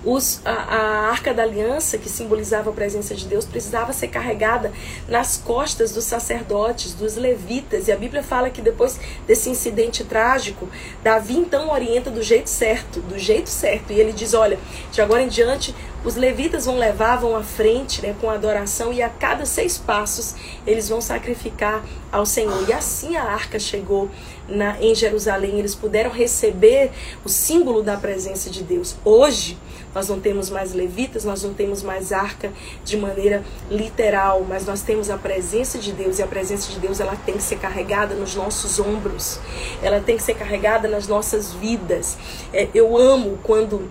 os, 0.04 0.42
a, 0.46 0.52
a, 0.52 1.10
arca 1.10 1.34
da 1.34 1.44
aliança, 1.44 1.98
que 1.98 2.08
simbolizava 2.08 2.70
a 2.70 2.74
presença 2.74 3.14
de 3.14 3.26
Deus, 3.26 3.46
precisava 3.46 3.92
ser 3.92 4.08
carregada 4.08 4.72
nas 5.10 5.36
costas 5.38 5.92
dos 5.92 6.06
sacerdotes, 6.06 6.94
dos 6.94 7.16
levitas. 7.16 7.88
E 7.88 7.92
a 7.92 7.98
Bíblia 7.98 8.24
fala 8.24 8.50
que 8.50 8.62
depois 8.62 8.98
desse 9.28 9.50
incidente 9.50 10.06
trágico, 10.06 10.70
Davi 11.04 11.36
então 11.36 11.70
orienta 11.70 12.10
do 12.10 12.24
jeito 12.24 12.50
certo, 12.50 13.02
do 13.02 13.20
jeito 13.20 13.50
certo. 13.50 13.92
E 13.92 14.00
ele 14.00 14.14
diz: 14.14 14.34
olha, 14.34 14.58
de 14.90 15.02
agora 15.02 15.22
em 15.22 15.28
diante, 15.28 15.76
os 16.04 16.16
levitas 16.16 16.66
vão 16.66 16.78
levar, 16.78 17.18
vão 17.18 17.36
à 17.36 17.44
frente 17.44 18.02
né, 18.02 18.16
com 18.20 18.30
adoração, 18.30 18.94
e 18.94 19.02
a 19.02 19.10
cada 19.10 19.46
seis 19.46 19.78
passos 19.78 20.36
eles 20.66 20.88
vão 20.88 21.02
sacrificar 21.02 21.84
ao 22.12 22.26
Senhor. 22.26 22.68
E 22.68 22.74
assim 22.74 23.16
a 23.16 23.24
arca 23.24 23.60
chegou 23.60 24.10
na, 24.48 24.82
em 24.82 24.96
Jerusalém, 24.96 25.60
eles 25.60 25.76
puderam 25.76 26.10
receber 26.10 26.92
o 27.24 27.30
símbolo 27.30 27.84
da 27.84 27.98
presença 27.98 28.50
de 28.50 28.64
Deus. 28.64 28.96
Hoje, 29.04 29.58
nós 29.94 30.08
não 30.08 30.20
temos 30.20 30.50
mais 30.50 30.74
levitas, 30.74 31.26
nós 31.26 31.44
não 31.44 31.54
temos 31.54 31.82
mais 31.82 32.12
arca 32.12 32.52
de 32.84 32.96
maneira 32.96 33.44
literal, 33.70 34.46
mas 34.48 34.66
nós 34.66 34.82
temos 34.82 35.10
a 35.10 35.18
presença 35.18 35.80
de 35.80 35.92
Deus 35.92 36.20
e 36.20 36.24
a 36.24 36.28
presença 36.28 36.72
de 36.72 36.80
Deus 36.80 37.00
ela 37.00 37.16
tem 37.26 37.36
que 37.36 37.44
ser 37.44 37.58
carregada 37.58 38.14
nos 38.16 38.36
nossos 38.36 38.80
ombros, 38.80 39.40
ela 39.82 40.00
tem 40.00 40.16
que 40.16 40.24
ser 40.24 40.36
carregada 40.36 40.88
nas 40.88 41.08
nossas 41.08 41.54
vidas. 41.54 42.18
É, 42.54 42.68
eu 42.74 42.96
amo 42.98 43.40
quando 43.44 43.90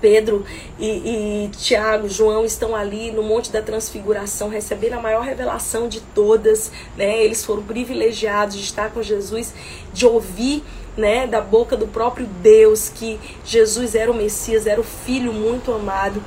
Pedro 0.00 0.44
e, 0.78 0.86
e 1.44 1.50
Tiago, 1.56 2.08
João 2.08 2.44
estão 2.44 2.74
ali 2.74 3.10
no 3.10 3.22
Monte 3.22 3.50
da 3.50 3.62
Transfiguração, 3.62 4.48
recebendo 4.48 4.94
a 4.94 5.00
maior 5.00 5.22
revelação 5.22 5.88
de 5.88 6.00
todas, 6.00 6.70
né? 6.96 7.22
Eles 7.24 7.44
foram 7.44 7.62
privilegiados 7.62 8.56
de 8.56 8.62
estar 8.62 8.90
com 8.90 9.02
Jesus, 9.02 9.52
de 9.92 10.06
ouvir 10.06 10.62
né, 10.96 11.28
da 11.28 11.40
boca 11.40 11.76
do 11.76 11.86
próprio 11.86 12.26
Deus 12.26 12.88
que 12.88 13.20
Jesus 13.44 13.94
era 13.94 14.10
o 14.10 14.14
Messias, 14.14 14.66
era 14.66 14.80
o 14.80 14.84
filho 14.84 15.32
muito 15.32 15.72
amado. 15.72 16.22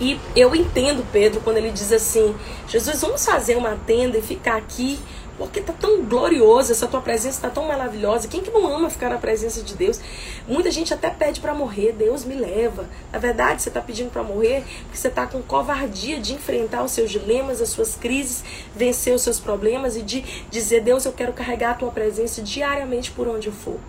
E 0.00 0.18
eu 0.34 0.54
entendo 0.54 1.04
Pedro 1.12 1.40
quando 1.42 1.58
ele 1.58 1.70
diz 1.70 1.92
assim: 1.92 2.34
Jesus, 2.68 3.00
vamos 3.00 3.24
fazer 3.24 3.56
uma 3.56 3.76
tenda 3.86 4.16
e 4.16 4.22
ficar 4.22 4.56
aqui 4.56 4.98
porque 5.40 5.62
tá 5.62 5.72
tão 5.72 6.04
glorioso, 6.04 6.70
essa 6.70 6.86
tua 6.86 7.00
presença 7.00 7.40
tá 7.40 7.48
tão 7.48 7.64
maravilhosa. 7.64 8.28
Quem 8.28 8.42
que 8.42 8.50
não 8.50 8.66
ama 8.66 8.90
ficar 8.90 9.08
na 9.08 9.16
presença 9.16 9.62
de 9.62 9.74
Deus? 9.74 9.98
Muita 10.46 10.70
gente 10.70 10.92
até 10.92 11.08
pede 11.08 11.40
para 11.40 11.54
morrer, 11.54 11.92
Deus 11.92 12.26
me 12.26 12.34
leva. 12.34 12.86
Na 13.10 13.18
verdade, 13.18 13.62
você 13.62 13.70
tá 13.70 13.80
pedindo 13.80 14.10
para 14.10 14.22
morrer 14.22 14.62
porque 14.82 14.98
você 14.98 15.08
tá 15.08 15.26
com 15.26 15.40
covardia 15.40 16.20
de 16.20 16.34
enfrentar 16.34 16.84
os 16.84 16.90
seus 16.90 17.10
dilemas, 17.10 17.62
as 17.62 17.70
suas 17.70 17.96
crises, 17.96 18.44
vencer 18.76 19.14
os 19.14 19.22
seus 19.22 19.40
problemas 19.40 19.96
e 19.96 20.02
de 20.02 20.20
dizer, 20.50 20.82
Deus, 20.82 21.06
eu 21.06 21.12
quero 21.12 21.32
carregar 21.32 21.70
a 21.70 21.74
tua 21.74 21.90
presença 21.90 22.42
diariamente 22.42 23.10
por 23.10 23.26
onde 23.26 23.46
eu 23.46 23.52
for. 23.54 23.80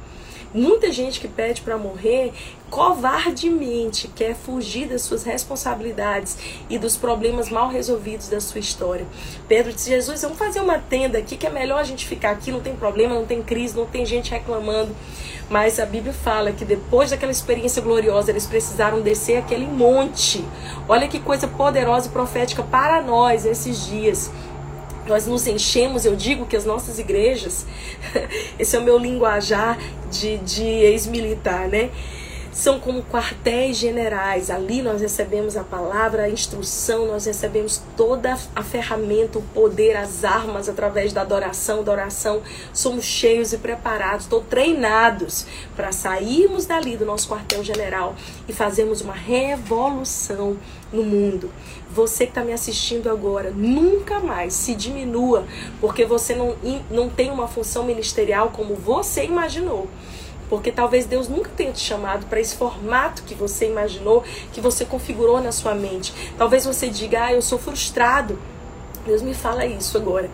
Muita 0.54 0.92
gente 0.92 1.20
que 1.20 1.28
pede 1.28 1.62
para 1.62 1.78
morrer 1.78 2.34
covardemente 2.70 4.10
quer 4.10 4.36
fugir 4.36 4.88
das 4.88 5.02
suas 5.02 5.24
responsabilidades 5.24 6.38
e 6.70 6.78
dos 6.78 6.98
problemas 6.98 7.50
mal 7.50 7.70
resolvidos 7.70 8.28
da 8.28 8.42
sua 8.42 8.60
história. 8.60 9.06
Pedro 9.48 9.72
disse: 9.72 9.90
Jesus, 9.90 10.22
vamos 10.22 10.38
fazer 10.38 10.60
uma 10.60 10.78
tenda 10.78 11.18
aqui 11.18 11.38
que 11.38 11.48
é 11.48 11.50
melhor 11.50 11.80
a 11.80 11.84
gente 11.84 12.06
ficar 12.06 12.32
aqui, 12.32 12.52
não 12.52 12.60
tem 12.60 12.76
problema, 12.76 13.16
não 13.16 13.26
tem 13.26 13.42
crise, 13.42 13.78
não 13.78 13.86
tem 13.86 14.06
gente 14.06 14.32
reclamando. 14.32 14.94
Mas 15.50 15.80
a 15.80 15.86
Bíblia 15.86 16.14
fala 16.14 16.54
que 16.54 16.64
depois 16.64 17.12
daquela 17.12 17.32
experiência 17.32 17.82
gloriosa, 17.82 18.32
eles 18.32 18.46
precisaram 18.46 19.02
descer 19.02 19.38
aquele 19.38 19.68
monte. 19.68 20.44
Olha 20.88 21.10
que 21.10 21.20
coisa 21.20 21.46
poderosa 21.46 22.08
e 22.08 22.12
profética 22.12 22.64
para 22.64 23.02
nós 23.02 23.46
esses 23.46 23.86
dias 23.86 24.32
nós 25.12 25.28
nos 25.28 25.46
enchemos, 25.46 26.06
eu 26.06 26.16
digo 26.16 26.46
que 26.46 26.56
as 26.56 26.64
nossas 26.64 26.98
igrejas, 26.98 27.66
esse 28.58 28.78
é 28.78 28.80
o 28.80 28.82
meu 28.82 28.98
linguajar 28.98 29.78
de, 30.10 30.38
de 30.38 30.64
ex-militar, 30.64 31.68
né? 31.68 31.90
São 32.52 32.80
como 32.80 33.04
quartéis 33.04 33.78
generais. 33.78 34.50
Ali 34.50 34.82
nós 34.82 35.02
recebemos 35.02 35.56
a 35.56 35.64
palavra, 35.64 36.24
a 36.24 36.30
instrução, 36.30 37.08
nós 37.08 37.26
recebemos 37.26 37.82
toda 37.96 38.38
a 38.56 38.64
ferramenta, 38.64 39.40
o 39.40 39.42
poder, 39.42 39.96
as 39.96 40.24
armas 40.24 40.68
através 40.68 41.14
da 41.14 41.22
adoração, 41.22 41.84
da 41.84 41.92
oração. 41.92 42.42
Somos 42.74 43.06
cheios 43.06 43.54
e 43.54 43.58
preparados, 43.58 44.26
estou 44.26 44.42
treinados 44.42 45.46
para 45.76 45.92
sairmos 45.92 46.66
dali 46.66 46.98
do 46.98 47.06
nosso 47.06 47.28
quartel 47.28 47.64
general 47.64 48.16
e 48.48 48.54
fazermos 48.54 49.02
uma 49.02 49.14
revolução 49.14 50.58
no 50.92 51.04
mundo. 51.04 51.50
Você 51.90 52.26
que 52.26 52.32
está 52.32 52.44
me 52.44 52.54
assistindo 52.54 53.10
agora, 53.10 53.52
nunca 53.52 54.20
mais 54.20 54.54
se 54.54 54.76
diminua, 54.76 55.46
porque 55.80 56.06
você 56.06 56.36
não, 56.36 56.56
não 56.90 57.10
tem 57.10 57.32
uma 57.32 57.48
função 57.48 57.84
ministerial 57.84 58.50
como 58.50 58.76
você 58.76 59.24
imaginou. 59.26 59.88
Porque 60.52 60.70
talvez 60.70 61.06
Deus 61.06 61.30
nunca 61.30 61.50
tenha 61.56 61.72
te 61.72 61.80
chamado 61.80 62.26
para 62.26 62.42
esse 62.42 62.56
formato 62.56 63.24
que 63.24 63.34
você 63.34 63.68
imaginou, 63.68 64.22
que 64.52 64.60
você 64.60 64.84
configurou 64.84 65.42
na 65.42 65.54
sua 65.54 65.74
mente. 65.74 66.14
Talvez 66.38 66.66
você 66.66 66.90
diga, 66.90 67.28
ah, 67.28 67.34
eu 67.34 67.42
sou 67.42 67.58
frustrado. 67.58 68.38
Deus 69.06 69.22
me 69.22 69.34
fala 69.34 69.66
isso 69.66 69.96
agora. 69.96 70.30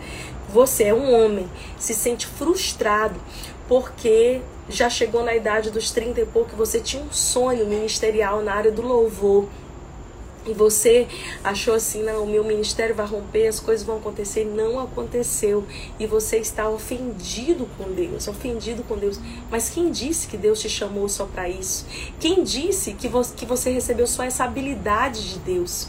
Você 0.49 0.85
é 0.85 0.93
um 0.93 1.13
homem, 1.13 1.47
se 1.77 1.93
sente 1.93 2.25
frustrado 2.25 3.19
porque 3.67 4.41
já 4.67 4.89
chegou 4.89 5.23
na 5.23 5.35
idade 5.35 5.69
dos 5.69 5.91
30 5.91 6.21
e 6.21 6.25
pouco, 6.25 6.55
você 6.55 6.79
tinha 6.79 7.03
um 7.03 7.11
sonho 7.11 7.67
ministerial 7.67 8.41
na 8.41 8.55
área 8.55 8.71
do 8.71 8.81
louvor 8.81 9.47
e 10.47 10.53
você 10.53 11.07
achou 11.43 11.73
assim, 11.73 12.03
não, 12.03 12.23
o 12.23 12.27
meu 12.27 12.43
ministério 12.43 12.95
vai 12.95 13.05
romper, 13.05 13.47
as 13.47 13.59
coisas 13.59 13.85
vão 13.85 13.97
acontecer, 13.97 14.45
não 14.45 14.79
aconteceu. 14.79 15.65
E 15.99 16.07
você 16.07 16.37
está 16.37 16.69
ofendido 16.69 17.67
com 17.77 17.91
Deus, 17.91 18.27
ofendido 18.27 18.83
com 18.83 18.97
Deus. 18.97 19.19
Mas 19.51 19.69
quem 19.69 19.91
disse 19.91 20.27
que 20.27 20.37
Deus 20.37 20.61
te 20.61 20.69
chamou 20.69 21.09
só 21.09 21.25
para 21.25 21.49
isso? 21.49 21.85
Quem 22.19 22.43
disse 22.43 22.93
que 22.93 23.07
você, 23.07 23.35
que 23.35 23.45
você 23.45 23.71
recebeu 23.71 24.07
só 24.07 24.23
essa 24.23 24.45
habilidade 24.45 25.33
de 25.33 25.39
Deus? 25.39 25.87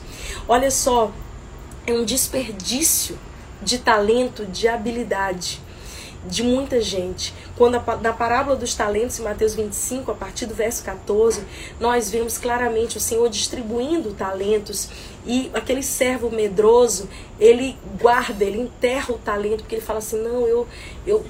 Olha 0.48 0.70
só, 0.70 1.12
é 1.86 1.92
um 1.92 2.04
desperdício 2.04 3.18
de 3.62 3.78
talento, 3.78 4.44
de 4.44 4.66
habilidade 4.66 5.60
de 6.26 6.42
muita 6.42 6.80
gente. 6.80 7.34
Quando 7.56 7.76
a, 7.76 7.96
na 7.96 8.12
parábola 8.12 8.56
dos 8.56 8.74
talentos, 8.74 9.18
em 9.18 9.22
Mateus 9.22 9.54
25, 9.54 10.10
a 10.10 10.14
partir 10.14 10.46
do 10.46 10.54
verso 10.54 10.82
14, 10.84 11.42
nós 11.78 12.10
vemos 12.10 12.38
claramente 12.38 12.96
o 12.96 13.00
Senhor 13.00 13.28
distribuindo 13.28 14.12
talentos 14.12 14.88
e 15.24 15.50
aquele 15.54 15.82
servo 15.82 16.30
medroso, 16.30 17.08
ele 17.38 17.76
guarda, 18.00 18.44
ele 18.44 18.60
enterra 18.60 19.14
o 19.14 19.18
talento, 19.18 19.58
porque 19.58 19.76
ele 19.76 19.82
fala 19.82 19.98
assim: 19.98 20.20
não, 20.22 20.46
eu, 20.46 20.66
eu 21.06 21.24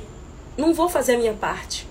não 0.56 0.72
vou 0.72 0.88
fazer 0.88 1.14
a 1.14 1.18
minha 1.18 1.34
parte. 1.34 1.86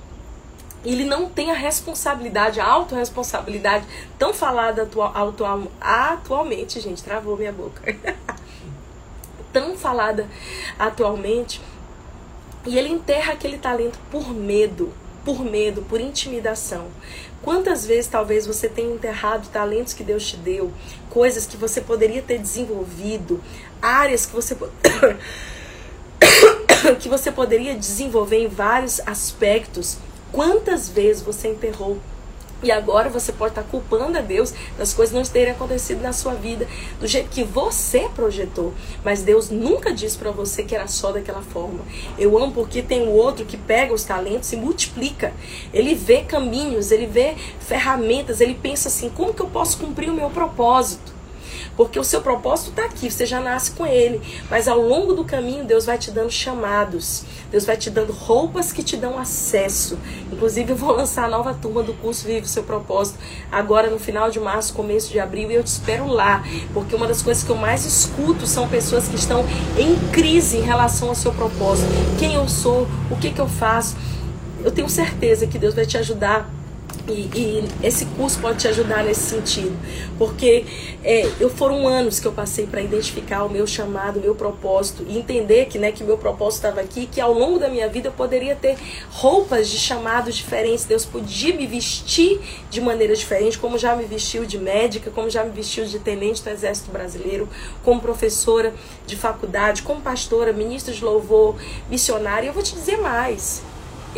Ele 0.85 1.03
não 1.03 1.27
tem 1.27 1.51
a 1.51 1.55
responsabilidade, 1.55 2.59
a 2.59 2.65
autorresponsabilidade 2.65 3.85
tão 4.17 4.33
falada 4.33 4.83
atual, 4.83 5.11
atual, 5.13 5.63
atualmente, 5.81 6.79
gente, 6.79 7.03
travou 7.03 7.35
minha 7.35 7.51
boca. 7.51 7.81
tão 9.51 9.75
falada 9.75 10.27
atualmente 10.77 11.59
e 12.67 12.77
ele 12.77 12.89
enterra 12.89 13.33
aquele 13.33 13.57
talento 13.57 13.97
por 14.11 14.33
medo, 14.33 14.91
por 15.23 15.43
medo, 15.43 15.81
por 15.83 16.01
intimidação. 16.01 16.87
Quantas 17.41 17.85
vezes 17.85 18.07
talvez 18.07 18.45
você 18.45 18.67
tenha 18.67 18.93
enterrado 18.93 19.47
talentos 19.49 19.93
que 19.93 20.03
Deus 20.03 20.27
te 20.27 20.35
deu, 20.35 20.71
coisas 21.09 21.45
que 21.45 21.55
você 21.55 21.79
poderia 21.79 22.21
ter 22.21 22.37
desenvolvido, 22.37 23.41
áreas 23.81 24.25
que 24.25 24.33
você 24.33 24.55
que 26.99 27.07
você 27.07 27.31
poderia 27.31 27.73
desenvolver 27.73 28.43
em 28.43 28.47
vários 28.47 28.99
aspectos. 29.07 29.97
Quantas 30.31 30.89
vezes 30.89 31.21
você 31.21 31.47
enterrou 31.47 31.97
e 32.63 32.71
agora 32.71 33.09
você 33.09 33.31
pode 33.31 33.51
estar 33.51 33.63
culpando 33.63 34.17
a 34.17 34.21
Deus 34.21 34.53
das 34.77 34.93
coisas 34.93 35.13
não 35.13 35.23
terem 35.23 35.53
acontecido 35.53 36.01
na 36.01 36.13
sua 36.13 36.33
vida 36.33 36.67
do 36.99 37.07
jeito 37.07 37.29
que 37.29 37.43
você 37.43 38.09
projetou. 38.15 38.73
Mas 39.03 39.21
Deus 39.21 39.49
nunca 39.49 39.93
disse 39.93 40.17
para 40.17 40.31
você 40.31 40.63
que 40.63 40.75
era 40.75 40.87
só 40.87 41.11
daquela 41.11 41.41
forma. 41.41 41.79
Eu 42.17 42.37
amo 42.37 42.51
porque 42.51 42.81
tem 42.81 43.03
o 43.03 43.11
outro 43.11 43.45
que 43.45 43.57
pega 43.57 43.93
os 43.93 44.03
talentos 44.03 44.51
e 44.51 44.55
multiplica. 44.55 45.33
Ele 45.73 45.93
vê 45.93 46.21
caminhos, 46.21 46.91
ele 46.91 47.05
vê 47.05 47.35
ferramentas, 47.59 48.41
ele 48.41 48.55
pensa 48.55 48.87
assim: 48.87 49.09
como 49.09 49.33
que 49.33 49.41
eu 49.41 49.47
posso 49.47 49.77
cumprir 49.77 50.09
o 50.09 50.13
meu 50.13 50.29
propósito? 50.29 51.16
Porque 51.77 51.99
o 51.99 52.03
seu 52.03 52.21
propósito 52.21 52.71
está 52.71 52.85
aqui, 52.85 53.09
você 53.09 53.23
já 53.23 53.39
nasce 53.39 53.71
com 53.71 53.85
ele. 53.85 54.19
Mas 54.49 54.67
ao 54.67 54.79
longo 54.79 55.13
do 55.13 55.23
caminho, 55.23 55.63
Deus 55.63 55.85
vai 55.85 55.97
te 55.99 56.09
dando 56.09 56.31
chamados. 56.31 57.23
Deus 57.51 57.65
vai 57.65 57.77
te 57.77 57.91
dando 57.91 58.11
roupas 58.11 58.73
que 58.73 58.81
te 58.81 58.97
dão 58.97 59.19
acesso. 59.19 59.97
Inclusive, 60.31 60.71
eu 60.71 60.75
vou 60.75 60.91
lançar 60.91 61.25
a 61.25 61.29
nova 61.29 61.53
turma 61.53 61.83
do 61.83 61.93
curso 61.93 62.25
Vive 62.25 62.47
o 62.47 62.49
Seu 62.49 62.63
Propósito 62.63 63.19
agora 63.51 63.91
no 63.91 63.99
final 63.99 64.31
de 64.31 64.39
março, 64.39 64.73
começo 64.73 65.11
de 65.11 65.19
abril. 65.19 65.51
E 65.51 65.55
eu 65.55 65.63
te 65.63 65.67
espero 65.67 66.07
lá. 66.07 66.43
Porque 66.73 66.95
uma 66.95 67.07
das 67.07 67.21
coisas 67.21 67.43
que 67.43 67.51
eu 67.51 67.55
mais 67.55 67.85
escuto 67.85 68.47
são 68.47 68.67
pessoas 68.67 69.07
que 69.07 69.15
estão 69.15 69.45
em 69.77 69.95
crise 70.11 70.57
em 70.57 70.61
relação 70.61 71.09
ao 71.09 71.15
seu 71.15 71.31
propósito. 71.31 71.89
Quem 72.17 72.33
eu 72.33 72.49
sou? 72.49 72.87
O 73.11 73.15
que, 73.15 73.29
que 73.29 73.39
eu 73.39 73.47
faço? 73.47 73.95
Eu 74.63 74.71
tenho 74.71 74.89
certeza 74.89 75.45
que 75.45 75.59
Deus 75.59 75.75
vai 75.75 75.85
te 75.85 75.95
ajudar 75.97 76.56
e, 77.07 77.29
e, 77.33 77.63
esse 77.83 78.05
curso 78.05 78.39
pode 78.39 78.59
te 78.59 78.67
ajudar 78.67 79.03
nesse 79.03 79.21
sentido, 79.21 79.77
porque 80.17 80.65
é, 81.03 81.29
eu 81.39 81.49
foram 81.49 81.87
anos 81.87 82.19
que 82.19 82.27
eu 82.27 82.31
passei 82.31 82.65
para 82.65 82.81
identificar 82.81 83.43
o 83.43 83.49
meu 83.49 83.65
chamado, 83.65 84.19
o 84.19 84.21
meu 84.21 84.35
propósito 84.35 85.05
e 85.07 85.17
entender 85.17 85.65
que, 85.65 85.77
né, 85.77 85.91
que 85.91 86.03
meu 86.03 86.17
propósito 86.17 86.65
estava 86.65 86.81
aqui, 86.81 87.07
que 87.07 87.21
ao 87.21 87.33
longo 87.33 87.59
da 87.59 87.69
minha 87.69 87.87
vida 87.87 88.09
eu 88.09 88.11
poderia 88.11 88.55
ter 88.55 88.77
roupas 89.11 89.69
de 89.69 89.77
chamados 89.77 90.35
diferentes. 90.35 90.85
Deus 90.85 91.05
podia 91.05 91.55
me 91.55 91.65
vestir 91.65 92.39
de 92.69 92.81
maneira 92.81 93.15
diferente, 93.15 93.57
como 93.57 93.77
já 93.77 93.95
me 93.95 94.05
vestiu 94.05 94.45
de 94.45 94.57
médica, 94.57 95.11
como 95.11 95.29
já 95.29 95.43
me 95.43 95.51
vestiu 95.51 95.85
de 95.85 95.99
tenente 95.99 96.43
do 96.43 96.49
Exército 96.49 96.91
Brasileiro, 96.91 97.47
como 97.83 98.01
professora 98.01 98.73
de 99.05 99.15
faculdade, 99.15 99.81
como 99.81 100.01
pastora, 100.01 100.51
ministra 100.51 100.93
de 100.93 101.03
louvor, 101.03 101.55
missionária. 101.89 102.47
E 102.47 102.49
eu 102.49 102.53
vou 102.53 102.63
te 102.63 102.73
dizer 102.73 102.97
mais. 102.97 103.61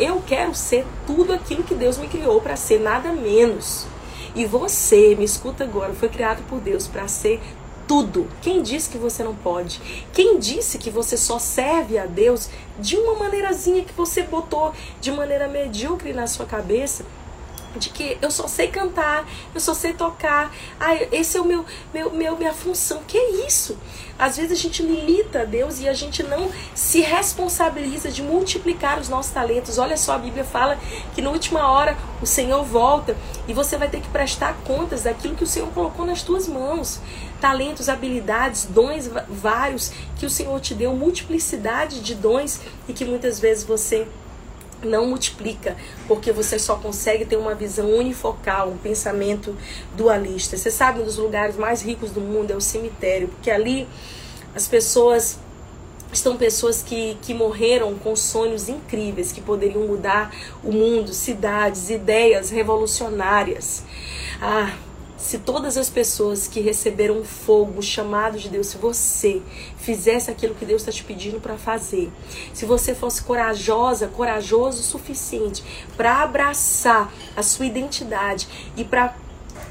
Eu 0.00 0.22
quero 0.26 0.54
ser 0.54 0.86
tudo 1.06 1.30
aquilo 1.30 1.62
que 1.62 1.74
Deus 1.74 1.98
me 1.98 2.08
criou 2.08 2.40
para 2.40 2.56
ser, 2.56 2.80
nada 2.80 3.12
menos. 3.12 3.86
E 4.34 4.46
você, 4.46 5.14
me 5.14 5.24
escuta 5.24 5.64
agora, 5.64 5.92
foi 5.92 6.08
criado 6.08 6.42
por 6.48 6.58
Deus 6.58 6.88
para 6.88 7.06
ser 7.06 7.38
tudo. 7.86 8.26
Quem 8.40 8.62
disse 8.62 8.88
que 8.88 8.96
você 8.96 9.22
não 9.22 9.34
pode? 9.34 9.78
Quem 10.10 10.38
disse 10.38 10.78
que 10.78 10.88
você 10.88 11.18
só 11.18 11.38
serve 11.38 11.98
a 11.98 12.06
Deus 12.06 12.48
de 12.78 12.96
uma 12.96 13.16
maneirazinha 13.16 13.84
que 13.84 13.92
você 13.92 14.22
botou 14.22 14.72
de 15.02 15.12
maneira 15.12 15.46
medíocre 15.48 16.14
na 16.14 16.26
sua 16.26 16.46
cabeça? 16.46 17.04
De 17.76 17.90
que 17.90 18.18
eu 18.20 18.30
só 18.30 18.46
sei 18.46 18.68
cantar, 18.68 19.28
eu 19.54 19.60
só 19.60 19.74
sei 19.74 19.92
tocar. 19.92 20.54
Ah, 20.78 20.94
esse 21.12 21.36
é 21.36 21.40
o 21.40 21.44
meu, 21.44 21.64
meu, 21.92 22.10
meu 22.10 22.36
minha 22.36 22.52
função. 22.52 23.02
Que 23.06 23.16
é 23.16 23.46
isso? 23.46 23.78
Às 24.18 24.36
vezes 24.36 24.52
a 24.52 24.62
gente 24.62 24.82
limita 24.82 25.40
a 25.40 25.44
Deus 25.44 25.80
e 25.80 25.88
a 25.88 25.94
gente 25.94 26.22
não 26.22 26.50
se 26.74 27.00
responsabiliza 27.00 28.10
de 28.10 28.22
multiplicar 28.22 28.98
os 28.98 29.08
nossos 29.08 29.32
talentos. 29.32 29.78
Olha 29.78 29.96
só, 29.96 30.12
a 30.12 30.18
Bíblia 30.18 30.44
fala 30.44 30.78
que 31.14 31.22
na 31.22 31.30
última 31.30 31.70
hora 31.70 31.96
o 32.20 32.26
Senhor 32.26 32.62
volta 32.62 33.16
e 33.48 33.54
você 33.54 33.78
vai 33.78 33.88
ter 33.88 34.02
que 34.02 34.08
prestar 34.08 34.54
contas 34.64 35.04
daquilo 35.04 35.34
que 35.34 35.44
o 35.44 35.46
Senhor 35.46 35.68
colocou 35.70 36.04
nas 36.04 36.22
tuas 36.22 36.46
mãos. 36.46 37.00
Talentos, 37.40 37.88
habilidades, 37.88 38.66
dons 38.66 39.08
vários 39.26 39.90
que 40.18 40.26
o 40.26 40.30
Senhor 40.30 40.60
te 40.60 40.74
deu, 40.74 40.94
multiplicidade 40.94 42.00
de 42.00 42.14
dons 42.14 42.60
e 42.86 42.92
que 42.92 43.06
muitas 43.06 43.40
vezes 43.40 43.64
você 43.64 44.06
não 44.82 45.06
multiplica, 45.06 45.76
porque 46.06 46.32
você 46.32 46.58
só 46.58 46.76
consegue 46.76 47.24
ter 47.24 47.36
uma 47.36 47.54
visão 47.54 47.90
unifocal, 47.90 48.70
um 48.70 48.78
pensamento 48.78 49.56
dualista. 49.96 50.56
Você 50.56 50.70
sabe, 50.70 51.00
um 51.00 51.04
dos 51.04 51.16
lugares 51.16 51.56
mais 51.56 51.82
ricos 51.82 52.10
do 52.10 52.20
mundo 52.20 52.50
é 52.50 52.56
o 52.56 52.60
cemitério, 52.60 53.28
porque 53.28 53.50
ali 53.50 53.86
as 54.54 54.66
pessoas 54.66 55.38
estão 56.12 56.36
pessoas 56.36 56.82
que, 56.82 57.16
que 57.22 57.32
morreram 57.32 57.94
com 57.94 58.16
sonhos 58.16 58.68
incríveis 58.68 59.30
que 59.30 59.40
poderiam 59.40 59.86
mudar 59.86 60.34
o 60.62 60.72
mundo, 60.72 61.12
cidades, 61.12 61.88
ideias 61.88 62.50
revolucionárias. 62.50 63.84
Ah, 64.40 64.74
se 65.20 65.38
todas 65.38 65.76
as 65.76 65.90
pessoas 65.90 66.48
que 66.48 66.60
receberam 66.60 67.22
fogo, 67.22 67.82
chamado 67.82 68.38
de 68.38 68.48
Deus, 68.48 68.68
se 68.68 68.78
você 68.78 69.42
fizesse 69.76 70.30
aquilo 70.30 70.54
que 70.54 70.64
Deus 70.64 70.80
está 70.80 70.90
te 70.90 71.04
pedindo 71.04 71.40
para 71.40 71.58
fazer, 71.58 72.10
se 72.54 72.64
você 72.64 72.94
fosse 72.94 73.22
corajosa, 73.22 74.08
corajoso 74.08 74.80
o 74.80 74.82
suficiente 74.82 75.62
para 75.96 76.22
abraçar 76.22 77.12
a 77.36 77.42
sua 77.42 77.66
identidade 77.66 78.48
e 78.76 78.82
para 78.82 79.14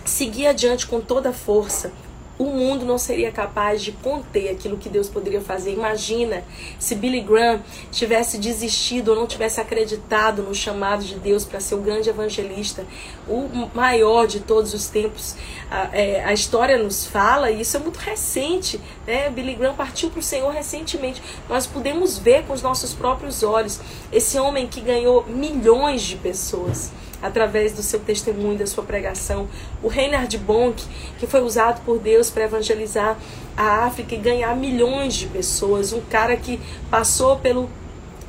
seguir 0.06 0.46
adiante 0.46 0.86
com 0.86 1.02
toda 1.02 1.30
a 1.30 1.34
força, 1.34 1.92
o 2.40 2.46
mundo 2.46 2.86
não 2.86 2.98
seria 2.98 3.34
capaz 3.34 3.84
de 3.84 3.92
conter 3.92 4.50
aquilo 4.50 4.78
que 4.78 4.88
Deus 4.88 5.10
poderia 5.10 5.42
fazer. 5.42 5.74
Imagina 5.74 6.42
se 6.80 6.96
Billy 6.96 7.20
Graham 7.20 7.62
tivesse 7.92 8.38
desistido 8.38 9.10
ou 9.10 9.16
não 9.18 9.28
tivesse 9.28 9.60
acreditado 9.60 10.42
no 10.42 10.56
chamado 10.56 11.04
de 11.04 11.16
Deus 11.16 11.44
para 11.44 11.60
ser 11.60 11.76
o 11.76 11.80
grande 11.80 12.10
evangelista, 12.10 12.86
o 13.28 13.70
maior 13.76 14.26
de 14.26 14.40
todos 14.40 14.74
os 14.74 14.88
tempos. 14.88 15.36
A, 15.70 15.90
é, 15.92 16.24
a 16.24 16.32
história 16.32 16.78
nos 16.78 17.06
fala, 17.06 17.52
e 17.52 17.60
isso 17.60 17.76
é 17.76 17.80
muito 17.82 17.98
recente, 17.98 18.80
né? 19.06 19.30
Billy 19.30 19.56
Graham 19.56 19.76
partiu 19.76 20.10
para 20.10 20.20
o 20.20 20.24
Senhor 20.24 20.54
recentemente. 20.54 21.22
Nós 21.50 21.68
podemos 21.68 22.18
ver 22.18 22.46
com 22.46 22.54
os 22.54 22.62
nossos 22.62 22.94
próprios 22.94 23.44
olhos 23.44 23.82
esse 24.14 24.40
homem 24.40 24.66
que 24.66 24.80
ganhou 24.80 25.26
milhões 25.28 26.04
de 26.04 26.16
pessoas 26.16 26.90
através 27.22 27.74
do 27.74 27.82
seu 27.82 28.00
testemunho, 28.00 28.58
da 28.58 28.68
sua 28.68 28.84
pregação. 28.84 29.48
O 29.84 29.88
Reinhard 29.88 30.38
Bonk, 30.38 30.84
que 31.18 31.28
foi 31.28 31.42
usado 31.42 31.82
por 31.84 32.00
Deus 32.00 32.30
para 32.30 32.46
evangelizar 32.46 33.18
a 33.56 33.86
África 33.86 34.16
e 34.16 34.18
ganhar 34.18 34.56
milhões 34.56 35.16
de 35.16 35.28
pessoas. 35.28 35.94
Um 35.94 36.02
cara 36.02 36.36
que 36.36 36.60
passou 36.90 37.38
pelo. 37.38 37.70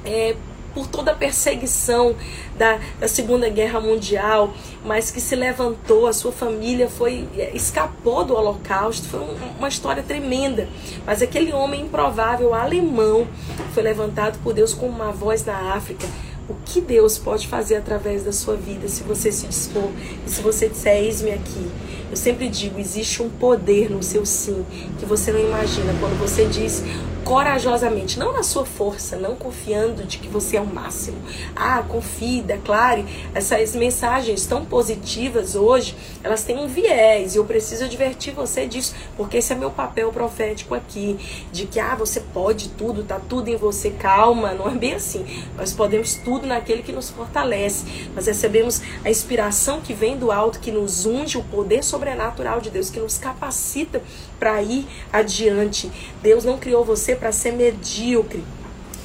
É, 0.05 0.35
por 0.74 0.87
toda 0.87 1.11
a 1.11 1.14
perseguição 1.14 2.14
da, 2.57 2.79
da, 3.00 3.09
Segunda 3.09 3.48
Guerra 3.48 3.81
Mundial, 3.81 4.55
mas 4.85 5.11
que 5.11 5.20
se 5.20 5.35
levantou, 5.35 6.07
a 6.07 6.12
sua 6.12 6.31
família 6.31 6.88
foi 6.88 7.29
é, 7.37 7.50
escapou 7.55 8.24
do 8.24 8.37
Holocausto, 8.37 9.09
foi 9.09 9.20
um, 9.20 9.35
uma 9.59 9.68
história 9.68 10.03
tremenda. 10.03 10.68
Mas 11.05 11.22
aquele 11.22 11.53
homem 11.53 11.83
improvável 11.83 12.55
alemão 12.55 13.26
foi 13.72 13.83
levantado 13.83 14.38
por 14.42 14.55
Deus 14.55 14.72
como 14.72 14.92
uma 14.92 15.11
voz 15.11 15.44
na 15.44 15.74
África 15.74 16.07
o 16.50 16.56
que 16.64 16.80
Deus 16.80 17.16
pode 17.16 17.46
fazer 17.46 17.76
através 17.76 18.24
da 18.24 18.32
sua 18.32 18.56
vida 18.56 18.88
se 18.88 19.04
você 19.04 19.30
se 19.30 19.46
dispor 19.46 19.88
e 20.26 20.28
se 20.28 20.42
você 20.42 20.68
disser 20.68 20.96
eis-me 20.96 21.30
aqui. 21.30 21.70
Eu 22.10 22.16
sempre 22.16 22.48
digo, 22.48 22.80
existe 22.80 23.22
um 23.22 23.30
poder 23.30 23.88
no 23.88 24.02
seu 24.02 24.26
sim 24.26 24.66
que 24.98 25.06
você 25.06 25.30
não 25.30 25.38
imagina 25.38 25.94
quando 26.00 26.18
você 26.18 26.44
diz 26.46 26.82
corajosamente, 27.24 28.18
não 28.18 28.33
na 28.33 28.42
sua 28.42 28.64
força, 28.64 29.16
não 29.16 29.37
confiando 29.37 30.04
de 30.04 30.18
que 30.18 30.28
você 30.28 30.56
é 30.56 30.61
o 30.61 30.66
máximo. 30.66 31.18
Ah, 31.54 31.83
confie, 31.87 32.42
declare. 32.42 33.04
Essas 33.35 33.74
mensagens 33.74 34.46
tão 34.46 34.64
positivas 34.64 35.54
hoje, 35.54 35.96
elas 36.22 36.42
têm 36.42 36.59
um 36.59 36.66
viés 36.66 37.35
e 37.35 37.38
eu 37.38 37.44
preciso 37.44 37.85
advertir 37.85 38.35
você 38.35 38.66
disso, 38.66 38.94
porque 39.16 39.38
esse 39.38 39.52
é 39.52 39.56
meu 39.56 39.70
papel 39.70 40.11
profético 40.12 40.74
aqui, 40.74 41.18
de 41.52 41.66
que 41.66 41.78
ah, 41.78 41.94
você 41.94 42.20
pode 42.20 42.70
tudo, 42.70 43.04
tá 43.04 43.20
tudo 43.20 43.48
em 43.48 43.56
você, 43.56 43.90
calma, 43.90 44.52
não 44.52 44.68
é 44.68 44.74
bem 44.74 44.94
assim. 44.94 45.24
Nós 45.56 45.72
podemos 45.72 46.14
tudo 46.14 46.46
naquele 46.46 46.83
que 46.83 46.92
nos 46.92 47.11
fortalece. 47.11 48.09
Nós 48.14 48.26
recebemos 48.26 48.80
a 49.04 49.11
inspiração 49.11 49.80
que 49.80 49.94
vem 49.94 50.16
do 50.16 50.33
alto, 50.33 50.61
que 50.61 50.72
nos 50.72 51.06
unge, 51.06 51.38
o 51.38 51.44
poder 51.44 51.85
sobrenatural 51.85 52.61
de 52.61 52.70
Deus, 52.70 52.90
que 52.90 53.00
nos 53.00 53.18
capacita 53.18 54.02
para 54.38 54.62
ir 54.62 54.87
adiante. 55.12 55.90
Deus 56.22 56.44
não 56.44 56.59
criou 56.59 56.85
você 56.85 57.10
para 57.16 57.33
ser 57.33 57.53
medíocre. 57.53 58.44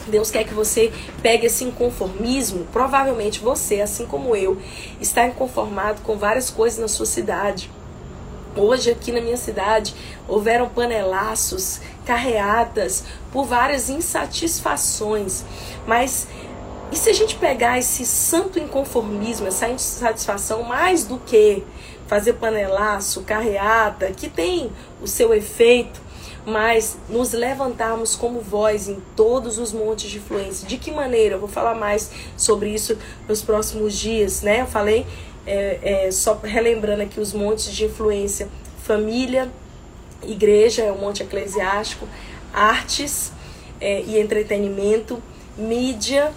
Deus 0.08 0.30
quer 0.30 0.44
que 0.44 0.54
você 0.54 0.92
pegue 1.22 1.48
esse 1.48 1.64
inconformismo. 1.64 2.68
Provavelmente 2.72 3.40
você, 3.40 3.82
assim 3.82 4.06
como 4.06 4.36
eu, 4.36 4.58
está 5.02 5.26
inconformado 5.26 6.02
com 6.02 6.18
várias 6.18 6.50
coisas 6.50 6.80
na 6.80 6.88
sua 6.88 7.06
cidade. 7.06 7.72
Hoje, 8.56 8.92
aqui 8.92 9.12
na 9.12 9.20
minha 9.20 9.36
cidade, 9.36 9.94
houveram 10.28 10.70
panelaços, 10.70 11.82
carreatas 12.06 13.04
por 13.32 13.46
várias 13.46 13.90
insatisfações. 13.90 15.44
Mas 15.86 16.28
e 16.92 16.96
se 16.96 17.10
a 17.10 17.14
gente 17.14 17.36
pegar 17.36 17.78
esse 17.78 18.06
santo 18.06 18.60
inconformismo, 18.60 19.48
essa 19.48 19.68
insatisfação, 19.68 20.64
mais 20.64 21.04
do 21.04 21.18
que 21.18 21.64
fazer 22.08 22.34
panelaço, 22.34 23.24
carreata, 23.24 24.12
que 24.12 24.30
tem 24.30 24.72
o 25.02 25.08
seu 25.08 25.34
efeito, 25.34 26.00
mas 26.46 26.98
nos 27.10 27.34
levantarmos 27.34 28.16
como 28.16 28.40
voz 28.40 28.88
em 28.88 29.02
todos 29.16 29.58
os 29.58 29.74
montes 29.74 30.10
de 30.10 30.18
influência. 30.18 30.68
De 30.68 30.78
que 30.78 30.92
maneira? 30.92 31.36
Eu 31.36 31.40
vou 31.40 31.50
falar 31.50 31.74
mais 31.74 32.12
sobre 32.38 32.70
isso 32.70 32.98
nos 33.28 33.42
próximos 33.42 33.98
dias, 33.98 34.42
né? 34.42 34.62
Eu 34.62 34.68
falei, 34.68 35.06
é, 35.46 36.06
é, 36.08 36.12
só 36.12 36.40
relembrando 36.44 37.02
aqui 37.02 37.20
os 37.20 37.34
montes 37.34 37.74
de 37.74 37.86
influência: 37.86 38.48
família, 38.84 39.52
igreja, 40.24 40.84
é 40.84 40.92
o 40.92 40.98
monte 40.98 41.24
eclesiástico, 41.24 42.08
artes 42.54 43.32
é, 43.82 44.02
e 44.02 44.20
entretenimento, 44.20 45.22
mídia, 45.58 46.32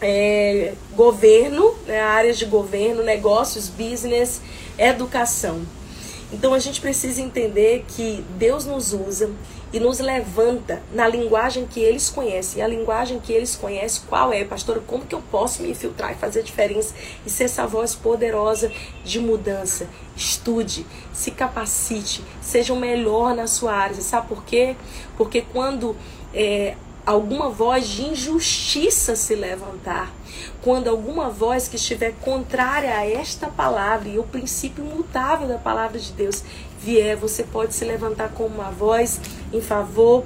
é, 0.00 0.74
governo, 0.94 1.74
né, 1.86 2.00
áreas 2.00 2.38
de 2.38 2.44
governo, 2.44 3.02
negócios, 3.02 3.68
business, 3.68 4.40
educação. 4.78 5.62
Então 6.32 6.52
a 6.52 6.58
gente 6.58 6.80
precisa 6.80 7.22
entender 7.22 7.84
que 7.86 8.24
Deus 8.36 8.64
nos 8.64 8.92
usa 8.92 9.30
e 9.72 9.78
nos 9.78 10.00
levanta 10.00 10.82
na 10.92 11.06
linguagem 11.06 11.66
que 11.66 11.78
eles 11.78 12.10
conhecem. 12.10 12.58
E 12.58 12.62
a 12.62 12.66
linguagem 12.66 13.20
que 13.20 13.32
eles 13.32 13.54
conhecem, 13.54 14.02
qual 14.08 14.32
é, 14.32 14.44
pastora? 14.44 14.80
Como 14.80 15.04
que 15.04 15.14
eu 15.14 15.22
posso 15.30 15.62
me 15.62 15.70
infiltrar 15.70 16.12
e 16.12 16.14
fazer 16.16 16.42
diferença 16.42 16.94
e 17.24 17.30
ser 17.30 17.44
essa 17.44 17.66
voz 17.66 17.94
poderosa 17.94 18.72
de 19.04 19.20
mudança? 19.20 19.88
Estude, 20.16 20.84
se 21.12 21.30
capacite, 21.30 22.24
seja 22.40 22.72
o 22.72 22.76
melhor 22.76 23.34
na 23.34 23.46
sua 23.46 23.72
área. 23.72 23.94
Sabe 24.00 24.26
por 24.28 24.44
quê? 24.44 24.74
Porque 25.16 25.42
quando 25.42 25.96
é, 26.34 26.74
alguma 27.06 27.48
voz 27.48 27.86
de 27.86 28.02
injustiça 28.04 29.14
se 29.14 29.36
levantar, 29.36 30.12
quando 30.60 30.88
alguma 30.88 31.30
voz 31.30 31.68
que 31.68 31.76
estiver 31.76 32.12
contrária 32.20 32.92
a 32.92 33.08
esta 33.08 33.46
palavra 33.46 34.08
e 34.08 34.18
o 34.18 34.24
princípio 34.24 34.84
imutável 34.84 35.46
da 35.46 35.56
palavra 35.56 36.00
de 36.00 36.12
Deus 36.12 36.42
vier, 36.80 37.16
você 37.16 37.44
pode 37.44 37.74
se 37.74 37.84
levantar 37.84 38.30
como 38.30 38.56
uma 38.56 38.72
voz 38.72 39.20
em 39.52 39.60
favor 39.60 40.24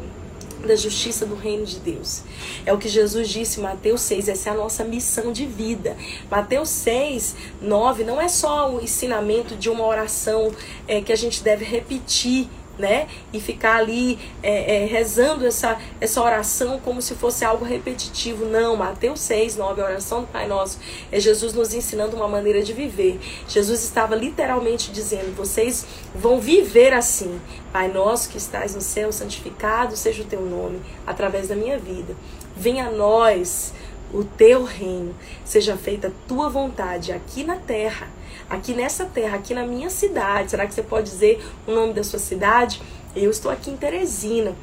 da 0.67 0.77
justiça 0.77 1.27
do 1.27 1.35
reino 1.35 1.65
de 1.65 1.79
Deus. 1.79 2.23
É 2.65 2.73
o 2.73 2.79
que 2.79 2.89
Jesus 2.89 3.29
disse 3.29 3.61
em 3.61 3.63
Mateus 3.63 4.01
6, 4.03 4.29
essa 4.29 4.51
é 4.51 4.53
a 4.53 4.57
nossa 4.57 4.85
missão 4.85 5.33
de 5.33 5.47
vida. 5.47 5.97
Mateus 6.31 6.69
6, 6.71 7.37
9 7.61 8.05
não 8.05 8.21
é 8.21 8.29
só 8.29 8.75
o 8.75 8.81
ensinamento 8.81 9.57
de 9.57 9.69
uma 9.69 9.87
oração 9.87 10.53
é, 10.87 11.01
que 11.01 11.13
a 11.13 11.17
gente 11.17 11.43
deve 11.43 11.65
repetir 11.65 12.49
né? 12.81 13.07
E 13.33 13.41
ficar 13.41 13.77
ali 13.77 14.19
é, 14.43 14.83
é, 14.83 14.87
rezando 14.87 15.47
essa, 15.47 15.79
essa 16.01 16.21
oração 16.23 16.81
como 16.81 17.01
se 17.01 17.15
fosse 17.15 17.45
algo 17.45 17.65
repetitivo. 17.65 18.45
Não, 18.47 18.75
Mateus 18.75 19.21
6, 19.21 19.57
9, 19.57 19.81
a 19.81 19.85
oração 19.85 20.23
do 20.23 20.27
Pai 20.27 20.49
Nosso, 20.49 20.79
é 21.13 21.21
Jesus 21.21 21.53
nos 21.55 21.73
ensinando 21.75 22.17
uma 22.17 22.27
maneira 22.27 22.63
de 22.63 22.73
viver. 22.73 23.21
Jesus 23.47 23.85
estava 23.85 24.17
literalmente 24.17 24.91
dizendo: 24.91 25.37
vocês 25.37 25.87
vão 26.15 26.41
viver 26.41 26.93
assim. 26.93 27.41
Pai 27.73 27.87
nosso 27.87 28.31
que 28.31 28.39
estás 28.39 28.75
no 28.75 28.81
céu, 28.81 29.13
santificado 29.13 29.97
seja 29.97 30.23
o 30.23 30.27
teu 30.27 30.41
nome, 30.41 30.81
através 31.07 31.47
da 31.47 31.55
minha 31.55 31.79
vida. 31.79 32.17
Venha 32.57 32.89
a 32.89 32.91
nós 32.91 33.73
o 34.13 34.25
teu 34.25 34.65
reino, 34.65 35.15
seja 35.45 35.77
feita 35.77 36.09
a 36.09 36.29
tua 36.29 36.49
vontade 36.49 37.13
aqui 37.13 37.45
na 37.45 37.57
terra 37.57 38.09
aqui 38.51 38.75
nessa 38.75 39.07
terra, 39.07 39.37
aqui 39.37 39.55
na 39.55 39.65
minha 39.65 39.89
cidade. 39.89 40.51
Será 40.51 40.67
que 40.67 40.75
você 40.75 40.83
pode 40.83 41.09
dizer 41.09 41.41
o 41.67 41.71
nome 41.71 41.93
da 41.93 42.03
sua 42.03 42.19
cidade? 42.19 42.83
Eu 43.15 43.31
estou 43.31 43.51
aqui 43.51 43.71
em 43.71 43.77
Teresina. 43.77 44.55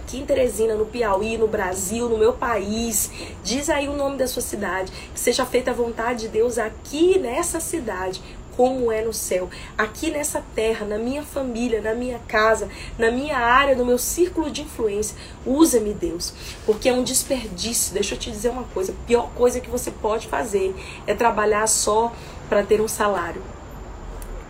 Aqui 0.00 0.18
em 0.18 0.26
Teresina, 0.26 0.74
no 0.74 0.84
Piauí, 0.84 1.38
no 1.38 1.48
Brasil, 1.48 2.08
no 2.08 2.18
meu 2.18 2.34
país. 2.34 3.10
Diz 3.42 3.70
aí 3.70 3.88
o 3.88 3.96
nome 3.96 4.18
da 4.18 4.26
sua 4.26 4.42
cidade. 4.42 4.92
Que 5.14 5.18
seja 5.18 5.46
feita 5.46 5.70
a 5.70 5.74
vontade 5.74 6.22
de 6.22 6.28
Deus 6.28 6.58
aqui 6.58 7.18
nessa 7.18 7.58
cidade 7.58 8.22
como 8.56 8.92
é 8.92 9.02
no 9.02 9.12
céu. 9.12 9.48
Aqui 9.76 10.10
nessa 10.10 10.42
terra, 10.54 10.86
na 10.86 10.98
minha 10.98 11.22
família, 11.22 11.80
na 11.80 11.94
minha 11.94 12.18
casa, 12.28 12.68
na 12.98 13.10
minha 13.10 13.36
área, 13.36 13.74
no 13.74 13.84
meu 13.84 13.98
círculo 13.98 14.50
de 14.50 14.62
influência. 14.62 15.16
Usa-me, 15.44 15.94
Deus. 15.94 16.32
Porque 16.64 16.88
é 16.88 16.92
um 16.92 17.02
desperdício. 17.02 17.94
Deixa 17.94 18.14
eu 18.14 18.18
te 18.18 18.30
dizer 18.30 18.50
uma 18.50 18.64
coisa: 18.64 18.92
a 18.92 19.06
pior 19.06 19.30
coisa 19.34 19.60
que 19.60 19.70
você 19.70 19.90
pode 19.90 20.26
fazer 20.28 20.74
é 21.06 21.14
trabalhar 21.14 21.66
só 21.66 22.12
para 22.48 22.62
ter 22.62 22.80
um 22.80 22.88
salário. 22.88 23.42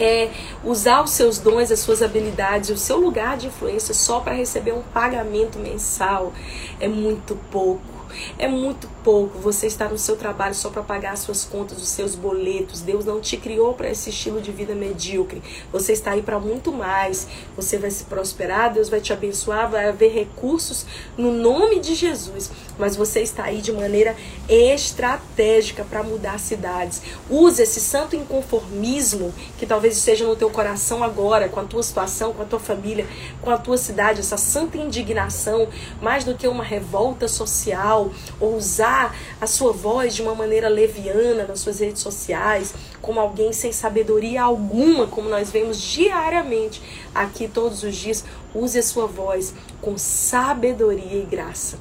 É 0.00 0.30
usar 0.64 1.02
os 1.02 1.10
seus 1.10 1.38
dons, 1.38 1.70
as 1.70 1.78
suas 1.78 2.02
habilidades, 2.02 2.70
o 2.70 2.76
seu 2.76 2.98
lugar 2.98 3.36
de 3.36 3.46
influência 3.46 3.94
só 3.94 4.18
para 4.18 4.34
receber 4.34 4.72
um 4.72 4.82
pagamento 4.82 5.58
mensal 5.58 6.32
é 6.80 6.88
muito 6.88 7.36
pouco. 7.52 8.02
É 8.38 8.48
muito 8.48 8.88
pouco 8.88 9.01
você 9.04 9.66
estar 9.66 9.90
no 9.90 9.98
seu 9.98 10.16
trabalho 10.16 10.54
só 10.54 10.70
para 10.70 10.82
pagar 10.82 11.12
as 11.12 11.20
suas 11.20 11.44
contas, 11.44 11.82
os 11.82 11.88
seus 11.88 12.14
boletos. 12.14 12.80
Deus 12.80 13.04
não 13.04 13.20
te 13.20 13.36
criou 13.36 13.74
para 13.74 13.90
esse 13.90 14.10
estilo 14.10 14.40
de 14.40 14.52
vida 14.52 14.74
medíocre. 14.74 15.42
Você 15.72 15.92
está 15.92 16.12
aí 16.12 16.22
para 16.22 16.38
muito 16.38 16.72
mais. 16.72 17.26
Você 17.56 17.78
vai 17.78 17.90
se 17.90 18.04
prosperar, 18.04 18.72
Deus 18.72 18.88
vai 18.88 19.00
te 19.00 19.12
abençoar, 19.12 19.70
vai 19.70 19.88
haver 19.88 20.12
recursos 20.12 20.86
no 21.16 21.32
nome 21.32 21.80
de 21.80 21.94
Jesus. 21.94 22.50
mas 22.78 22.96
você 22.96 23.20
está 23.20 23.44
aí 23.44 23.60
de 23.60 23.72
maneira 23.72 24.16
estratégica 24.48 25.84
para 25.84 26.02
mudar 26.02 26.38
cidades. 26.38 27.02
Use 27.30 27.62
esse 27.62 27.80
santo 27.80 28.16
inconformismo 28.16 29.32
que 29.58 29.66
talvez 29.66 29.96
esteja 29.96 30.26
no 30.26 30.36
teu 30.36 30.50
coração 30.50 31.02
agora, 31.02 31.48
com 31.48 31.60
a 31.60 31.64
tua 31.64 31.82
situação, 31.82 32.32
com 32.32 32.42
a 32.42 32.44
tua 32.44 32.60
família, 32.60 33.06
com 33.40 33.50
a 33.50 33.58
tua 33.58 33.76
cidade, 33.76 34.20
essa 34.20 34.36
santa 34.36 34.78
indignação, 34.78 35.68
mais 36.00 36.24
do 36.24 36.34
que 36.34 36.46
uma 36.48 36.64
revolta 36.64 37.28
social, 37.28 38.10
ou 38.40 38.60
usar 38.92 39.16
a 39.40 39.46
sua 39.46 39.72
voz 39.72 40.14
de 40.14 40.22
uma 40.22 40.34
maneira 40.34 40.68
leviana 40.68 41.44
nas 41.44 41.60
suas 41.60 41.80
redes 41.80 42.02
sociais, 42.02 42.74
como 43.00 43.18
alguém 43.18 43.52
sem 43.52 43.72
sabedoria 43.72 44.42
alguma, 44.42 45.06
como 45.06 45.28
nós 45.28 45.50
vemos 45.50 45.80
diariamente 45.80 46.82
aqui 47.14 47.48
todos 47.48 47.82
os 47.82 47.96
dias. 47.96 48.24
Use 48.54 48.78
a 48.78 48.82
sua 48.82 49.06
voz 49.06 49.54
com 49.80 49.96
sabedoria 49.96 51.22
e 51.22 51.26
graça. 51.26 51.78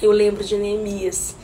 Eu 0.00 0.12
lembro 0.12 0.44
de 0.44 0.56
Neemias, 0.56 1.34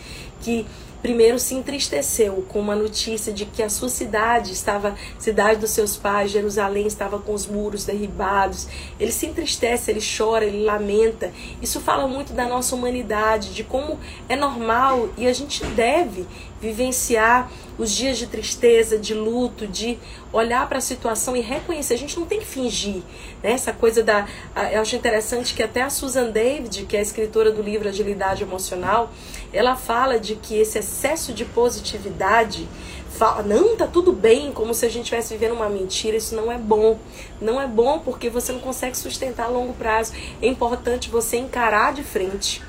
que 0.41 0.67
primeiro 1.03 1.39
se 1.39 1.55
entristeceu 1.55 2.45
com 2.49 2.61
uma 2.61 2.77
notícia 2.77 3.33
de 3.33 3.45
que 3.45 3.63
a 3.63 3.69
sua 3.69 3.89
cidade 3.89 4.53
estava, 4.53 4.95
cidade 5.19 5.61
dos 5.61 5.71
seus 5.71 5.97
pais, 5.97 6.31
Jerusalém, 6.31 6.87
estava 6.87 7.19
com 7.19 7.35
os 7.35 7.47
muros 7.47 7.85
derribados. 7.85 8.69
Ele 8.99 9.11
se 9.11 9.27
entristece, 9.27 9.91
ele 9.91 10.01
chora, 10.01 10.45
ele 10.45 10.65
lamenta. 10.65 11.33
Isso 11.61 11.81
fala 11.81 12.07
muito 12.07 12.33
da 12.33 12.47
nossa 12.47 12.75
humanidade, 12.75 13.53
de 13.53 13.65
como 13.65 13.99
é 14.29 14.37
normal 14.37 15.09
e 15.19 15.27
a 15.27 15.33
gente 15.33 15.65
deve 15.67 16.27
vivenciar 16.63 17.51
os 17.77 17.91
dias 17.91 18.17
de 18.17 18.29
tristeza, 18.29 18.97
de 18.97 19.13
luto, 19.13 19.67
de 19.67 19.99
olhar 20.33 20.69
para 20.69 20.79
a 20.79 20.81
situação 20.81 21.37
e 21.37 21.41
reconhecer. 21.41 21.95
A 21.95 21.99
gente 21.99 22.19
não 22.19 22.25
tem 22.25 22.39
que 22.39 22.47
fingir. 22.47 23.03
Né? 23.43 23.53
Essa 23.53 23.73
coisa 23.73 24.03
da. 24.03 24.27
Eu 24.73 24.81
acho 24.81 24.95
interessante 24.95 25.53
que 25.55 25.63
até 25.63 25.83
a 25.83 25.91
Susan 25.91 26.31
David, 26.31 26.87
que 26.87 26.97
é 26.97 27.01
a 27.01 27.03
escritora 27.03 27.51
do 27.51 27.61
livro 27.61 27.89
Agilidade 27.89 28.45
Emocional, 28.45 29.11
ela 29.53 29.75
fala 29.75 30.21
de 30.21 30.37
que 30.37 30.57
esse 30.57 30.79
excesso 30.79 31.33
de 31.33 31.45
positividade 31.45 32.69
fala, 33.11 33.43
não, 33.43 33.77
tá 33.77 33.87
tudo 33.87 34.13
bem, 34.13 34.53
como 34.53 34.73
se 34.73 34.87
a 34.87 34.89
gente 34.89 35.05
estivesse 35.05 35.35
vivendo 35.35 35.53
uma 35.53 35.69
mentira, 35.69 36.17
isso 36.17 36.35
não 36.35 36.51
é 36.51 36.57
bom. 36.57 36.99
Não 37.41 37.61
é 37.61 37.67
bom 37.67 37.99
porque 37.99 38.31
você 38.31 38.53
não 38.53 38.61
consegue 38.61 38.97
sustentar 38.97 39.47
a 39.47 39.49
longo 39.49 39.75
prazo. 39.75 40.13
É 40.41 40.47
importante 40.47 41.11
você 41.11 41.37
encarar 41.37 41.93
de 41.93 42.03
frente 42.03 42.63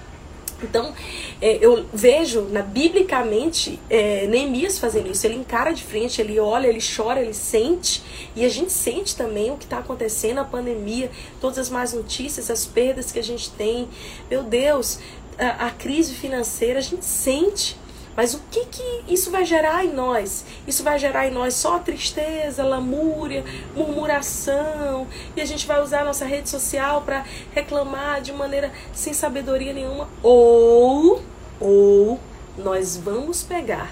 então, 0.63 0.93
é, 1.41 1.57
eu 1.61 1.85
vejo, 1.93 2.41
na, 2.43 2.61
biblicamente, 2.61 3.79
é, 3.89 4.25
Neemias 4.27 4.79
fazendo 4.79 5.11
isso. 5.11 5.25
Ele 5.27 5.35
encara 5.35 5.73
de 5.73 5.83
frente, 5.83 6.21
ele 6.21 6.39
olha, 6.39 6.67
ele 6.67 6.79
chora, 6.81 7.21
ele 7.21 7.33
sente. 7.33 8.01
E 8.35 8.45
a 8.45 8.49
gente 8.49 8.71
sente 8.71 9.15
também 9.15 9.51
o 9.51 9.57
que 9.57 9.65
está 9.65 9.79
acontecendo, 9.79 10.39
a 10.39 10.43
pandemia, 10.43 11.11
todas 11.39 11.57
as 11.57 11.69
más 11.69 11.93
notícias, 11.93 12.49
as 12.49 12.65
perdas 12.65 13.11
que 13.11 13.19
a 13.19 13.23
gente 13.23 13.51
tem. 13.51 13.87
Meu 14.29 14.43
Deus, 14.43 14.99
a, 15.37 15.67
a 15.67 15.69
crise 15.71 16.13
financeira, 16.13 16.79
a 16.79 16.83
gente 16.83 17.05
sente. 17.05 17.77
Mas 18.15 18.33
o 18.33 18.41
que, 18.51 18.65
que 18.65 19.03
isso 19.07 19.31
vai 19.31 19.43
gerar 19.43 19.83
em 19.83 19.91
nós? 19.91 20.45
Isso 20.67 20.83
vai 20.83 20.99
gerar 20.99 21.27
em 21.27 21.31
nós 21.31 21.55
só 21.55 21.79
tristeza, 21.79 22.63
lamúria, 22.63 23.43
murmuração, 23.75 25.07
e 25.35 25.41
a 25.41 25.45
gente 25.45 25.65
vai 25.65 25.81
usar 25.81 26.01
a 26.01 26.05
nossa 26.05 26.25
rede 26.25 26.49
social 26.49 27.01
para 27.01 27.25
reclamar 27.53 28.21
de 28.21 28.31
maneira 28.31 28.71
sem 28.93 29.13
sabedoria 29.13 29.73
nenhuma, 29.73 30.07
ou 30.21 31.21
ou 31.59 32.19
nós 32.57 32.97
vamos 32.97 33.41
pegar 33.41 33.91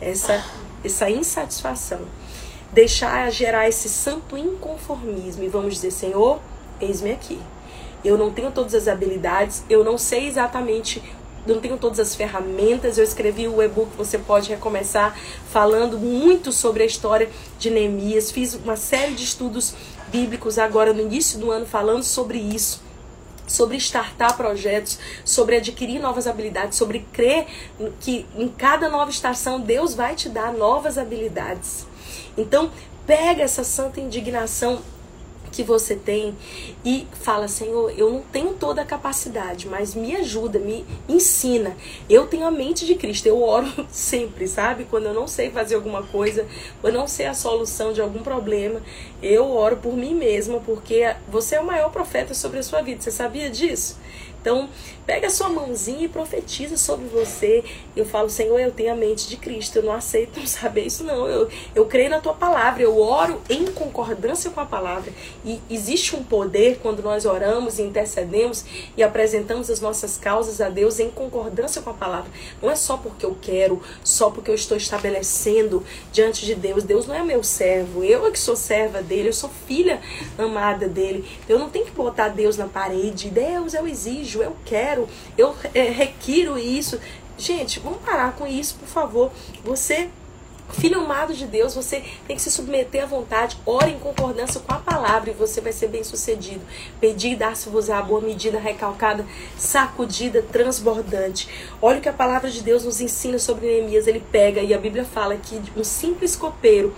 essa 0.00 0.44
essa 0.84 1.10
insatisfação, 1.10 2.00
deixar 2.72 3.30
gerar 3.30 3.68
esse 3.68 3.88
santo 3.88 4.36
inconformismo 4.36 5.42
e 5.42 5.48
vamos 5.48 5.74
dizer, 5.74 5.90
Senhor, 5.90 6.38
eis-me 6.80 7.10
aqui. 7.10 7.40
Eu 8.04 8.16
não 8.16 8.30
tenho 8.30 8.52
todas 8.52 8.74
as 8.74 8.86
habilidades, 8.86 9.64
eu 9.68 9.82
não 9.82 9.98
sei 9.98 10.28
exatamente 10.28 11.02
não 11.46 11.60
tenho 11.60 11.76
todas 11.78 12.00
as 12.00 12.14
ferramentas. 12.14 12.98
Eu 12.98 13.04
escrevi 13.04 13.46
o 13.48 13.62
e-book 13.62 13.90
Você 13.96 14.18
Pode 14.18 14.48
Recomeçar, 14.48 15.16
falando 15.50 15.98
muito 15.98 16.52
sobre 16.52 16.82
a 16.82 16.86
história 16.86 17.28
de 17.58 17.70
Neemias. 17.70 18.30
Fiz 18.30 18.54
uma 18.54 18.76
série 18.76 19.14
de 19.14 19.24
estudos 19.24 19.74
bíblicos 20.08 20.58
agora 20.58 20.92
no 20.92 21.00
início 21.00 21.38
do 21.38 21.50
ano 21.50 21.66
falando 21.66 22.02
sobre 22.02 22.38
isso 22.38 22.84
sobre 23.46 23.76
startar 23.76 24.36
projetos, 24.36 24.98
sobre 25.24 25.56
adquirir 25.56 26.00
novas 26.00 26.26
habilidades, 26.26 26.76
sobre 26.76 27.06
crer 27.12 27.46
que 28.00 28.26
em 28.36 28.48
cada 28.48 28.88
nova 28.88 29.08
estação 29.08 29.60
Deus 29.60 29.94
vai 29.94 30.16
te 30.16 30.28
dar 30.28 30.52
novas 30.52 30.98
habilidades. 30.98 31.86
Então, 32.36 32.70
pega 33.06 33.44
essa 33.44 33.62
santa 33.62 34.00
indignação 34.00 34.82
que 35.56 35.62
você 35.62 35.96
tem 35.96 36.36
e 36.84 37.06
fala, 37.12 37.48
Senhor, 37.48 37.90
eu 37.96 38.12
não 38.12 38.20
tenho 38.20 38.52
toda 38.52 38.82
a 38.82 38.84
capacidade, 38.84 39.66
mas 39.66 39.94
me 39.94 40.14
ajuda, 40.14 40.58
me 40.58 40.84
ensina. 41.08 41.74
Eu 42.10 42.26
tenho 42.26 42.46
a 42.46 42.50
mente 42.50 42.84
de 42.84 42.94
Cristo, 42.94 43.26
eu 43.26 43.42
oro 43.42 43.66
sempre, 43.90 44.46
sabe? 44.46 44.84
Quando 44.84 45.06
eu 45.06 45.14
não 45.14 45.26
sei 45.26 45.50
fazer 45.50 45.74
alguma 45.74 46.02
coisa, 46.02 46.46
quando 46.82 46.94
eu 46.94 47.00
não 47.00 47.08
sei 47.08 47.24
a 47.24 47.32
solução 47.32 47.94
de 47.94 48.02
algum 48.02 48.22
problema, 48.22 48.82
eu 49.22 49.50
oro 49.50 49.78
por 49.78 49.96
mim 49.96 50.14
mesma, 50.14 50.60
porque 50.60 51.14
você 51.26 51.54
é 51.54 51.60
o 51.60 51.64
maior 51.64 51.90
profeta 51.90 52.34
sobre 52.34 52.58
a 52.58 52.62
sua 52.62 52.82
vida. 52.82 53.00
Você 53.00 53.10
sabia 53.10 53.48
disso? 53.48 53.98
Então, 54.46 54.68
pega 55.04 55.26
a 55.26 55.30
sua 55.30 55.48
mãozinha 55.48 56.04
e 56.04 56.08
profetiza 56.08 56.76
sobre 56.76 57.08
você. 57.08 57.64
Eu 57.96 58.06
falo, 58.06 58.30
Senhor, 58.30 58.60
eu 58.60 58.70
tenho 58.70 58.92
a 58.92 58.94
mente 58.94 59.28
de 59.28 59.36
Cristo. 59.36 59.74
Eu 59.74 59.82
não 59.82 59.92
aceito 59.92 60.38
não 60.38 60.46
saber 60.46 60.86
isso, 60.86 61.02
não. 61.02 61.26
Eu, 61.26 61.48
eu 61.74 61.84
creio 61.86 62.10
na 62.10 62.20
tua 62.20 62.32
palavra. 62.32 62.80
Eu 62.80 62.96
oro 62.96 63.42
em 63.50 63.64
concordância 63.66 64.48
com 64.52 64.60
a 64.60 64.64
palavra. 64.64 65.12
E 65.44 65.60
existe 65.68 66.14
um 66.14 66.22
poder 66.22 66.78
quando 66.80 67.02
nós 67.02 67.24
oramos 67.24 67.80
e 67.80 67.82
intercedemos 67.82 68.64
e 68.96 69.02
apresentamos 69.02 69.68
as 69.68 69.80
nossas 69.80 70.16
causas 70.16 70.60
a 70.60 70.68
Deus 70.68 71.00
em 71.00 71.10
concordância 71.10 71.82
com 71.82 71.90
a 71.90 71.94
palavra. 71.94 72.30
Não 72.62 72.70
é 72.70 72.76
só 72.76 72.96
porque 72.96 73.26
eu 73.26 73.36
quero, 73.42 73.82
só 74.04 74.30
porque 74.30 74.48
eu 74.48 74.54
estou 74.54 74.76
estabelecendo 74.76 75.82
diante 76.12 76.46
de 76.46 76.54
Deus. 76.54 76.84
Deus 76.84 77.04
não 77.04 77.16
é 77.16 77.24
meu 77.24 77.42
servo. 77.42 78.04
Eu 78.04 78.24
é 78.24 78.30
que 78.30 78.38
sou 78.38 78.54
serva 78.54 79.02
dele. 79.02 79.30
Eu 79.30 79.32
sou 79.32 79.50
filha 79.66 80.00
amada 80.38 80.86
dele. 80.86 81.28
Eu 81.48 81.58
não 81.58 81.68
tenho 81.68 81.86
que 81.86 81.90
botar 81.90 82.28
Deus 82.28 82.56
na 82.56 82.68
parede. 82.68 83.28
Deus, 83.28 83.74
eu 83.74 83.88
exijo 83.88 84.35
eu 84.42 84.56
quero, 84.64 85.08
eu 85.36 85.54
é, 85.74 85.90
requiro 85.90 86.58
isso. 86.58 87.00
Gente, 87.38 87.80
vamos 87.80 88.00
parar 88.00 88.32
com 88.32 88.46
isso, 88.46 88.76
por 88.76 88.88
favor. 88.88 89.30
Você 89.64 90.08
Filho 90.70 91.00
amado 91.00 91.32
de 91.32 91.46
Deus, 91.46 91.74
você 91.74 92.02
tem 92.26 92.34
que 92.34 92.42
se 92.42 92.50
submeter 92.50 93.04
à 93.04 93.06
vontade, 93.06 93.56
ore 93.64 93.92
em 93.92 93.98
concordância 93.98 94.60
com 94.60 94.74
a 94.74 94.78
palavra 94.78 95.30
e 95.30 95.32
você 95.32 95.60
vai 95.60 95.72
ser 95.72 95.88
bem 95.88 96.02
sucedido. 96.02 96.60
Pedir 97.00 97.32
e 97.32 97.36
dar-se-vos 97.36 97.88
a 97.88 98.02
boa 98.02 98.20
medida, 98.20 98.58
recalcada, 98.58 99.24
sacudida, 99.56 100.42
transbordante. 100.42 101.48
Olha 101.80 101.98
o 101.98 102.02
que 102.02 102.08
a 102.08 102.12
palavra 102.12 102.50
de 102.50 102.62
Deus 102.62 102.84
nos 102.84 103.00
ensina 103.00 103.38
sobre 103.38 103.66
Neemias. 103.66 104.08
Ele 104.08 104.22
pega 104.32 104.60
e 104.60 104.74
a 104.74 104.78
Bíblia 104.78 105.04
fala 105.04 105.36
que 105.36 105.62
um 105.76 105.84
simples 105.84 106.34
copeiro 106.34 106.92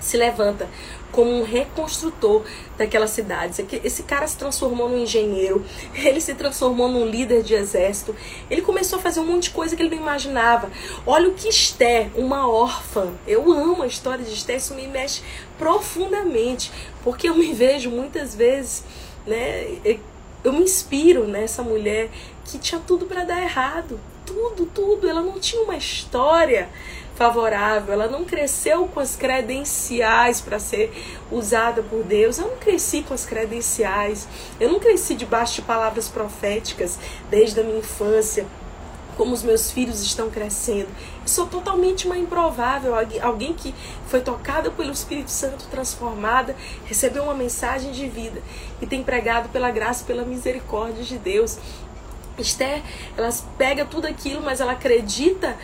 se 0.00 0.16
levanta 0.16 0.68
como 1.14 1.30
um 1.30 1.44
reconstrutor 1.44 2.42
daquela 2.76 3.06
cidade. 3.06 3.64
Esse 3.84 4.02
cara 4.02 4.26
se 4.26 4.36
transformou 4.36 4.88
num 4.88 4.98
engenheiro, 4.98 5.64
ele 5.94 6.20
se 6.20 6.34
transformou 6.34 6.88
num 6.88 7.06
líder 7.06 7.42
de 7.42 7.54
exército, 7.54 8.14
ele 8.50 8.60
começou 8.60 8.98
a 8.98 9.02
fazer 9.02 9.20
um 9.20 9.26
monte 9.26 9.44
de 9.44 9.50
coisa 9.50 9.76
que 9.76 9.82
ele 9.82 9.94
não 9.94 10.02
imaginava. 10.02 10.70
Olha 11.06 11.28
o 11.28 11.34
que 11.34 11.48
Esther, 11.48 12.10
uma 12.16 12.48
órfã, 12.48 13.12
eu 13.26 13.50
amo 13.52 13.82
a 13.82 13.86
história 13.86 14.24
de 14.24 14.34
Esther, 14.34 14.56
isso 14.56 14.74
me 14.74 14.88
mexe 14.88 15.22
profundamente, 15.56 16.72
porque 17.04 17.28
eu 17.28 17.34
me 17.36 17.52
vejo 17.52 17.90
muitas 17.90 18.34
vezes, 18.34 18.82
né, 19.24 19.78
eu 20.42 20.52
me 20.52 20.62
inspiro 20.62 21.26
nessa 21.26 21.62
mulher 21.62 22.10
que 22.44 22.58
tinha 22.58 22.80
tudo 22.80 23.06
para 23.06 23.24
dar 23.24 23.40
errado, 23.40 24.00
tudo, 24.24 24.66
tudo, 24.66 25.08
ela 25.08 25.22
não 25.22 25.38
tinha 25.38 25.62
uma 25.62 25.76
história 25.76 26.68
favorável, 27.14 27.94
ela 27.94 28.08
não 28.08 28.24
cresceu 28.24 28.86
com 28.88 28.98
as 29.00 29.14
credenciais 29.16 30.40
para 30.40 30.58
ser 30.58 30.92
usada 31.30 31.82
por 31.82 32.02
Deus. 32.02 32.38
Eu 32.38 32.48
não 32.48 32.56
cresci 32.56 33.02
com 33.02 33.14
as 33.14 33.24
credenciais, 33.24 34.26
eu 34.58 34.70
não 34.70 34.80
cresci 34.80 35.14
debaixo 35.14 35.56
de 35.56 35.62
palavras 35.62 36.08
proféticas 36.08 36.98
desde 37.30 37.60
a 37.60 37.62
minha 37.62 37.78
infância. 37.78 38.46
Como 39.16 39.32
os 39.32 39.44
meus 39.44 39.70
filhos 39.70 40.02
estão 40.02 40.28
crescendo. 40.28 40.88
Eu 41.22 41.28
sou 41.28 41.46
totalmente 41.46 42.04
uma 42.04 42.18
improvável, 42.18 42.94
alguém 43.22 43.54
que 43.54 43.72
foi 44.08 44.20
tocada 44.20 44.72
pelo 44.72 44.90
Espírito 44.90 45.30
Santo, 45.30 45.68
transformada, 45.70 46.56
recebeu 46.84 47.22
uma 47.22 47.34
mensagem 47.34 47.92
de 47.92 48.08
vida 48.08 48.42
e 48.82 48.86
tem 48.88 49.04
pregado 49.04 49.50
pela 49.50 49.70
graça 49.70 50.04
pela 50.04 50.24
misericórdia 50.24 51.04
de 51.04 51.16
Deus. 51.16 51.60
Esther, 52.42 52.82
ela 53.16 53.30
pega 53.56 53.84
tudo 53.84 54.06
aquilo, 54.06 54.42
mas 54.42 54.60
ela 54.60 54.72
acredita 54.72 55.56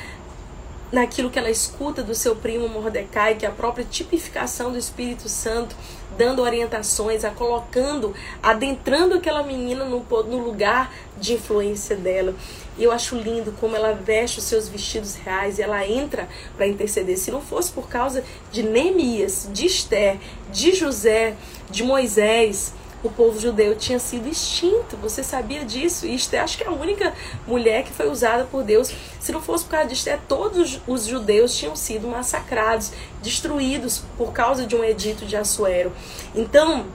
naquilo 0.92 1.30
que 1.30 1.38
ela 1.38 1.50
escuta 1.50 2.02
do 2.02 2.14
seu 2.14 2.34
primo 2.34 2.68
Mordecai, 2.68 3.36
que 3.36 3.46
é 3.46 3.48
a 3.48 3.52
própria 3.52 3.84
tipificação 3.84 4.72
do 4.72 4.78
Espírito 4.78 5.28
Santo, 5.28 5.76
dando 6.18 6.42
orientações, 6.42 7.24
a 7.24 7.30
colocando, 7.30 8.14
adentrando 8.42 9.14
aquela 9.14 9.42
menina 9.42 9.84
no, 9.84 10.00
no 10.00 10.38
lugar 10.38 10.92
de 11.16 11.34
influência 11.34 11.94
dela. 11.94 12.34
E 12.76 12.82
eu 12.82 12.90
acho 12.90 13.14
lindo 13.16 13.52
como 13.60 13.76
ela 13.76 13.92
veste 13.92 14.38
os 14.38 14.44
seus 14.44 14.68
vestidos 14.68 15.14
reais 15.14 15.58
e 15.58 15.62
ela 15.62 15.86
entra 15.86 16.28
para 16.56 16.66
interceder. 16.66 17.16
Se 17.16 17.30
não 17.30 17.40
fosse 17.40 17.70
por 17.70 17.88
causa 17.88 18.24
de 18.50 18.62
Neemias, 18.62 19.48
de 19.52 19.66
Esther, 19.66 20.18
de 20.50 20.74
José, 20.74 21.36
de 21.70 21.84
Moisés, 21.84 22.74
o 23.02 23.10
povo 23.10 23.38
judeu 23.38 23.74
tinha 23.74 23.98
sido 23.98 24.28
extinto. 24.28 24.96
Você 24.98 25.22
sabia 25.22 25.64
disso? 25.64 26.06
E 26.06 26.14
Esther, 26.14 26.42
acho 26.42 26.58
que 26.58 26.64
é 26.64 26.66
a 26.66 26.72
única 26.72 27.14
mulher 27.46 27.84
que 27.84 27.92
foi 27.92 28.08
usada 28.08 28.44
por 28.44 28.62
Deus. 28.62 28.92
Se 29.18 29.32
não 29.32 29.40
fosse 29.40 29.64
por 29.64 29.70
causa 29.70 29.88
de 29.88 29.94
Esther, 29.94 30.20
todos 30.28 30.80
os 30.86 31.06
judeus 31.06 31.56
tinham 31.56 31.74
sido 31.74 32.06
massacrados, 32.08 32.92
destruídos 33.22 34.02
por 34.16 34.32
causa 34.32 34.66
de 34.66 34.76
um 34.76 34.84
edito 34.84 35.24
de 35.24 35.36
Assuero. 35.36 35.92
Então, 36.34 36.86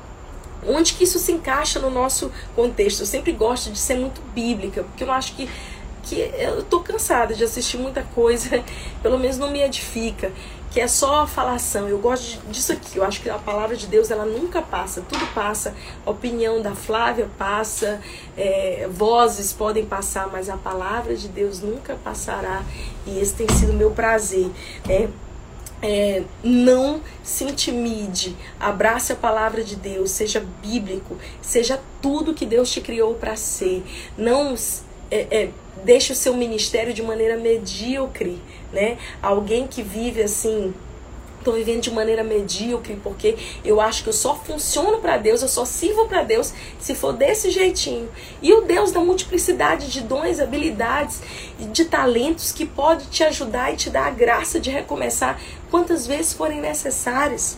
onde 0.68 0.94
que 0.94 1.04
isso 1.04 1.20
se 1.20 1.32
encaixa 1.32 1.80
no 1.80 1.90
nosso 1.90 2.32
contexto? 2.56 3.02
Eu 3.02 3.06
sempre 3.06 3.32
gosto 3.32 3.72
de 3.72 3.80
ser 3.80 3.96
muito 3.96 4.22
bíblica, 4.34 4.84
porque 4.84 5.04
eu 5.04 5.12
acho 5.12 5.36
que 5.36 5.50
que 6.06 6.20
eu 6.38 6.64
tô 6.64 6.82
cansada 6.82 7.34
de 7.34 7.44
assistir 7.44 7.78
muita 7.78 8.04
coisa, 8.04 8.64
pelo 9.02 9.18
menos 9.18 9.38
não 9.38 9.50
me 9.50 9.60
edifica 9.62 10.32
que 10.76 10.82
é 10.82 10.90
só 10.90 11.26
falação. 11.26 11.88
Eu 11.88 11.98
gosto 12.00 12.46
disso 12.50 12.74
aqui. 12.74 12.98
Eu 12.98 13.06
acho 13.06 13.22
que 13.22 13.30
a 13.30 13.38
palavra 13.38 13.78
de 13.78 13.88
Deus 13.88 14.12
ela 14.12 14.26
nunca 14.26 14.62
passa. 14.62 15.02
Tudo 15.08 15.26
passa. 15.28 15.74
A 16.06 16.12
opinião 16.12 16.62
da 16.62 16.76
Flávia 16.76 17.30
passa. 17.38 18.02
É, 18.36 18.86
vozes 18.92 19.54
podem 19.54 19.86
passar, 19.86 20.28
mas 20.28 20.50
a 20.50 20.58
palavra 20.58 21.16
de 21.16 21.30
Deus 21.30 21.62
nunca 21.62 21.96
passará. 22.04 22.62
E 23.08 23.18
esse 23.18 23.36
tem 23.36 23.48
sido 23.56 23.72
meu 23.72 23.92
prazer. 23.92 24.52
É, 24.90 25.08
é, 25.82 26.24
não 26.44 27.00
se 27.24 27.46
intimide, 27.46 28.36
abrace 28.60 29.14
a 29.14 29.16
palavra 29.16 29.64
de 29.64 29.76
Deus, 29.76 30.12
seja 30.12 30.44
bíblico, 30.62 31.18
seja 31.42 31.80
tudo 32.02 32.34
que 32.34 32.46
Deus 32.46 32.70
te 32.70 32.82
criou 32.82 33.14
para 33.14 33.38
ser. 33.38 33.82
Não 34.18 34.56
é, 35.12 35.50
deixe 35.84 36.14
o 36.14 36.16
seu 36.16 36.36
ministério 36.36 36.94
de 36.94 37.04
maneira 37.04 37.38
medíocre, 37.38 38.42
né? 38.72 38.98
Alguém 39.22 39.68
que 39.68 39.82
vive 39.82 40.22
assim, 40.22 40.74
estou 41.46 41.54
vivendo 41.54 41.82
de 41.82 41.92
maneira 41.92 42.24
medíocre 42.24 43.00
porque 43.04 43.38
eu 43.64 43.80
acho 43.80 44.04
que 44.04 44.10
eu 44.10 44.14
só 44.14 44.36
funciono 44.36 44.98
para 44.98 45.18
Deus, 45.18 45.44
eu 45.44 45.48
só 45.48 45.64
sirvo 45.64 46.08
para 46.08 46.24
Deus 46.24 46.52
se 46.80 46.96
for 46.96 47.14
desse 47.14 47.52
jeitinho. 47.52 48.10
E 48.42 48.52
o 48.52 48.62
Deus 48.62 48.92
da 48.92 49.00
multiplicidade 49.00 49.92
de 49.92 50.02
dons, 50.02 50.40
habilidades 50.40 51.22
e 51.60 51.66
de 51.66 51.86
talentos 51.86 52.52
que 52.52 52.66
pode 52.66 53.06
te 53.08 53.24
ajudar 53.24 53.72
e 53.72 53.78
te 53.78 53.92
dar 53.92 54.08
a 54.08 54.12
graça 54.12 54.60
de 54.60 54.72
recomeçar 54.72 55.40
quantas 55.70 56.08
vezes 56.08 56.34
forem 56.34 56.60
necessárias. 56.60 57.58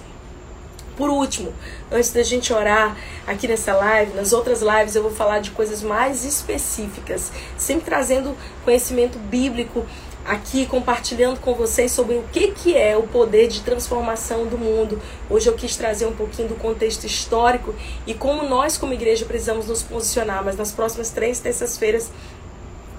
Por 0.98 1.12
último, 1.12 1.54
antes 1.92 2.12
da 2.12 2.24
gente 2.24 2.52
orar 2.52 2.98
aqui 3.28 3.48
nessa 3.48 3.74
live, 3.74 4.14
nas 4.16 4.34
outras 4.34 4.62
lives 4.62 4.96
eu 4.96 5.04
vou 5.04 5.12
falar 5.12 5.40
de 5.40 5.52
coisas 5.52 5.84
mais 5.84 6.26
específicas, 6.26 7.32
sempre 7.56 7.86
trazendo 7.86 8.36
conhecimento 8.66 9.20
bíblico 9.20 9.86
aqui 10.26 10.66
compartilhando 10.66 11.40
com 11.40 11.54
vocês 11.54 11.92
sobre 11.92 12.16
o 12.16 12.24
que, 12.34 12.52
que 12.52 12.76
é 12.76 12.98
o 12.98 13.04
poder 13.04 13.48
de 13.48 13.62
transformação 13.62 14.46
do 14.46 14.58
mundo. 14.58 15.02
Hoje 15.30 15.48
eu 15.48 15.54
quis 15.54 15.78
trazer 15.78 16.06
um 16.06 16.12
pouquinho 16.12 16.50
do 16.50 16.56
contexto 16.56 17.06
histórico 17.06 17.74
e 18.06 18.14
como 18.14 18.44
nós, 18.44 18.78
como 18.78 18.94
igreja, 18.94 19.24
precisamos 19.24 19.68
nos 19.68 19.82
posicionar. 19.84 20.44
Mas 20.44 20.58
nas 20.58 20.72
próximas 20.72 21.12
três 21.12 21.40
terças-feiras 21.40 22.12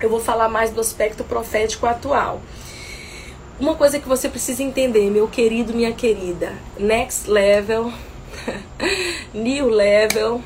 eu 0.00 0.08
vou 0.08 0.20
falar 0.20 0.48
mais 0.48 0.70
do 0.70 0.80
aspecto 0.80 1.22
profético 1.22 1.84
atual. 1.84 2.40
Uma 3.60 3.74
coisa 3.74 3.98
que 3.98 4.06
você 4.06 4.28
precisa 4.28 4.62
entender, 4.62 5.10
meu 5.10 5.26
querido, 5.26 5.74
minha 5.74 5.92
querida, 5.92 6.52
next 6.78 7.28
level, 7.28 7.92
new 9.34 9.68
level, 9.68 10.40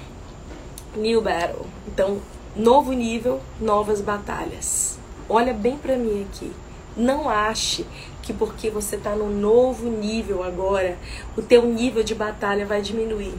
new 0.97 1.21
battle. 1.21 1.67
Então, 1.87 2.23
novo 2.57 2.91
nível, 2.93 3.39
novas 3.61 4.01
batalhas. 4.01 4.99
Olha 5.29 5.53
bem 5.53 5.77
para 5.77 5.95
mim 5.95 6.27
aqui. 6.27 6.51
Não 6.97 7.29
ache 7.29 7.85
que 8.23 8.33
porque 8.33 8.71
você 8.71 8.97
está 8.97 9.15
no 9.15 9.29
novo 9.29 9.91
nível 9.91 10.43
agora, 10.43 10.97
o 11.37 11.43
teu 11.43 11.67
nível 11.67 12.03
de 12.03 12.15
batalha 12.15 12.65
vai 12.65 12.81
diminuir. 12.81 13.35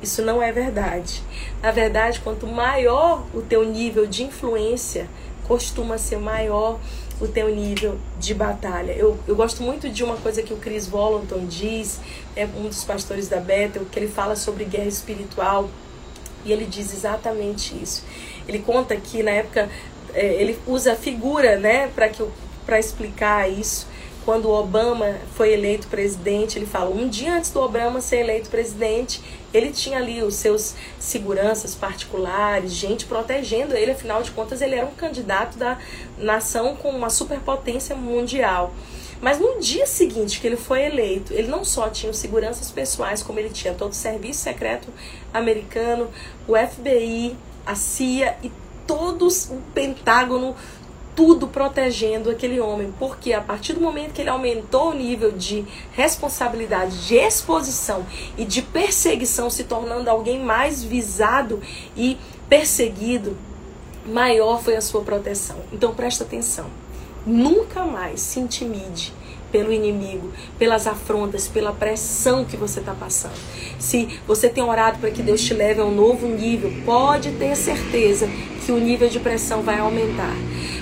Isso 0.00 0.22
não 0.22 0.42
é 0.42 0.50
verdade. 0.50 1.22
Na 1.60 1.70
verdade, 1.70 2.18
quanto 2.20 2.46
maior 2.46 3.26
o 3.34 3.42
teu 3.42 3.62
nível 3.62 4.06
de 4.06 4.24
influência, 4.24 5.06
costuma 5.46 5.98
ser 5.98 6.18
maior 6.18 6.78
o 7.20 7.28
teu 7.28 7.48
nível 7.54 7.98
de 8.18 8.34
batalha. 8.34 8.92
Eu, 8.92 9.18
eu 9.26 9.36
gosto 9.36 9.62
muito 9.62 9.88
de 9.88 10.02
uma 10.02 10.16
coisa 10.16 10.42
que 10.42 10.52
o 10.52 10.56
Chris 10.56 10.86
Volanton 10.86 11.46
diz, 11.46 12.00
é 12.34 12.46
um 12.46 12.68
dos 12.68 12.84
pastores 12.84 13.28
da 13.28 13.38
Bethel, 13.38 13.84
que 13.90 13.98
ele 13.98 14.08
fala 14.08 14.34
sobre 14.36 14.64
guerra 14.64 14.88
espiritual 14.88 15.68
e 16.44 16.52
ele 16.52 16.64
diz 16.64 16.92
exatamente 16.92 17.74
isso. 17.80 18.04
Ele 18.48 18.58
conta 18.58 18.96
que 18.96 19.22
na 19.22 19.30
época 19.30 19.68
é, 20.14 20.34
ele 20.40 20.58
usa 20.66 20.92
a 20.92 20.96
figura, 20.96 21.56
né, 21.56 21.88
para 21.88 22.08
que 22.08 22.24
para 22.64 22.78
explicar 22.78 23.50
isso 23.50 23.86
quando 24.24 24.46
o 24.46 24.52
Obama 24.52 25.16
foi 25.34 25.52
eleito 25.52 25.88
presidente, 25.88 26.58
ele 26.58 26.66
fala, 26.66 26.90
um 26.90 27.08
dia 27.08 27.34
antes 27.34 27.50
do 27.50 27.60
Obama 27.60 28.00
ser 28.00 28.18
eleito 28.18 28.48
presidente, 28.50 29.22
ele 29.52 29.70
tinha 29.70 29.98
ali 29.98 30.22
os 30.22 30.36
seus 30.36 30.74
seguranças 30.98 31.74
particulares, 31.74 32.72
gente 32.72 33.04
protegendo 33.04 33.76
ele, 33.76 33.92
afinal 33.92 34.22
de 34.22 34.30
contas 34.30 34.62
ele 34.62 34.76
era 34.76 34.86
um 34.86 34.94
candidato 34.94 35.58
da 35.58 35.78
nação 36.16 36.76
com 36.76 36.90
uma 36.90 37.10
superpotência 37.10 37.96
mundial. 37.96 38.72
Mas 39.20 39.38
no 39.38 39.60
dia 39.60 39.86
seguinte 39.86 40.40
que 40.40 40.46
ele 40.46 40.56
foi 40.56 40.82
eleito, 40.82 41.32
ele 41.32 41.48
não 41.48 41.64
só 41.64 41.88
tinha 41.88 42.10
os 42.10 42.18
seguranças 42.18 42.70
pessoais, 42.70 43.22
como 43.22 43.38
ele 43.38 43.50
tinha 43.50 43.72
todo 43.72 43.92
o 43.92 43.94
serviço 43.94 44.40
secreto 44.40 44.88
americano, 45.32 46.08
o 46.48 46.54
FBI, 46.56 47.36
a 47.64 47.76
CIA 47.76 48.36
e 48.42 48.50
todos 48.86 49.48
o 49.50 49.60
Pentágono 49.72 50.56
tudo 51.14 51.46
protegendo 51.46 52.30
aquele 52.30 52.58
homem, 52.58 52.92
porque 52.98 53.32
a 53.32 53.40
partir 53.40 53.74
do 53.74 53.80
momento 53.80 54.12
que 54.12 54.20
ele 54.20 54.30
aumentou 54.30 54.90
o 54.90 54.94
nível 54.94 55.32
de 55.32 55.64
responsabilidade, 55.92 57.06
de 57.06 57.16
exposição 57.16 58.06
e 58.36 58.44
de 58.44 58.62
perseguição, 58.62 59.50
se 59.50 59.64
tornando 59.64 60.08
alguém 60.08 60.40
mais 60.40 60.82
visado 60.82 61.60
e 61.96 62.16
perseguido, 62.48 63.36
maior 64.06 64.62
foi 64.62 64.76
a 64.76 64.80
sua 64.80 65.02
proteção. 65.02 65.56
Então 65.72 65.94
presta 65.94 66.24
atenção. 66.24 66.66
Nunca 67.24 67.84
mais 67.84 68.20
se 68.20 68.40
intimide 68.40 69.12
pelo 69.52 69.70
inimigo, 69.70 70.32
pelas 70.58 70.86
afrontas, 70.86 71.46
pela 71.46 71.72
pressão 71.72 72.44
que 72.44 72.56
você 72.56 72.80
está 72.80 72.94
passando. 72.94 73.36
Se 73.78 74.18
você 74.26 74.48
tem 74.48 74.64
orado 74.64 74.98
para 74.98 75.10
que 75.10 75.22
Deus 75.22 75.42
te 75.42 75.52
leve 75.52 75.82
a 75.82 75.84
um 75.84 75.94
novo 75.94 76.26
nível, 76.26 76.72
pode 76.86 77.30
ter 77.32 77.54
certeza 77.54 78.26
que 78.64 78.72
o 78.72 78.78
nível 78.78 79.08
de 79.08 79.20
pressão 79.20 79.62
vai 79.62 79.78
aumentar. 79.78 80.34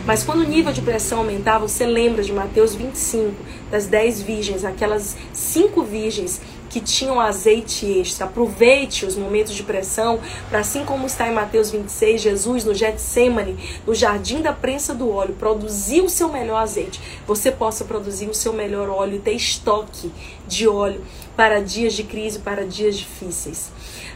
Mas 0.06 0.24
quando 0.24 0.40
o 0.40 0.48
nível 0.48 0.72
de 0.72 0.80
pressão 0.80 1.18
aumentar, 1.18 1.58
você 1.58 1.84
lembra 1.84 2.22
de 2.22 2.32
Mateus 2.32 2.74
25, 2.74 3.34
das 3.70 3.86
10 3.86 4.22
virgens, 4.22 4.64
aquelas 4.64 5.16
cinco 5.32 5.82
virgens 5.82 6.40
que 6.70 6.80
tinham 6.80 7.20
azeite 7.20 7.84
extra. 7.98 8.24
Aproveite 8.24 9.04
os 9.04 9.16
momentos 9.16 9.54
de 9.54 9.62
pressão, 9.62 10.20
para 10.48 10.60
assim 10.60 10.84
como 10.84 11.06
está 11.06 11.28
em 11.28 11.34
Mateus 11.34 11.70
26, 11.70 12.22
Jesus 12.22 12.64
no 12.64 12.72
Getsemane, 12.72 13.58
no 13.86 13.94
jardim 13.94 14.40
da 14.40 14.52
prensa 14.52 14.94
do 14.94 15.10
óleo, 15.10 15.34
produzir 15.38 16.00
o 16.00 16.08
seu 16.08 16.30
melhor 16.30 16.62
azeite. 16.62 17.00
Você 17.26 17.50
possa 17.50 17.84
produzir 17.84 18.28
o 18.28 18.34
seu 18.34 18.52
melhor 18.52 18.88
óleo 18.88 19.16
e 19.16 19.20
ter 19.20 19.32
estoque 19.32 20.10
de 20.46 20.66
óleo 20.66 21.04
para 21.36 21.60
dias 21.60 21.92
de 21.92 22.04
crise, 22.04 22.38
para 22.38 22.64
dias 22.64 22.96
difíceis. 22.96 23.70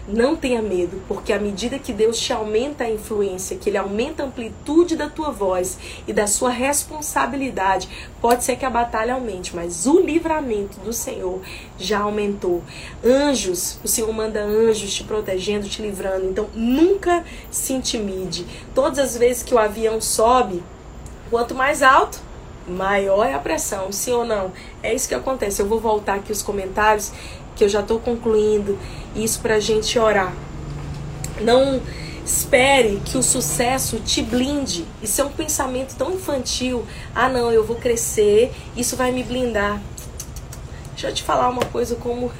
Não 0.07 0.36
tenha 0.36 0.61
medo, 0.61 1.00
porque 1.09 1.32
à 1.32 1.38
medida 1.38 1.78
que 1.78 1.90
Deus 1.90 2.18
te 2.18 2.30
aumenta 2.30 2.84
a 2.84 2.90
influência, 2.90 3.57
que 3.57 3.70
Ele 3.70 3.78
aumenta 3.78 4.22
a 4.22 4.26
amplitude 4.26 4.96
da 4.96 5.09
tua 5.09 5.30
voz 5.30 5.78
e 6.07 6.12
da 6.12 6.26
sua 6.26 6.50
responsabilidade, 6.50 7.88
pode 8.20 8.44
ser 8.44 8.57
que 8.57 8.66
a 8.66 8.70
batalha 8.70 9.14
aumente, 9.14 9.57
mas 9.57 9.86
o 9.86 10.00
livramento 10.00 10.78
do 10.80 10.92
Senhor 10.92 11.40
já 11.78 12.00
aumentou. 12.00 12.62
Anjos, 13.02 13.78
o 13.82 13.88
Senhor 13.88 14.12
manda 14.12 14.42
anjos 14.44 14.92
te 14.92 15.05
protegendo, 15.05 15.70
te 15.70 15.80
livrando. 15.80 16.26
Então 16.26 16.48
nunca 16.55 17.24
se 17.50 17.72
intimide. 17.72 18.44
Todas 18.74 18.98
as 18.98 19.16
vezes 19.16 19.42
que 19.42 19.55
o 19.55 19.59
avião 19.59 20.02
sobe, 20.02 20.62
quanto 21.30 21.55
mais 21.55 21.82
alto, 21.82 22.20
maior 22.68 23.26
é 23.26 23.34
a 23.34 23.38
pressão, 23.38 23.90
sim 23.92 24.12
ou 24.12 24.24
não? 24.24 24.52
É 24.82 24.94
isso 24.94 25.09
que 25.09 25.14
acontece. 25.14 25.61
Eu 25.61 25.66
vou 25.66 25.80
voltar 25.80 26.16
aqui 26.16 26.32
os 26.32 26.42
comentários 26.42 27.12
que 27.57 27.64
eu 27.64 27.68
já 27.68 27.80
estou 27.80 27.98
concluindo 27.98 28.78
isso 29.14 29.40
para 29.40 29.57
a 29.57 29.61
gente 29.61 29.98
orar. 29.98 30.34
Não 31.40 31.80
espere 32.24 33.00
que 33.05 33.18
o 33.18 33.22
sucesso 33.22 33.98
te 33.98 34.22
blinde. 34.22 34.84
Isso 35.02 35.20
é 35.20 35.24
um 35.24 35.30
pensamento 35.30 35.94
tão 35.94 36.12
infantil. 36.12 36.84
Ah, 37.14 37.28
não, 37.28 37.52
eu 37.52 37.64
vou 37.64 37.76
crescer, 37.76 38.52
isso 38.76 38.96
vai 38.96 39.12
me 39.12 39.22
blindar. 39.22 39.80
Deixa 41.05 41.12
eu 41.12 41.16
te 41.16 41.22
falar 41.22 41.50
uma 41.50 41.66
coisa 41.66 41.96
como 41.96 42.32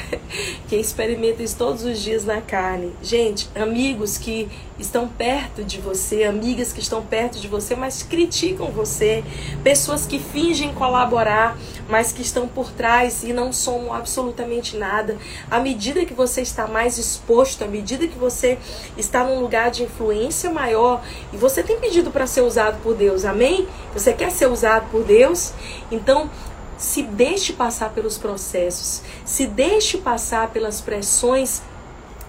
quem 0.66 0.80
experimenta 0.80 1.42
isso 1.42 1.58
todos 1.58 1.84
os 1.84 2.00
dias 2.00 2.24
na 2.24 2.40
carne. 2.40 2.90
Gente, 3.02 3.50
amigos 3.54 4.16
que 4.16 4.48
estão 4.78 5.06
perto 5.06 5.62
de 5.62 5.78
você, 5.78 6.24
amigas 6.24 6.72
que 6.72 6.80
estão 6.80 7.02
perto 7.02 7.38
de 7.38 7.46
você, 7.48 7.76
mas 7.76 8.02
criticam 8.02 8.68
você, 8.68 9.22
pessoas 9.62 10.06
que 10.06 10.18
fingem 10.18 10.72
colaborar, 10.72 11.58
mas 11.86 12.10
que 12.10 12.22
estão 12.22 12.48
por 12.48 12.70
trás 12.70 13.24
e 13.24 13.34
não 13.34 13.52
somam 13.52 13.92
absolutamente 13.92 14.74
nada. 14.78 15.18
À 15.50 15.60
medida 15.60 16.06
que 16.06 16.14
você 16.14 16.40
está 16.40 16.66
mais 16.66 16.96
exposto, 16.96 17.62
à 17.62 17.66
medida 17.66 18.06
que 18.06 18.16
você 18.16 18.58
está 18.96 19.22
num 19.22 19.40
lugar 19.40 19.70
de 19.70 19.82
influência 19.82 20.50
maior, 20.50 21.02
e 21.30 21.36
você 21.36 21.62
tem 21.62 21.78
pedido 21.78 22.10
para 22.10 22.26
ser 22.26 22.40
usado 22.40 22.80
por 22.82 22.94
Deus, 22.94 23.26
amém? 23.26 23.68
Você 23.92 24.14
quer 24.14 24.30
ser 24.30 24.46
usado 24.46 24.88
por 24.90 25.04
Deus? 25.04 25.52
Então, 25.90 26.30
se 26.78 27.02
deixe 27.02 27.52
passar 27.52 27.92
pelos 27.92 28.16
processos, 28.16 29.02
se 29.24 29.46
deixe 29.46 29.98
passar 29.98 30.50
pelas 30.50 30.80
pressões 30.80 31.60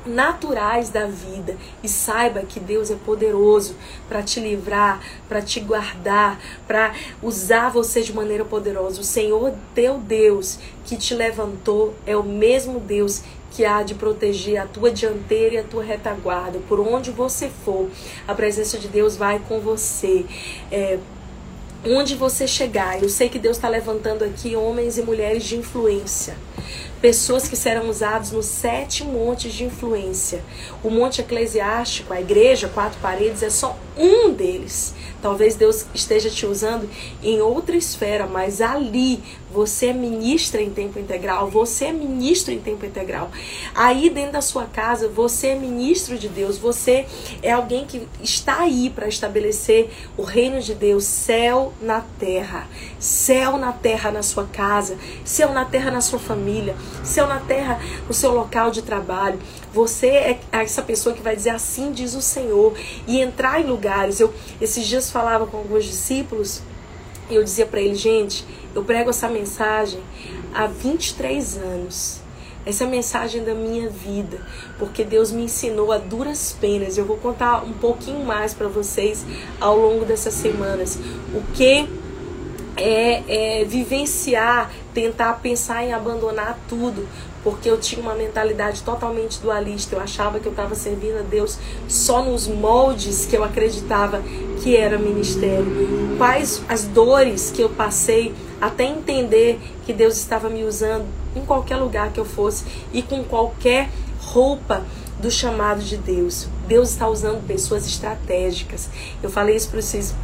naturais 0.05 0.89
da 0.89 1.05
vida 1.05 1.57
e 1.83 1.87
saiba 1.87 2.41
que 2.41 2.59
Deus 2.59 2.89
é 2.89 2.95
poderoso 2.95 3.75
para 4.07 4.23
te 4.23 4.39
livrar, 4.39 5.01
para 5.27 5.41
te 5.41 5.59
guardar, 5.59 6.39
para 6.67 6.93
usar 7.21 7.69
você 7.69 8.01
de 8.01 8.13
maneira 8.13 8.43
poderosa. 8.43 9.01
O 9.01 9.03
Senhor 9.03 9.53
teu 9.75 9.99
Deus 9.99 10.57
que 10.85 10.97
te 10.97 11.13
levantou 11.13 11.93
é 12.05 12.15
o 12.15 12.23
mesmo 12.23 12.79
Deus 12.79 13.21
que 13.51 13.65
há 13.65 13.83
de 13.83 13.95
proteger 13.95 14.57
a 14.57 14.65
tua 14.65 14.91
dianteira 14.91 15.55
e 15.55 15.57
a 15.57 15.63
tua 15.63 15.83
retaguarda. 15.83 16.59
Por 16.67 16.79
onde 16.79 17.11
você 17.11 17.49
for, 17.65 17.89
a 18.27 18.33
presença 18.33 18.77
de 18.77 18.87
Deus 18.87 19.17
vai 19.17 19.39
com 19.47 19.59
você. 19.59 20.25
É, 20.71 20.99
onde 21.85 22.15
você 22.15 22.47
chegar, 22.47 23.01
eu 23.01 23.09
sei 23.09 23.29
que 23.29 23.39
Deus 23.39 23.57
está 23.57 23.69
levantando 23.69 24.23
aqui 24.23 24.55
homens 24.55 24.97
e 24.97 25.01
mulheres 25.01 25.43
de 25.43 25.57
influência 25.57 26.35
pessoas 27.01 27.47
que 27.47 27.55
serão 27.55 27.89
usadas 27.89 28.31
nos 28.31 28.45
sete 28.45 29.03
montes 29.03 29.53
de 29.53 29.63
influência. 29.63 30.43
O 30.83 30.89
monte 30.89 31.21
eclesiástico, 31.21 32.13
a 32.13 32.19
igreja, 32.19 32.67
quatro 32.67 32.99
paredes, 32.99 33.41
é 33.41 33.49
só 33.49 33.77
um 33.97 34.31
deles. 34.33 34.93
Talvez 35.21 35.55
Deus 35.55 35.85
esteja 35.93 36.29
te 36.29 36.45
usando 36.45 36.89
em 37.23 37.41
outra 37.41 37.75
esfera, 37.75 38.27
mas 38.27 38.61
ali 38.61 39.21
você 39.51 39.87
é 39.87 39.93
ministra 39.93 40.61
em 40.61 40.69
tempo 40.69 40.99
integral, 40.99 41.49
você 41.49 41.85
é 41.85 41.91
ministro 41.91 42.53
em 42.53 42.59
tempo 42.59 42.85
integral. 42.85 43.31
Aí 43.73 44.09
dentro 44.09 44.33
da 44.33 44.41
sua 44.41 44.65
casa, 44.65 45.07
você 45.07 45.47
é 45.47 45.55
ministro 45.55 46.17
de 46.17 46.29
Deus, 46.29 46.57
você 46.57 47.05
é 47.41 47.51
alguém 47.51 47.85
que 47.85 48.07
está 48.21 48.61
aí 48.61 48.89
para 48.89 49.07
estabelecer 49.07 49.89
o 50.17 50.23
reino 50.23 50.61
de 50.61 50.73
Deus, 50.73 51.05
céu 51.05 51.73
na 51.81 52.01
terra. 52.19 52.67
Céu 52.99 53.57
na 53.57 53.71
terra 53.71 54.11
na 54.11 54.23
sua 54.23 54.45
casa, 54.45 54.97
céu 55.23 55.51
na 55.51 55.65
terra 55.65 55.91
na 55.91 56.01
sua 56.01 56.19
família, 56.19 56.75
céu 57.03 57.27
na 57.27 57.39
terra 57.39 57.79
no 58.07 58.13
seu 58.13 58.33
local 58.33 58.71
de 58.71 58.81
trabalho. 58.81 59.39
Você 59.73 60.07
é 60.07 60.39
essa 60.51 60.81
pessoa 60.81 61.15
que 61.15 61.21
vai 61.21 61.35
dizer 61.35 61.51
assim 61.51 61.91
diz 61.91 62.13
o 62.13 62.21
Senhor 62.21 62.73
e 63.07 63.19
entrar 63.19 63.61
em 63.61 63.65
lugares. 63.65 64.19
Eu 64.19 64.33
esses 64.59 64.85
dias 64.85 65.09
falava 65.09 65.47
com 65.47 65.57
alguns 65.57 65.85
discípulos 65.85 66.61
e 67.29 67.35
eu 67.35 67.43
dizia 67.43 67.65
para 67.65 67.79
eles, 67.79 67.99
gente, 67.99 68.45
eu 68.73 68.83
prego 68.83 69.09
essa 69.09 69.27
mensagem 69.27 70.01
há 70.53 70.65
23 70.65 71.57
anos. 71.57 72.21
Essa 72.65 72.83
é 72.83 72.87
a 72.87 72.89
mensagem 72.89 73.43
da 73.43 73.53
minha 73.53 73.89
vida, 73.89 74.41
porque 74.77 75.03
Deus 75.03 75.31
me 75.31 75.43
ensinou 75.43 75.91
a 75.91 75.97
duras 75.97 76.55
penas. 76.59 76.97
Eu 76.97 77.05
vou 77.05 77.17
contar 77.17 77.63
um 77.63 77.73
pouquinho 77.73 78.25
mais 78.25 78.53
para 78.53 78.67
vocês 78.67 79.25
ao 79.59 79.77
longo 79.77 80.05
dessas 80.05 80.33
semanas 80.33 80.99
o 81.33 81.41
que 81.53 81.87
é, 82.75 83.61
é 83.61 83.65
vivenciar, 83.65 84.71
tentar 84.93 85.33
pensar 85.41 85.83
em 85.83 85.93
abandonar 85.93 86.59
tudo, 86.67 87.07
porque 87.43 87.69
eu 87.69 87.79
tinha 87.79 88.01
uma 88.01 88.13
mentalidade 88.13 88.83
totalmente 88.83 89.39
dualista. 89.39 89.95
Eu 89.95 90.01
achava 90.01 90.39
que 90.39 90.45
eu 90.45 90.51
estava 90.51 90.75
servindo 90.75 91.19
a 91.19 91.21
Deus 91.21 91.57
só 91.87 92.23
nos 92.23 92.47
moldes 92.47 93.25
que 93.25 93.35
eu 93.35 93.43
acreditava 93.43 94.21
que 94.61 94.75
era 94.75 94.97
ministério. 94.97 95.65
Quais 96.17 96.61
as 96.67 96.83
dores 96.83 97.51
que 97.51 97.61
eu 97.61 97.69
passei 97.69 98.33
até 98.59 98.83
entender 98.83 99.59
que 99.85 99.93
Deus 99.93 100.17
estava 100.17 100.49
me 100.49 100.63
usando 100.63 101.05
em 101.35 101.45
qualquer 101.45 101.77
lugar 101.77 102.11
que 102.11 102.19
eu 102.19 102.25
fosse 102.25 102.65
e 102.91 103.01
com 103.01 103.23
qualquer 103.23 103.89
roupa 104.19 104.83
do 105.19 105.29
chamado 105.29 105.81
de 105.81 105.97
Deus. 105.97 106.47
Deus 106.69 106.91
está 106.91 107.07
usando 107.07 107.45
pessoas 107.47 107.87
estratégicas. 107.87 108.89
Eu 109.23 109.29
falei 109.29 109.55
isso 109.55 109.71
para 109.71 109.79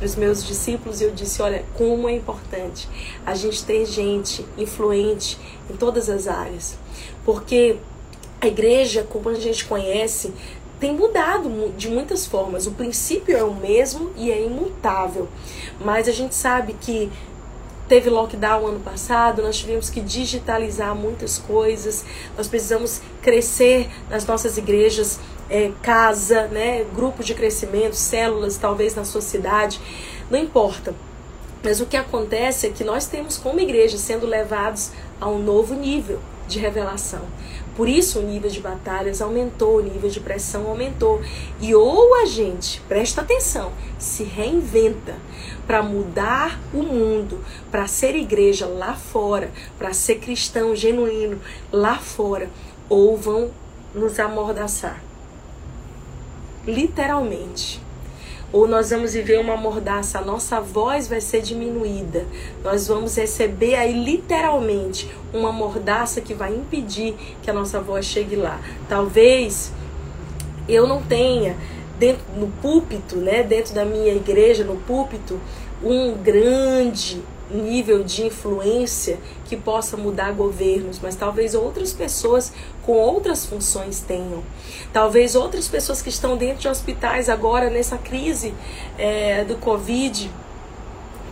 os 0.05 0.15
meus 0.15 0.45
discípulos 0.45 1.01
e 1.01 1.05
eu 1.05 1.11
disse: 1.11 1.41
olha, 1.41 1.65
como 1.73 2.07
é 2.07 2.13
importante 2.13 2.87
a 3.25 3.33
gente 3.33 3.65
ter 3.65 3.83
gente 3.87 4.45
influente 4.55 5.39
em 5.67 5.75
todas 5.75 6.07
as 6.07 6.27
áreas. 6.27 6.77
Porque 7.25 7.77
a 8.39 8.45
igreja, 8.45 9.03
como 9.09 9.29
a 9.29 9.33
gente 9.33 9.65
conhece, 9.65 10.31
tem 10.79 10.93
mudado 10.93 11.73
de 11.75 11.89
muitas 11.89 12.27
formas. 12.27 12.67
O 12.67 12.71
princípio 12.73 13.35
é 13.35 13.43
o 13.43 13.55
mesmo 13.55 14.11
e 14.15 14.31
é 14.31 14.45
imutável. 14.45 15.27
Mas 15.83 16.07
a 16.07 16.11
gente 16.11 16.35
sabe 16.35 16.73
que 16.73 17.11
teve 17.87 18.09
lockdown 18.09 18.67
ano 18.67 18.79
passado, 18.79 19.41
nós 19.41 19.57
tivemos 19.57 19.89
que 19.89 20.01
digitalizar 20.01 20.95
muitas 20.95 21.37
coisas, 21.37 22.03
nós 22.37 22.47
precisamos 22.47 23.01
crescer 23.21 23.89
nas 24.09 24.25
nossas 24.25 24.57
igrejas, 24.57 25.19
é, 25.49 25.71
casa, 25.81 26.47
né, 26.47 26.85
grupo 26.95 27.23
de 27.23 27.33
crescimento, 27.33 27.95
células, 27.95 28.57
talvez 28.57 28.95
na 28.95 29.03
sua 29.03 29.21
cidade, 29.21 29.79
não 30.29 30.39
importa. 30.39 30.93
Mas 31.63 31.81
o 31.81 31.85
que 31.85 31.97
acontece 31.97 32.67
é 32.67 32.69
que 32.69 32.83
nós 32.83 33.07
temos 33.07 33.37
como 33.37 33.59
igreja 33.59 33.97
sendo 33.97 34.27
levados 34.27 34.91
a 35.19 35.27
um 35.27 35.39
novo 35.39 35.73
nível 35.73 36.19
de 36.47 36.59
revelação. 36.59 37.21
Por 37.75 37.89
isso 37.89 38.19
o 38.19 38.21
nível 38.21 38.49
de 38.49 38.61
batalhas 38.61 39.21
aumentou, 39.21 39.77
o 39.77 39.81
nível 39.81 40.09
de 40.09 40.19
pressão 40.19 40.67
aumentou. 40.67 41.21
E 41.59 41.75
ou 41.75 42.21
a 42.21 42.25
gente, 42.25 42.81
presta 42.87 43.21
atenção, 43.21 43.71
se 43.99 44.23
reinventa 44.23 45.15
para 45.67 45.83
mudar 45.83 46.59
o 46.73 46.83
mundo, 46.83 47.43
para 47.69 47.87
ser 47.87 48.15
igreja 48.15 48.65
lá 48.65 48.95
fora, 48.95 49.51
para 49.77 49.91
ser 49.91 50.19
cristão 50.19 50.75
genuíno 50.75 51.41
lá 51.71 51.97
fora, 51.97 52.49
ou 52.87 53.17
vão 53.17 53.51
nos 53.93 54.19
amordaçar. 54.19 55.04
Literalmente 56.67 57.85
ou 58.55 58.69
nós 58.69 58.89
vamos 58.89 59.13
viver 59.13 59.37
uma 59.37 59.57
mordaça, 59.57 60.19
a 60.19 60.21
nossa 60.21 60.61
voz 60.61 61.09
vai 61.09 61.19
ser 61.19 61.41
diminuída. 61.41 62.25
Nós 62.63 62.87
vamos 62.87 63.17
receber 63.17 63.75
aí 63.75 63.91
literalmente 63.91 65.11
uma 65.33 65.51
mordaça 65.51 66.21
que 66.21 66.33
vai 66.33 66.53
impedir 66.55 67.15
que 67.41 67.49
a 67.49 67.53
nossa 67.53 67.81
voz 67.81 68.05
chegue 68.05 68.37
lá. 68.37 68.61
Talvez 68.87 69.73
eu 70.69 70.87
não 70.87 71.03
tenha 71.03 71.57
dentro 71.99 72.23
no 72.37 72.47
púlpito, 72.61 73.17
né, 73.17 73.43
dentro 73.43 73.73
da 73.73 73.83
minha 73.83 74.13
igreja, 74.13 74.63
no 74.63 74.77
púlpito, 74.77 75.37
um 75.83 76.13
grande 76.13 77.21
nível 77.55 78.03
de 78.03 78.25
influência 78.25 79.17
que 79.45 79.55
possa 79.55 79.97
mudar 79.97 80.31
governos, 80.31 80.99
mas 81.01 81.15
talvez 81.15 81.55
outras 81.55 81.93
pessoas 81.93 82.51
com 82.83 82.93
outras 82.93 83.45
funções 83.45 83.99
tenham. 83.99 84.43
Talvez 84.93 85.35
outras 85.35 85.67
pessoas 85.67 86.01
que 86.01 86.09
estão 86.09 86.37
dentro 86.37 86.61
de 86.61 86.67
hospitais 86.67 87.29
agora 87.29 87.69
nessa 87.69 87.97
crise 87.97 88.53
é, 88.97 89.43
do 89.43 89.55
Covid 89.55 90.29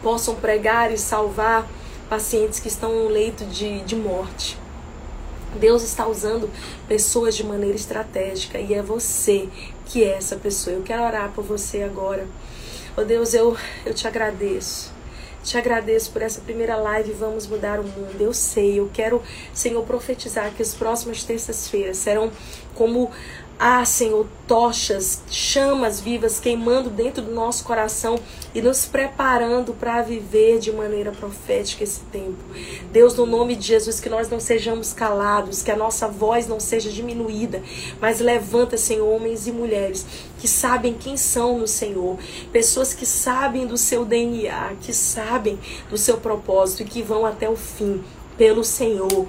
possam 0.01 0.35
pregar 0.35 0.91
e 0.91 0.97
salvar 0.97 1.67
pacientes 2.09 2.59
que 2.59 2.67
estão 2.67 2.93
no 2.93 3.07
leito 3.07 3.45
de, 3.45 3.81
de 3.81 3.95
morte. 3.95 4.57
Deus 5.59 5.83
está 5.83 6.07
usando 6.07 6.49
pessoas 6.87 7.35
de 7.35 7.43
maneira 7.43 7.75
estratégica 7.75 8.59
e 8.59 8.73
é 8.73 8.81
você 8.81 9.47
que 9.85 10.03
é 10.03 10.17
essa 10.17 10.35
pessoa. 10.35 10.75
Eu 10.75 10.83
quero 10.83 11.03
orar 11.03 11.31
por 11.31 11.43
você 11.43 11.83
agora. 11.83 12.27
Oh 12.95 13.03
Deus, 13.03 13.33
eu, 13.33 13.57
eu 13.85 13.93
te 13.93 14.07
agradeço. 14.07 14.92
Te 15.43 15.57
agradeço 15.57 16.11
por 16.11 16.21
essa 16.21 16.39
primeira 16.39 16.77
live. 16.77 17.11
Vamos 17.11 17.45
mudar 17.45 17.79
o 17.79 17.83
mundo. 17.83 18.15
Eu 18.19 18.33
sei, 18.33 18.79
eu 18.79 18.89
quero, 18.93 19.21
Senhor, 19.53 19.83
profetizar 19.83 20.51
que 20.51 20.61
as 20.61 20.73
próximas 20.73 21.23
terças-feiras 21.23 21.97
serão 21.97 22.31
como 22.73 23.11
ah, 23.65 23.85
Senhor, 23.85 24.27
tochas, 24.45 25.21
chamas 25.31 26.01
vivas 26.01 26.37
queimando 26.37 26.89
dentro 26.89 27.21
do 27.21 27.31
nosso 27.31 27.63
coração 27.63 28.19
e 28.53 28.61
nos 28.61 28.85
preparando 28.85 29.73
para 29.73 30.01
viver 30.01 30.59
de 30.59 30.69
maneira 30.69 31.13
profética 31.13 31.81
esse 31.81 32.01
tempo. 32.11 32.43
Deus, 32.91 33.15
no 33.15 33.25
nome 33.25 33.55
de 33.55 33.65
Jesus, 33.65 34.01
que 34.01 34.09
nós 34.09 34.29
não 34.29 34.37
sejamos 34.37 34.91
calados, 34.91 35.63
que 35.63 35.71
a 35.71 35.77
nossa 35.77 36.09
voz 36.09 36.45
não 36.45 36.59
seja 36.59 36.89
diminuída, 36.89 37.63
mas 38.01 38.19
levanta, 38.19 38.75
Senhor, 38.75 39.07
homens 39.07 39.47
e 39.47 39.53
mulheres 39.53 40.05
que 40.39 40.47
sabem 40.49 40.93
quem 40.93 41.15
são 41.15 41.57
no 41.57 41.67
Senhor, 41.67 42.17
pessoas 42.51 42.93
que 42.93 43.05
sabem 43.05 43.65
do 43.65 43.77
seu 43.77 44.03
DNA, 44.03 44.73
que 44.81 44.91
sabem 44.91 45.57
do 45.89 45.97
seu 45.97 46.17
propósito 46.17 46.81
e 46.81 46.85
que 46.85 47.01
vão 47.01 47.25
até 47.25 47.49
o 47.49 47.55
fim 47.55 48.03
pelo 48.37 48.61
Senhor 48.61 49.25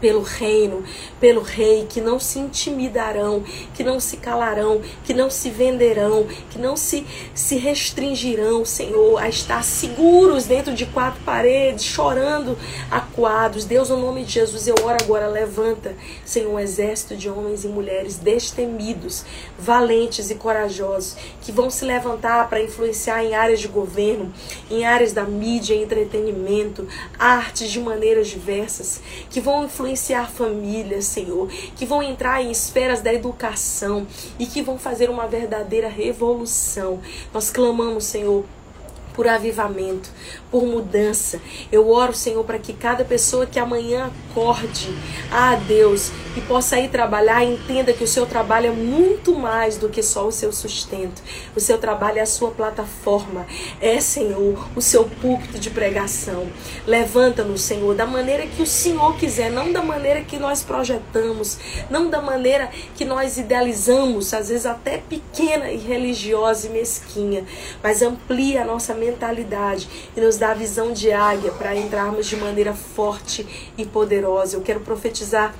pelo 0.00 0.22
reino, 0.22 0.84
pelo 1.20 1.42
rei, 1.42 1.86
que 1.88 2.00
não 2.00 2.18
se 2.18 2.38
intimidarão, 2.38 3.42
que 3.74 3.82
não 3.82 3.98
se 3.98 4.16
calarão, 4.16 4.80
que 5.04 5.14
não 5.14 5.30
se 5.30 5.50
venderão, 5.50 6.26
que 6.50 6.58
não 6.58 6.76
se, 6.76 7.06
se 7.34 7.56
restringirão, 7.56 8.64
Senhor, 8.64 9.18
a 9.18 9.28
estar 9.28 9.62
seguros 9.64 10.44
dentro 10.44 10.74
de 10.74 10.86
quatro 10.86 11.20
paredes, 11.24 11.84
chorando 11.84 12.56
acuados. 12.90 13.64
Deus, 13.64 13.88
no 13.88 13.98
nome 13.98 14.24
de 14.24 14.32
Jesus, 14.32 14.66
eu 14.66 14.74
oro 14.82 14.96
agora, 15.02 15.26
levanta, 15.26 15.94
Senhor, 16.24 16.52
um 16.52 16.58
exército 16.58 17.16
de 17.16 17.28
homens 17.28 17.64
e 17.64 17.68
mulheres 17.68 18.16
destemidos, 18.16 19.24
valentes 19.58 20.30
e 20.30 20.34
corajosos, 20.34 21.16
que 21.46 21.52
vão 21.52 21.70
se 21.70 21.84
levantar 21.84 22.48
para 22.48 22.60
influenciar 22.60 23.24
em 23.24 23.36
áreas 23.36 23.60
de 23.60 23.68
governo, 23.68 24.34
em 24.68 24.84
áreas 24.84 25.12
da 25.12 25.22
mídia, 25.22 25.76
entretenimento, 25.76 26.88
artes 27.16 27.70
de 27.70 27.78
maneiras 27.78 28.26
diversas, 28.26 29.00
que 29.30 29.40
vão 29.40 29.64
influenciar 29.64 30.28
famílias, 30.28 31.04
Senhor, 31.04 31.48
que 31.76 31.86
vão 31.86 32.02
entrar 32.02 32.42
em 32.42 32.50
esferas 32.50 33.00
da 33.00 33.14
educação 33.14 34.08
e 34.40 34.44
que 34.44 34.60
vão 34.60 34.76
fazer 34.76 35.08
uma 35.08 35.28
verdadeira 35.28 35.88
revolução. 35.88 36.98
Nós 37.32 37.48
clamamos, 37.48 38.06
Senhor, 38.06 38.44
por 39.16 39.26
avivamento, 39.26 40.10
por 40.50 40.64
mudança. 40.64 41.40
Eu 41.72 41.90
oro, 41.90 42.12
Senhor, 42.12 42.44
para 42.44 42.58
que 42.58 42.74
cada 42.74 43.04
pessoa 43.04 43.46
que 43.46 43.58
amanhã 43.58 44.12
acorde, 44.30 44.94
ah 45.32 45.56
Deus, 45.56 46.12
e 46.36 46.40
possa 46.42 46.78
ir 46.78 46.90
trabalhar, 46.90 47.42
entenda 47.42 47.94
que 47.94 48.04
o 48.04 48.06
seu 48.06 48.26
trabalho 48.26 48.66
é 48.66 48.70
muito 48.70 49.34
mais 49.34 49.78
do 49.78 49.88
que 49.88 50.02
só 50.02 50.26
o 50.26 50.32
seu 50.32 50.52
sustento. 50.52 51.22
O 51.56 51.60
seu 51.60 51.78
trabalho 51.78 52.18
é 52.18 52.20
a 52.20 52.26
sua 52.26 52.50
plataforma, 52.50 53.46
é, 53.80 53.98
Senhor, 53.98 54.68
o 54.76 54.82
seu 54.82 55.04
púlpito 55.04 55.58
de 55.58 55.70
pregação. 55.70 56.46
Levanta-nos, 56.86 57.62
Senhor, 57.62 57.94
da 57.94 58.06
maneira 58.06 58.46
que 58.46 58.62
o 58.62 58.66
Senhor 58.66 59.16
quiser, 59.16 59.50
não 59.50 59.72
da 59.72 59.82
maneira 59.82 60.20
que 60.20 60.38
nós 60.38 60.62
projetamos, 60.62 61.58
não 61.88 62.10
da 62.10 62.20
maneira 62.20 62.70
que 62.94 63.04
nós 63.04 63.38
idealizamos, 63.38 64.34
às 64.34 64.50
vezes 64.50 64.66
até 64.66 64.98
pequena 64.98 65.70
e 65.70 65.78
religiosa 65.78 66.66
e 66.66 66.70
mesquinha, 66.70 67.46
mas 67.82 68.02
amplia 68.02 68.62
a 68.62 68.64
nossa 68.64 68.92
mentalidade 69.06 69.88
e 70.16 70.20
nos 70.20 70.36
dá 70.36 70.50
a 70.50 70.54
visão 70.54 70.92
de 70.92 71.12
águia 71.12 71.52
para 71.52 71.74
entrarmos 71.74 72.26
de 72.26 72.36
maneira 72.36 72.74
forte 72.74 73.46
e 73.76 73.84
poderosa. 73.84 74.56
Eu 74.56 74.62
quero 74.62 74.80
profetizar 74.80 75.54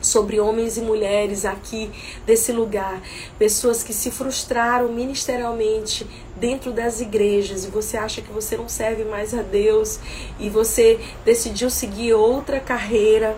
sobre 0.00 0.40
homens 0.40 0.76
e 0.78 0.80
mulheres 0.80 1.44
aqui 1.44 1.90
desse 2.24 2.52
lugar, 2.52 3.00
pessoas 3.38 3.82
que 3.82 3.92
se 3.92 4.10
frustraram 4.10 4.88
ministerialmente 4.88 6.06
dentro 6.36 6.72
das 6.72 7.00
igrejas 7.00 7.64
e 7.64 7.68
você 7.68 7.98
acha 7.98 8.22
que 8.22 8.32
você 8.32 8.56
não 8.56 8.68
serve 8.68 9.04
mais 9.04 9.34
a 9.34 9.42
Deus 9.42 10.00
e 10.38 10.48
você 10.48 10.98
decidiu 11.24 11.68
seguir 11.68 12.14
outra 12.14 12.58
carreira 12.58 13.36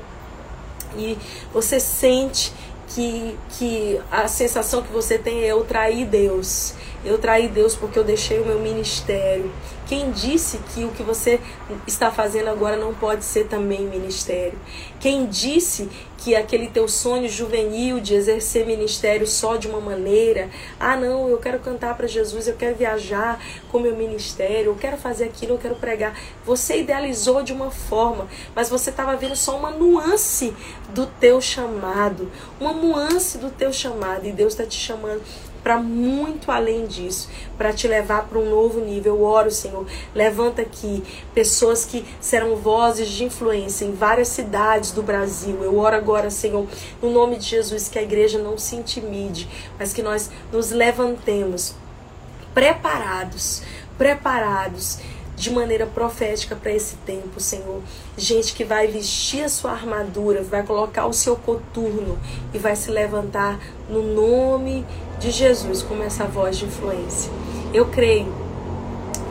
e 0.96 1.18
você 1.52 1.80
sente 1.80 2.52
que, 2.88 3.36
que 3.58 4.00
a 4.10 4.28
sensação 4.28 4.82
que 4.82 4.92
você 4.92 5.18
tem 5.18 5.42
é 5.42 5.46
eu 5.48 5.64
trair 5.64 6.06
Deus. 6.06 6.74
Eu 7.04 7.18
traí 7.18 7.48
Deus 7.48 7.74
porque 7.74 7.98
eu 7.98 8.04
deixei 8.04 8.38
o 8.38 8.46
meu 8.46 8.60
ministério. 8.60 9.50
Quem 9.88 10.10
disse 10.10 10.58
que 10.72 10.84
o 10.84 10.90
que 10.90 11.02
você 11.02 11.40
está 11.86 12.10
fazendo 12.10 12.48
agora 12.48 12.76
não 12.76 12.94
pode 12.94 13.24
ser 13.24 13.48
também 13.48 13.80
ministério? 13.80 14.58
Quem 15.00 15.26
disse 15.26 15.90
que 16.16 16.36
aquele 16.36 16.68
teu 16.68 16.86
sonho 16.86 17.28
juvenil 17.28 17.98
de 17.98 18.14
exercer 18.14 18.64
ministério 18.64 19.26
só 19.26 19.56
de 19.56 19.66
uma 19.66 19.80
maneira, 19.80 20.48
ah 20.78 20.96
não, 20.96 21.28
eu 21.28 21.36
quero 21.38 21.58
cantar 21.58 21.96
para 21.96 22.06
Jesus, 22.06 22.46
eu 22.46 22.54
quero 22.54 22.76
viajar 22.76 23.38
com 23.70 23.80
meu 23.80 23.96
ministério, 23.96 24.70
eu 24.70 24.76
quero 24.76 24.96
fazer 24.96 25.24
aquilo, 25.24 25.54
eu 25.54 25.58
quero 25.58 25.74
pregar. 25.74 26.16
Você 26.46 26.78
idealizou 26.78 27.42
de 27.42 27.52
uma 27.52 27.70
forma, 27.72 28.28
mas 28.54 28.70
você 28.70 28.90
estava 28.90 29.16
vendo 29.16 29.34
só 29.34 29.56
uma 29.58 29.72
nuance 29.72 30.54
do 30.94 31.06
teu 31.06 31.40
chamado, 31.40 32.30
uma 32.60 32.72
nuance 32.72 33.36
do 33.36 33.50
teu 33.50 33.72
chamado 33.72 34.26
e 34.26 34.32
Deus 34.32 34.52
está 34.52 34.64
te 34.64 34.78
chamando 34.78 35.20
para 35.62 35.78
muito 35.78 36.50
além 36.50 36.86
disso, 36.86 37.28
para 37.56 37.72
te 37.72 37.86
levar 37.86 38.24
para 38.24 38.38
um 38.38 38.48
novo 38.48 38.80
nível. 38.80 39.16
Eu 39.16 39.22
oro, 39.22 39.50
Senhor, 39.50 39.86
levanta 40.14 40.62
aqui 40.62 41.02
pessoas 41.34 41.84
que 41.84 42.04
serão 42.20 42.56
vozes 42.56 43.08
de 43.08 43.24
influência 43.24 43.84
em 43.84 43.92
várias 43.92 44.28
cidades 44.28 44.90
do 44.90 45.02
Brasil. 45.02 45.62
Eu 45.62 45.78
oro 45.78 45.96
agora, 45.96 46.30
Senhor, 46.30 46.66
no 47.00 47.10
nome 47.10 47.36
de 47.36 47.46
Jesus, 47.46 47.88
que 47.88 47.98
a 47.98 48.02
igreja 48.02 48.38
não 48.38 48.58
se 48.58 48.76
intimide, 48.76 49.48
mas 49.78 49.92
que 49.92 50.02
nós 50.02 50.30
nos 50.52 50.70
levantemos 50.70 51.74
preparados, 52.54 53.62
preparados 53.96 54.98
de 55.36 55.50
maneira 55.50 55.86
profética 55.86 56.54
para 56.54 56.72
esse 56.72 56.96
tempo, 56.96 57.40
Senhor. 57.40 57.80
Gente 58.16 58.52
que 58.52 58.64
vai 58.64 58.86
vestir 58.86 59.44
a 59.44 59.48
sua 59.48 59.72
armadura, 59.72 60.42
vai 60.42 60.62
colocar 60.62 61.06
o 61.06 61.12
seu 61.12 61.36
coturno 61.36 62.18
e 62.52 62.58
vai 62.58 62.76
se 62.76 62.90
levantar 62.90 63.58
no 63.88 64.02
nome 64.02 64.84
de 65.18 65.30
Jesus 65.30 65.82
como 65.82 66.02
essa 66.02 66.24
voz 66.24 66.58
de 66.58 66.66
influência. 66.66 67.32
Eu 67.72 67.86
creio 67.86 68.32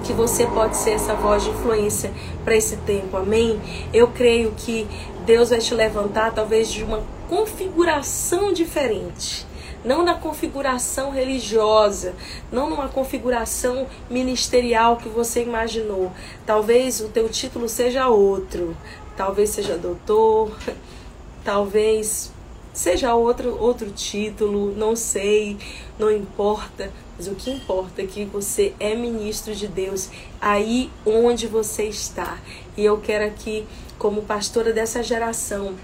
que 0.04 0.14
você 0.14 0.46
pode 0.48 0.78
ser 0.78 0.92
essa 0.92 1.14
voz 1.14 1.44
de 1.44 1.52
influência 1.52 2.12
para 2.44 2.56
esse 2.56 2.78
tempo, 2.78 3.16
amém? 3.18 3.62
Eu 3.94 4.08
creio 4.08 4.52
que 4.58 4.88
Deus 5.26 5.52
vai 5.52 5.60
te 5.60 5.74
levantar 5.74 6.34
talvez 6.34 6.72
de 6.72 6.84
uma 6.84 7.04
configuração 7.30 8.52
diferente. 8.52 9.46
Não 9.84 10.04
na 10.04 10.14
configuração 10.14 11.10
religiosa, 11.10 12.14
não 12.52 12.70
numa 12.70 12.88
configuração 12.88 13.88
ministerial 14.10 14.98
que 14.98 15.10
você 15.10 15.42
imaginou. 15.42 16.12
Talvez 16.46 17.02
o 17.02 17.10
teu 17.10 17.28
título 17.28 17.68
seja 17.68 18.08
outro, 18.08 18.78
talvez 19.18 19.50
seja 19.50 19.78
doutor, 19.78 20.56
talvez 21.44 22.32
seja 22.74 23.16
outro 23.16 23.58
outro 23.60 23.92
título, 23.92 24.74
não 24.76 24.96
sei, 24.96 25.58
não 26.00 26.12
importa, 26.12 26.92
mas 27.18 27.28
o 27.28 27.36
que 27.36 27.52
importa 27.52 28.02
é 28.02 28.08
que 28.08 28.26
você 28.26 28.74
é 28.80 28.96
ministro 28.96 29.54
de 29.54 29.68
Deus 29.68 30.10
aí 30.40 30.90
onde 31.06 31.48
você 31.48 31.84
está. 31.84 32.40
E 32.78 32.86
eu 32.86 33.00
quero 33.00 33.26
aqui, 33.26 33.66
como 34.00 34.22
pastora 34.22 34.72
dessa 34.72 35.04
geração, 35.04 35.76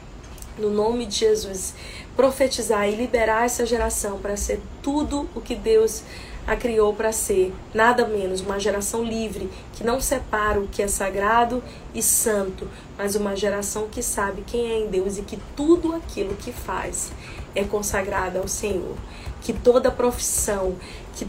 no 0.57 0.71
nome 0.71 1.05
de 1.05 1.17
Jesus, 1.17 1.75
profetizar 2.17 2.89
e 2.89 2.95
liberar 2.95 3.45
essa 3.45 3.65
geração 3.65 4.17
para 4.17 4.35
ser 4.35 4.59
tudo 4.81 5.29
o 5.35 5.39
que 5.39 5.55
Deus 5.55 6.03
a 6.47 6.55
criou 6.55 6.93
para 6.93 7.11
ser, 7.11 7.53
nada 7.73 8.07
menos, 8.07 8.39
uma 8.39 8.57
geração 8.57 9.03
livre, 9.03 9.49
que 9.73 9.83
não 9.83 9.99
separa 9.99 10.59
o 10.59 10.67
que 10.67 10.81
é 10.81 10.87
sagrado 10.87 11.61
e 11.93 12.01
santo, 12.01 12.69
mas 12.97 13.15
uma 13.15 13.35
geração 13.35 13.89
que 13.91 14.01
sabe 14.01 14.43
quem 14.47 14.71
é 14.71 14.79
em 14.79 14.87
Deus 14.87 15.17
e 15.17 15.23
que 15.23 15.37
tudo 15.57 15.93
aquilo 15.93 16.35
que 16.35 16.53
faz 16.53 17.11
é 17.53 17.65
consagrado 17.65 18.39
ao 18.39 18.47
Senhor. 18.47 18.95
Que 19.41 19.51
toda 19.51 19.91
profissão, 19.91 20.75
que 21.17 21.27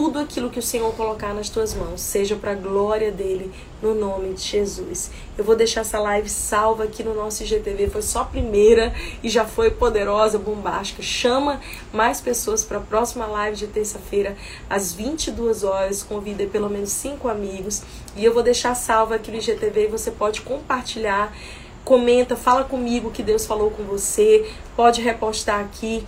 tudo 0.00 0.20
aquilo 0.20 0.48
que 0.48 0.60
o 0.60 0.62
Senhor 0.62 0.94
colocar 0.94 1.34
nas 1.34 1.48
tuas 1.48 1.74
mãos 1.74 2.00
seja 2.00 2.36
para 2.36 2.52
a 2.52 2.54
glória 2.54 3.10
dele, 3.10 3.50
no 3.82 3.96
nome 3.96 4.32
de 4.32 4.42
Jesus. 4.42 5.10
Eu 5.36 5.42
vou 5.42 5.56
deixar 5.56 5.80
essa 5.80 5.98
live 5.98 6.28
salva 6.28 6.84
aqui 6.84 7.02
no 7.02 7.12
nosso 7.12 7.42
IGTV, 7.42 7.88
foi 7.90 8.02
só 8.02 8.20
a 8.20 8.24
primeira 8.24 8.94
e 9.24 9.28
já 9.28 9.44
foi 9.44 9.72
poderosa, 9.72 10.38
bombástica. 10.38 11.02
Chama 11.02 11.60
mais 11.92 12.20
pessoas 12.20 12.62
para 12.62 12.78
a 12.78 12.80
próxima 12.80 13.26
live 13.26 13.56
de 13.56 13.66
terça-feira, 13.66 14.36
às 14.70 14.92
22 14.92 15.64
horas. 15.64 16.04
Convida 16.04 16.46
pelo 16.46 16.70
menos 16.70 16.90
cinco 16.90 17.28
amigos 17.28 17.82
e 18.16 18.24
eu 18.24 18.32
vou 18.32 18.44
deixar 18.44 18.76
salva 18.76 19.16
aqui 19.16 19.32
no 19.32 19.38
IGTV 19.38 19.86
e 19.86 19.88
você 19.88 20.12
pode 20.12 20.42
compartilhar. 20.42 21.36
Comenta, 21.84 22.36
fala 22.36 22.62
comigo 22.62 23.10
que 23.10 23.22
Deus 23.22 23.46
falou 23.46 23.70
com 23.72 23.82
você, 23.82 24.48
pode 24.76 25.00
repostar 25.00 25.58
aqui 25.58 26.06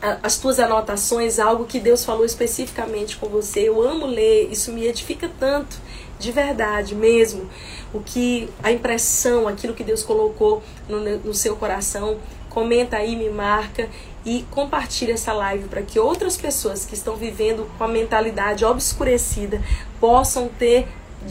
as 0.00 0.38
tuas 0.38 0.58
anotações, 0.60 1.38
algo 1.38 1.64
que 1.64 1.80
Deus 1.80 2.04
falou 2.04 2.24
especificamente 2.24 3.16
com 3.16 3.28
você. 3.28 3.68
Eu 3.68 3.82
amo 3.82 4.06
ler, 4.06 4.48
isso 4.50 4.72
me 4.72 4.86
edifica 4.86 5.30
tanto, 5.40 5.76
de 6.18 6.30
verdade 6.30 6.94
mesmo. 6.94 7.48
O 7.92 8.00
que 8.00 8.48
a 8.62 8.70
impressão, 8.70 9.48
aquilo 9.48 9.74
que 9.74 9.82
Deus 9.82 10.02
colocou 10.02 10.62
no, 10.88 11.00
no 11.18 11.34
seu 11.34 11.56
coração, 11.56 12.18
comenta 12.48 12.96
aí, 12.96 13.16
me 13.16 13.28
marca 13.28 13.88
e 14.24 14.44
compartilha 14.50 15.14
essa 15.14 15.32
live 15.32 15.68
para 15.68 15.82
que 15.82 15.98
outras 15.98 16.36
pessoas 16.36 16.84
que 16.84 16.94
estão 16.94 17.16
vivendo 17.16 17.68
com 17.76 17.84
a 17.84 17.88
mentalidade 17.88 18.64
obscurecida 18.64 19.60
possam 20.00 20.48
ter 20.48 20.86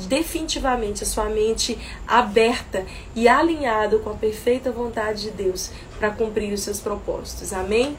definitivamente 0.08 1.04
a 1.04 1.06
sua 1.06 1.26
mente 1.26 1.78
aberta 2.06 2.86
e 3.16 3.28
alinhada 3.28 4.00
com 4.00 4.10
a 4.10 4.14
perfeita 4.14 4.72
vontade 4.72 5.24
de 5.24 5.32
Deus 5.32 5.72
para 5.98 6.10
cumprir 6.10 6.54
os 6.54 6.62
seus 6.62 6.80
propósitos. 6.80 7.54
Amém? 7.54 7.96